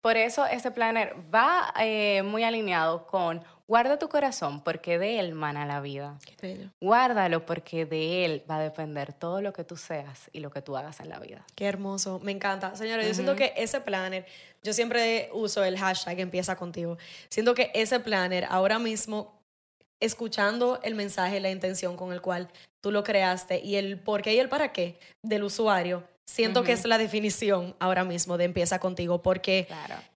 Por 0.00 0.16
eso 0.16 0.46
ese 0.46 0.70
planner 0.70 1.14
va 1.34 1.74
eh, 1.78 2.22
muy 2.22 2.42
alineado 2.42 3.06
con 3.06 3.42
guarda 3.70 4.00
tu 4.00 4.08
corazón 4.08 4.62
porque 4.64 4.98
de 4.98 5.20
él 5.20 5.32
mana 5.32 5.64
la 5.64 5.80
vida. 5.80 6.18
Guárdalo 6.80 7.46
porque 7.46 7.86
de 7.86 8.24
él 8.24 8.42
va 8.50 8.56
a 8.56 8.60
depender 8.60 9.12
todo 9.12 9.40
lo 9.40 9.52
que 9.52 9.62
tú 9.62 9.76
seas 9.76 10.28
y 10.32 10.40
lo 10.40 10.50
que 10.50 10.60
tú 10.60 10.76
hagas 10.76 10.98
en 10.98 11.08
la 11.08 11.20
vida. 11.20 11.46
Qué 11.54 11.66
hermoso, 11.66 12.18
me 12.18 12.32
encanta. 12.32 12.74
Señora, 12.74 13.06
yo 13.06 13.14
siento 13.14 13.36
que 13.36 13.52
ese 13.56 13.80
planner, 13.80 14.26
yo 14.64 14.72
siempre 14.72 15.30
uso 15.32 15.62
el 15.62 15.78
hashtag 15.78 16.18
empieza 16.18 16.56
contigo. 16.56 16.98
Siento 17.28 17.54
que 17.54 17.70
ese 17.72 18.00
planner 18.00 18.44
ahora 18.50 18.80
mismo 18.80 19.40
escuchando 20.00 20.80
el 20.82 20.96
mensaje, 20.96 21.38
la 21.38 21.52
intención 21.52 21.96
con 21.96 22.12
el 22.12 22.20
cual 22.20 22.48
tú 22.80 22.90
lo 22.90 23.04
creaste 23.04 23.60
y 23.60 23.76
el 23.76 24.00
por 24.00 24.22
qué 24.22 24.34
y 24.34 24.40
el 24.40 24.48
para 24.48 24.72
qué 24.72 24.98
del 25.22 25.44
usuario, 25.44 26.02
siento 26.30 26.62
que 26.62 26.72
es 26.72 26.84
la 26.86 26.98
definición 26.98 27.74
ahora 27.80 28.04
mismo 28.04 28.38
de 28.38 28.44
empieza 28.44 28.78
contigo, 28.78 29.22
porque 29.22 29.66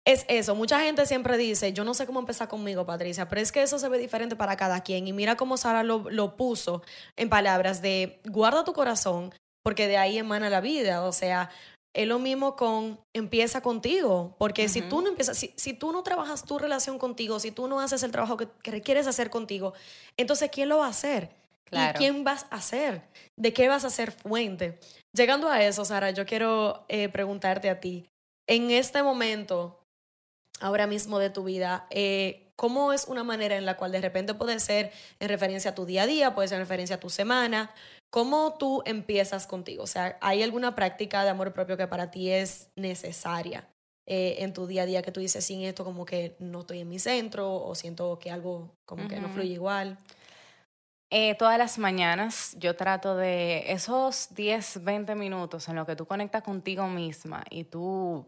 es 0.04 0.24
eso. 0.28 0.54
Mucha 0.54 0.80
gente 0.80 1.06
siempre 1.06 1.36
dice, 1.36 1.72
yo 1.72 1.84
no 1.84 1.94
sé 1.94 2.06
cómo 2.06 2.20
empezar 2.20 2.48
conmigo, 2.48 2.86
Patricia, 2.86 3.28
pero 3.28 3.40
es 3.40 3.50
que 3.50 3.62
eso 3.62 3.78
se 3.78 3.88
ve 3.88 3.98
diferente 3.98 4.36
para 4.36 4.56
cada 4.56 4.80
quien. 4.82 5.08
Y 5.08 5.12
mira 5.12 5.36
cómo 5.36 5.56
Sara 5.56 5.82
lo, 5.82 6.08
lo 6.10 6.36
puso 6.36 6.82
en 7.16 7.28
palabras 7.28 7.82
de 7.82 8.20
guarda 8.24 8.64
tu 8.64 8.72
corazón, 8.72 9.34
porque 9.62 9.88
de 9.88 9.96
ahí 9.96 10.18
emana 10.18 10.50
la 10.50 10.60
vida. 10.60 11.04
O 11.04 11.12
sea, 11.12 11.50
es 11.94 12.08
lo 12.08 12.18
mismo 12.18 12.56
con 12.56 12.98
empieza 13.12 13.60
contigo, 13.60 14.34
porque 14.38 14.68
si 14.68 14.82
tú 14.82 15.00
no 15.00 15.08
empiezas, 15.08 15.38
si, 15.38 15.72
tú 15.72 15.92
no 15.92 16.02
trabajas 16.02 16.44
tu 16.44 16.58
relación 16.58 16.98
contigo, 16.98 17.38
si 17.38 17.52
tú 17.52 17.68
no 17.68 17.80
haces 17.80 18.02
el 18.02 18.10
trabajo 18.10 18.36
que, 18.36 18.48
requieres 18.64 19.06
hacer 19.06 19.30
contigo, 19.30 19.74
entonces 20.16 20.50
¿quién 20.52 20.68
lo 20.68 20.78
va 20.78 20.86
a 20.86 20.90
hacer? 20.90 21.30
¿Y 21.74 21.98
quién 21.98 22.24
vas 22.24 22.46
a 22.50 22.56
hacer? 22.56 23.02
¿De 23.36 23.52
qué 23.52 23.68
vas 23.68 23.84
a 23.84 23.90
ser 23.90 24.12
fuente? 24.12 24.78
Llegando 25.12 25.48
a 25.48 25.62
eso, 25.62 25.84
Sara, 25.84 26.10
yo 26.10 26.26
quiero 26.26 26.84
eh, 26.88 27.08
preguntarte 27.08 27.70
a 27.70 27.80
ti, 27.80 28.08
en 28.46 28.70
este 28.70 29.02
momento, 29.02 29.80
ahora 30.60 30.86
mismo 30.86 31.18
de 31.18 31.30
tu 31.30 31.44
vida, 31.44 31.86
eh, 31.90 32.52
¿cómo 32.56 32.92
es 32.92 33.06
una 33.06 33.24
manera 33.24 33.56
en 33.56 33.66
la 33.66 33.76
cual 33.76 33.92
de 33.92 34.00
repente 34.00 34.34
puede 34.34 34.60
ser 34.60 34.92
en 35.20 35.28
referencia 35.28 35.70
a 35.70 35.74
tu 35.74 35.86
día 35.86 36.02
a 36.02 36.06
día, 36.06 36.34
puede 36.34 36.48
ser 36.48 36.56
en 36.56 36.62
referencia 36.62 36.96
a 36.96 37.00
tu 37.00 37.10
semana, 37.10 37.74
¿Cómo 38.14 38.54
tú 38.54 38.80
empiezas 38.86 39.48
contigo? 39.48 39.82
O 39.82 39.88
sea, 39.88 40.18
¿hay 40.20 40.44
alguna 40.44 40.76
práctica 40.76 41.24
de 41.24 41.30
amor 41.30 41.52
propio 41.52 41.76
que 41.76 41.88
para 41.88 42.12
ti 42.12 42.30
es 42.30 42.68
necesaria 42.76 43.68
eh, 44.06 44.36
en 44.38 44.52
tu 44.52 44.68
día 44.68 44.82
a 44.82 44.86
día 44.86 45.02
que 45.02 45.10
tú 45.10 45.18
dices, 45.18 45.44
sin 45.44 45.62
esto 45.62 45.82
como 45.84 46.04
que 46.04 46.36
no 46.38 46.60
estoy 46.60 46.78
en 46.78 46.88
mi 46.88 47.00
centro 47.00 47.52
o 47.52 47.74
siento 47.74 48.20
que 48.20 48.30
algo 48.30 48.70
como 48.86 49.08
que 49.08 49.18
no 49.18 49.30
fluye 49.30 49.54
igual? 49.54 49.98
Eh, 51.16 51.36
todas 51.36 51.58
las 51.58 51.78
mañanas 51.78 52.56
yo 52.58 52.74
trato 52.74 53.14
de 53.14 53.70
esos 53.72 54.34
10, 54.34 54.82
20 54.82 55.14
minutos 55.14 55.68
en 55.68 55.76
lo 55.76 55.86
que 55.86 55.94
tú 55.94 56.06
conectas 56.06 56.42
contigo 56.42 56.88
misma 56.88 57.44
y 57.50 57.62
tú 57.62 58.26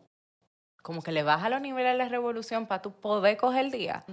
como 0.83 1.03
que 1.03 1.11
le 1.11 1.25
baja 1.25 1.49
los 1.49 1.61
niveles 1.61 1.95
de 1.95 1.99
la 1.99 2.09
revolución 2.09 2.67
para 2.67 2.83
tú 2.83 2.93
poder 2.93 3.37
coger 3.39 3.65
el 3.65 3.71
día, 3.73 4.05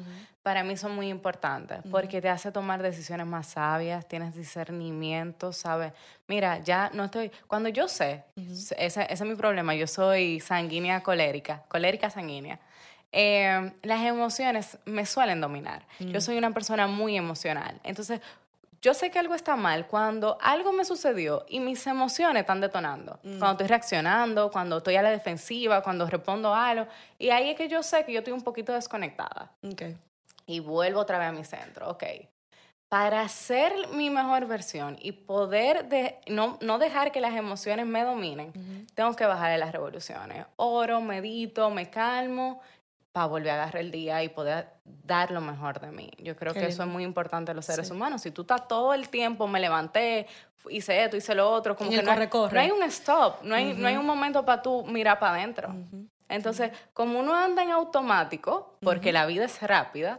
para 0.41 0.63
mí 0.63 0.75
son 0.75 0.95
muy 0.95 1.09
importantes, 1.09 1.81
porque 1.91 2.19
te 2.19 2.29
hace 2.29 2.51
tomar 2.51 2.81
decisiones 2.81 3.27
más 3.27 3.45
sabias, 3.45 4.07
tienes 4.07 4.33
discernimiento, 4.33 5.53
¿sabes? 5.53 5.93
Mira, 6.27 6.57
ya 6.57 6.89
no 6.95 7.03
estoy, 7.03 7.31
cuando 7.45 7.69
yo 7.69 7.87
sé, 7.87 8.23
ese, 8.75 9.05
es 9.07 9.21
mi 9.21 9.35
problema, 9.35 9.75
yo 9.75 9.85
soy 9.85 10.39
sanguínea 10.39 11.03
colérica, 11.03 11.63
colérica 11.67 12.09
sanguínea. 12.09 12.59
Eh, 13.11 13.71
las 13.83 14.01
emociones 14.01 14.79
me 14.85 15.05
suelen 15.05 15.39
dominar. 15.39 15.85
Yo 15.99 16.19
soy 16.19 16.35
una 16.35 16.49
persona 16.49 16.87
muy 16.87 17.15
emocional. 17.15 17.79
Entonces, 17.83 18.19
yo 18.83 18.93
sé 18.93 19.09
que 19.09 19.17
algo 19.17 19.33
está 19.33 19.55
mal 19.55 19.87
cuando 19.87 20.37
algo 20.41 20.73
me 20.73 20.83
sucedió 20.83 21.45
y 21.47 21.61
mis 21.61 21.87
emociones 21.87 22.41
están 22.41 22.59
detonando. 22.59 23.17
Mm. 23.23 23.39
Cuando 23.39 23.51
estoy 23.51 23.67
reaccionando, 23.67 24.51
cuando 24.51 24.79
estoy 24.79 24.97
a 24.97 25.01
la 25.01 25.09
defensiva, 25.09 25.81
cuando 25.81 26.05
respondo 26.05 26.53
a 26.53 26.67
algo. 26.67 26.87
Y 27.17 27.29
ahí 27.29 27.51
es 27.51 27.55
que 27.55 27.69
yo 27.69 27.81
sé 27.81 28.03
que 28.03 28.11
yo 28.11 28.19
estoy 28.19 28.33
un 28.33 28.41
poquito 28.41 28.73
desconectada. 28.73 29.53
Okay. 29.71 29.95
Y 30.45 30.59
vuelvo 30.59 30.99
otra 30.99 31.17
vez 31.17 31.29
a 31.29 31.31
mi 31.31 31.45
centro. 31.45 31.89
Ok. 31.91 32.03
Para 32.89 33.27
ser 33.29 33.71
mi 33.93 34.09
mejor 34.09 34.47
versión 34.47 34.97
y 35.01 35.13
poder 35.13 35.87
de, 35.87 36.19
no, 36.27 36.57
no 36.59 36.77
dejar 36.77 37.13
que 37.13 37.21
las 37.21 37.35
emociones 37.35 37.85
me 37.85 38.03
dominen, 38.03 38.51
tengo 38.93 39.15
que 39.15 39.25
bajar 39.25 39.51
de 39.51 39.57
las 39.57 39.71
revoluciones. 39.71 40.45
Oro, 40.57 40.99
medito, 40.99 41.69
me 41.69 41.89
calmo 41.89 42.61
para 43.13 43.27
volver 43.27 43.51
a 43.51 43.53
agarrar 43.53 43.77
el 43.77 43.91
día 43.91 44.23
y 44.23 44.29
poder 44.29 44.67
dar 44.83 45.29
lo 45.29 45.39
mejor 45.39 45.79
de 45.79 45.91
mí. 45.91 46.09
Yo 46.17 46.35
creo 46.35 46.51
que 46.51 46.65
eso 46.65 46.81
es 46.81 46.89
muy 46.89 47.03
importante 47.03 47.51
en 47.51 47.55
los 47.55 47.65
seres 47.65 47.89
humanos. 47.91 48.23
Si 48.23 48.31
tú 48.31 48.41
estás 48.41 48.67
todo 48.67 48.93
el 48.93 49.07
tiempo, 49.07 49.47
me 49.47 49.59
levanté, 49.59 50.25
hice 50.69 51.03
esto, 51.03 51.15
hice 51.15 51.35
lo 51.35 51.49
otro, 51.49 51.75
como 51.75 51.91
que 51.91 52.01
no, 52.01 52.11
hay 52.59 52.71
un 52.71 52.81
stop, 52.83 53.43
no 53.43 53.53
hay, 53.53 53.75
no 53.75 53.87
hay 53.87 53.97
un 53.97 54.05
momento 54.05 54.43
para 54.43 54.63
tú 54.63 54.83
mirar 54.85 55.19
para 55.19 55.35
adentro. 55.35 55.75
Entonces, 56.27 56.71
como 56.93 57.19
uno 57.19 57.35
anda 57.35 57.61
en 57.61 57.69
automático, 57.69 58.77
porque 58.81 59.11
la 59.13 59.27
vida 59.27 59.45
es 59.45 59.61
rápida, 59.61 60.17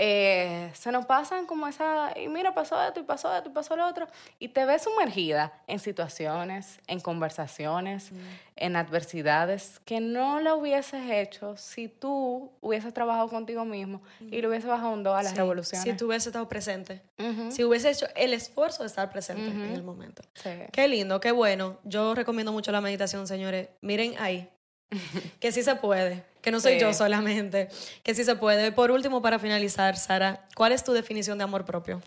eh, 0.00 0.70
se 0.74 0.92
nos 0.92 1.06
pasan 1.06 1.44
como 1.44 1.66
esa, 1.66 2.16
y 2.16 2.28
mira, 2.28 2.54
pasó 2.54 2.80
esto 2.80 3.00
y 3.00 3.02
pasó 3.02 3.34
esto 3.36 3.50
y 3.50 3.52
pasó 3.52 3.74
lo 3.74 3.84
otro, 3.84 4.06
y 4.38 4.46
te 4.46 4.64
ves 4.64 4.82
sumergida 4.82 5.52
en 5.66 5.80
situaciones, 5.80 6.78
en 6.86 7.00
conversaciones, 7.00 8.12
mm. 8.12 8.16
en 8.54 8.76
adversidades 8.76 9.80
que 9.84 9.98
no 9.98 10.38
lo 10.40 10.56
hubieses 10.58 11.10
hecho 11.10 11.56
si 11.56 11.88
tú 11.88 12.52
hubieses 12.60 12.94
trabajado 12.94 13.28
contigo 13.28 13.64
mismo 13.64 14.00
y 14.20 14.40
lo 14.40 14.50
hubieses 14.50 14.70
bajado 14.70 14.92
un 14.92 15.02
do 15.02 15.16
a 15.16 15.22
las 15.24 15.36
revoluciones. 15.36 15.82
Si 15.82 15.92
tú 15.94 16.06
hubieses 16.06 16.28
estado 16.28 16.48
presente, 16.48 17.02
si 17.50 17.64
hubieses 17.64 17.96
hecho 17.96 18.06
el 18.14 18.34
esfuerzo 18.34 18.84
de 18.84 18.86
estar 18.86 19.10
presente 19.10 19.48
en 19.48 19.72
el 19.72 19.82
momento. 19.82 20.22
Qué 20.70 20.86
lindo, 20.86 21.18
qué 21.18 21.32
bueno. 21.32 21.78
Yo 21.82 22.14
recomiendo 22.14 22.52
mucho 22.52 22.70
la 22.70 22.80
meditación, 22.80 23.26
señores. 23.26 23.68
Miren 23.80 24.14
ahí, 24.20 24.48
que 25.40 25.50
sí 25.50 25.64
se 25.64 25.74
puede, 25.74 26.24
que 26.48 26.52
no 26.52 26.60
soy 26.60 26.80
yo 26.80 26.94
solamente, 26.94 27.68
que 28.02 28.14
sí 28.14 28.24
se 28.24 28.34
puede. 28.34 28.72
Por 28.72 28.90
último, 28.90 29.20
para 29.20 29.38
finalizar, 29.38 29.98
Sara, 29.98 30.46
¿cuál 30.56 30.72
es 30.72 30.82
tu 30.82 30.92
definición 30.92 31.36
de 31.36 31.44
amor 31.44 31.66
propio? 31.66 32.00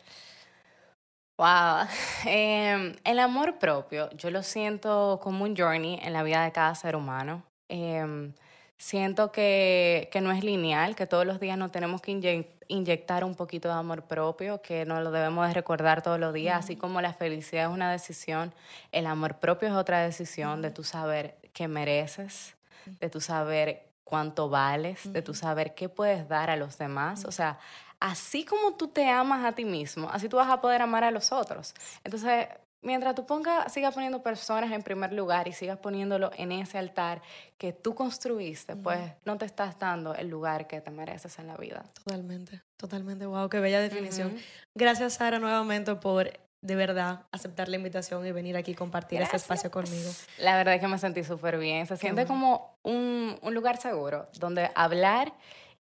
Wow, 1.38 1.88
em, 2.26 2.96
el 3.04 3.20
amor 3.20 3.60
propio 3.60 4.10
yo 4.12 4.32
lo 4.32 4.42
siento 4.42 5.20
como 5.22 5.44
un 5.44 5.56
journey 5.56 6.00
en 6.02 6.14
la 6.14 6.24
vida 6.24 6.44
de 6.44 6.52
cada 6.52 6.74
ser 6.74 6.96
humano. 6.96 7.44
Em, 7.70 8.34
siento 8.78 9.32
que, 9.32 10.10
que, 10.12 10.22
no 10.22 10.32
es 10.32 10.44
lineal, 10.44 10.96
que 10.96 11.06
todos 11.06 11.26
los 11.26 11.40
días 11.40 11.58
nos 11.58 11.72
tenemos 11.72 12.02
que 12.02 12.48
inyectar 12.68 13.24
un 13.24 13.36
poquito 13.36 13.68
de 13.68 13.76
amor 13.76 14.06
propio, 14.06 14.60
que 14.64 14.86
no 14.86 15.02
lo 15.02 15.12
debemos 15.12 15.48
de 15.48 15.54
recordar 15.54 16.02
todos 16.02 16.20
los 16.20 16.34
días, 16.34 16.58
así 16.58 16.76
como 16.76 17.00
la 17.00 17.14
felicidad 17.14 17.66
es 17.70 17.72
una 17.72 17.92
decisión, 17.92 18.54
el 18.92 19.06
amor 19.06 19.38
propio 19.38 19.68
es 19.68 19.76
otra 19.76 20.02
decisión 20.04 20.64
de 20.64 20.72
tu 20.72 20.84
saber 20.84 21.38
que 21.54 21.68
mereces, 21.68 22.56
de 23.00 23.10
tu 23.10 23.22
saber 23.22 23.91
cuánto 24.04 24.50
vales, 24.50 25.12
de 25.12 25.22
tu 25.22 25.34
saber 25.34 25.74
qué 25.74 25.90
puedes 25.90 26.28
dar 26.28 26.50
a 26.50 26.56
los 26.56 26.78
demás. 26.78 27.26
O 27.26 27.32
sea, 27.32 27.60
así 28.00 28.44
como 28.44 28.76
tú 28.76 28.88
te 28.88 29.08
amas 29.10 29.46
a 29.46 29.54
ti 29.54 29.66
mismo, 29.66 30.10
así 30.12 30.28
tú 30.28 30.38
vas 30.38 30.50
a 30.50 30.60
poder 30.62 30.82
amar 30.82 31.04
a 31.04 31.12
los 31.12 31.32
otros. 31.32 31.74
Entonces, 32.04 32.48
mientras 32.82 33.16
tú 33.16 33.26
pongas, 33.26 33.72
sigas 33.72 33.94
poniendo 33.94 34.22
personas 34.22 34.72
en 34.72 34.82
primer 34.82 35.14
lugar 35.14 35.48
y 35.48 35.54
sigas 35.54 35.78
poniéndolo 35.78 36.32
en 36.36 36.52
ese 36.52 36.78
altar 36.78 37.22
que 37.58 37.74
tú 37.74 37.96
construiste, 37.96 38.76
pues 38.76 39.00
no 39.26 39.38
te 39.38 39.46
estás 39.46 39.78
dando 39.80 40.16
el 40.16 40.28
lugar 40.28 40.68
que 40.68 40.82
te 40.82 40.92
mereces 40.92 41.40
en 41.40 41.48
la 41.48 41.58
vida. 41.58 41.84
Totalmente, 42.04 42.62
totalmente. 42.78 43.26
Wow, 43.26 43.50
qué 43.50 43.60
bella 43.60 43.80
definición. 43.80 44.36
Gracias, 44.76 45.14
Sara, 45.14 45.40
nuevamente 45.40 45.96
por 45.96 46.32
de 46.62 46.76
verdad 46.76 47.26
aceptar 47.32 47.70
la 47.70 47.76
invitación 47.76 48.26
y 48.26 48.32
venir 48.32 48.56
aquí 48.56 48.76
compartir 48.76 49.22
este 49.22 49.38
espacio 49.38 49.72
conmigo. 49.72 50.10
La 50.40 50.56
verdad 50.56 50.76
es 50.76 50.82
que 50.82 50.88
me 50.88 50.98
sentí 51.00 51.24
súper 51.24 51.58
bien. 51.58 51.88
Se 51.88 51.98
siente 51.98 52.26
como 52.26 52.78
un, 52.84 53.38
un 53.42 53.54
lugar 53.54 53.78
seguro 53.78 54.28
donde 54.40 54.70
hablar 54.76 55.34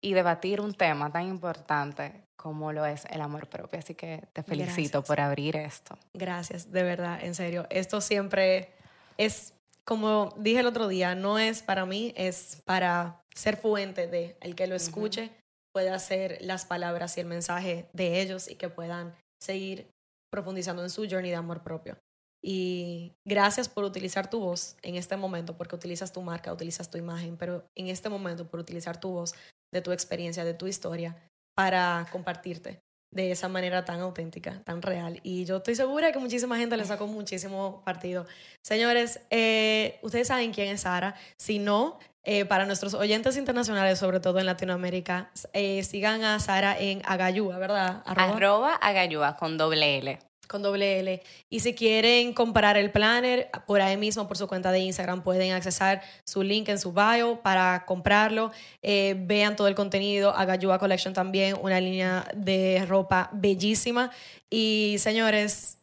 y 0.01 0.13
debatir 0.13 0.61
un 0.61 0.73
tema 0.73 1.11
tan 1.11 1.27
importante 1.27 2.23
como 2.35 2.71
lo 2.71 2.85
es 2.85 3.05
el 3.09 3.21
amor 3.21 3.47
propio. 3.47 3.79
Así 3.79 3.95
que 3.95 4.23
te 4.33 4.43
felicito 4.43 5.03
por 5.03 5.19
abrir 5.19 5.57
esto. 5.57 5.97
Gracias, 6.13 6.71
de 6.71 6.83
verdad, 6.83 7.19
en 7.23 7.33
serio. 7.33 7.65
Esto 7.69 7.99
siempre 7.99 8.69
es, 9.17 9.53
como 9.83 10.33
dije 10.37 10.59
el 10.59 10.67
otro 10.67 10.87
día, 10.87 11.15
no 11.15 11.39
es 11.39 11.63
para 11.63 11.85
mí, 11.85 12.13
es 12.15 12.61
para 12.65 13.21
ser 13.33 13.57
fuente 13.57 14.07
de 14.07 14.37
el 14.41 14.55
que 14.55 14.67
lo 14.67 14.75
escuche 14.75 15.31
pueda 15.73 15.93
hacer 15.93 16.39
las 16.41 16.65
palabras 16.65 17.17
y 17.17 17.21
el 17.21 17.27
mensaje 17.27 17.87
de 17.93 18.21
ellos 18.21 18.49
y 18.49 18.55
que 18.55 18.69
puedan 18.69 19.13
seguir 19.39 19.87
profundizando 20.29 20.83
en 20.83 20.89
su 20.89 21.07
journey 21.07 21.31
de 21.31 21.37
amor 21.37 21.63
propio. 21.63 21.97
Y 22.43 23.13
gracias 23.25 23.67
por 23.67 23.83
utilizar 23.83 24.29
tu 24.29 24.39
voz 24.39 24.77
en 24.81 24.95
este 24.95 25.17
momento, 25.17 25.57
porque 25.57 25.75
utilizas 25.75 26.13
tu 26.13 26.21
marca, 26.21 26.53
utilizas 26.53 26.89
tu 26.89 26.97
imagen, 26.97 27.35
pero 27.37 27.65
en 27.75 27.87
este 27.87 28.09
momento 28.09 28.47
por 28.47 28.59
utilizar 28.59 28.99
tu 28.99 29.09
voz, 29.09 29.33
de 29.73 29.81
tu 29.81 29.91
experiencia, 29.91 30.45
de 30.45 30.53
tu 30.53 30.67
historia, 30.67 31.17
para 31.55 32.07
compartirte 32.11 32.79
de 33.11 33.31
esa 33.31 33.47
manera 33.47 33.85
tan 33.85 33.99
auténtica, 34.01 34.61
tan 34.63 34.81
real. 34.81 35.19
Y 35.23 35.45
yo 35.45 35.57
estoy 35.57 35.75
segura 35.75 36.11
que 36.11 36.19
muchísima 36.19 36.57
gente 36.57 36.77
le 36.77 36.85
sacó 36.85 37.07
muchísimo 37.07 37.81
partido. 37.83 38.25
Señores, 38.63 39.21
eh, 39.29 39.99
ustedes 40.01 40.27
saben 40.27 40.51
quién 40.51 40.69
es 40.69 40.81
Sara. 40.81 41.15
Si 41.37 41.57
no, 41.59 41.99
eh, 42.29 42.43
para 42.43 42.65
nuestros 42.65 42.93
oyentes 42.93 43.37
internacionales, 43.37 43.99
sobre 43.99 44.19
todo 44.19 44.37
en 44.39 44.45
Latinoamérica, 44.45 45.31
eh, 45.53 45.81
sigan 45.83 46.25
a 46.25 46.37
Sara 46.41 46.77
en 46.77 47.01
Agayúa, 47.05 47.57
¿verdad? 47.57 48.03
Arroba, 48.05 48.75
Arroba 48.75 49.37
con 49.37 49.57
doble 49.57 49.99
L 49.99 50.19
con 50.45 50.61
doble 50.61 50.99
L. 50.99 51.23
Y 51.49 51.61
si 51.61 51.73
quieren 51.73 52.33
comprar 52.33 52.75
el 52.75 52.91
planner, 52.91 53.49
por 53.65 53.79
ahí 53.79 53.95
mismo, 53.95 54.27
por 54.27 54.37
su 54.37 54.45
cuenta 54.45 54.73
de 54.73 54.79
Instagram, 54.79 55.23
pueden 55.23 55.53
accesar 55.53 56.01
su 56.25 56.43
link 56.43 56.67
en 56.67 56.79
su 56.79 56.91
bio 56.91 57.39
para 57.41 57.85
comprarlo. 57.85 58.51
Eh, 58.81 59.15
vean 59.17 59.55
todo 59.55 59.69
el 59.69 59.75
contenido. 59.75 60.35
Agayua 60.35 60.79
Collection 60.79 61.13
también, 61.13 61.55
una 61.61 61.79
línea 61.79 62.27
de 62.35 62.85
ropa 62.87 63.29
bellísima. 63.31 64.11
Y 64.49 64.97
señores, 64.99 65.77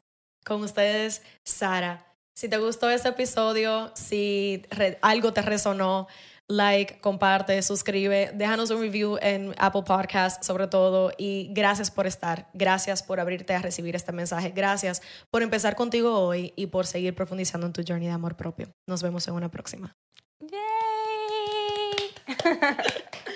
con 0.45 0.63
ustedes, 0.63 1.23
Sara. 1.43 2.05
Si 2.35 2.49
te 2.49 2.59
gustó 2.59 2.91
este 2.91 3.11
episodio, 3.11 3.93
si 3.95 4.67
algo 5.03 5.33
te 5.33 5.41
resonó, 5.41 6.09
like, 6.49 7.01
comparte, 7.01 7.61
suscribe, 7.63 8.33
déjanos 8.35 8.71
un 8.71 8.81
review 8.81 9.19
en 9.21 9.55
Apple 9.59 9.83
Podcast 9.87 10.43
sobre 10.43 10.67
todo 10.67 11.13
y 11.17 11.49
gracias 11.53 11.91
por 11.91 12.07
estar, 12.07 12.49
gracias 12.55 13.03
por 13.03 13.21
abrirte 13.21 13.55
a 13.55 13.63
recibir 13.63 13.97
este 13.97 14.13
mensaje, 14.13 14.51
gracias 14.51 15.03
por 15.31 15.43
empezar 15.43 15.75
contigo 15.77 16.19
hoy 16.19 16.53
y 16.57 16.67
por 16.67 16.87
seguir 16.87 17.15
profundizando 17.15 17.67
en 17.67 17.73
tu 17.73 17.83
journey 17.87 18.09
de 18.09 18.15
amor 18.15 18.37
propio. 18.37 18.73
Nos 18.87 19.03
vemos 19.03 19.27
en 19.29 19.35
una 19.35 19.51
próxima. 19.51 19.97
Yay! 20.41 20.61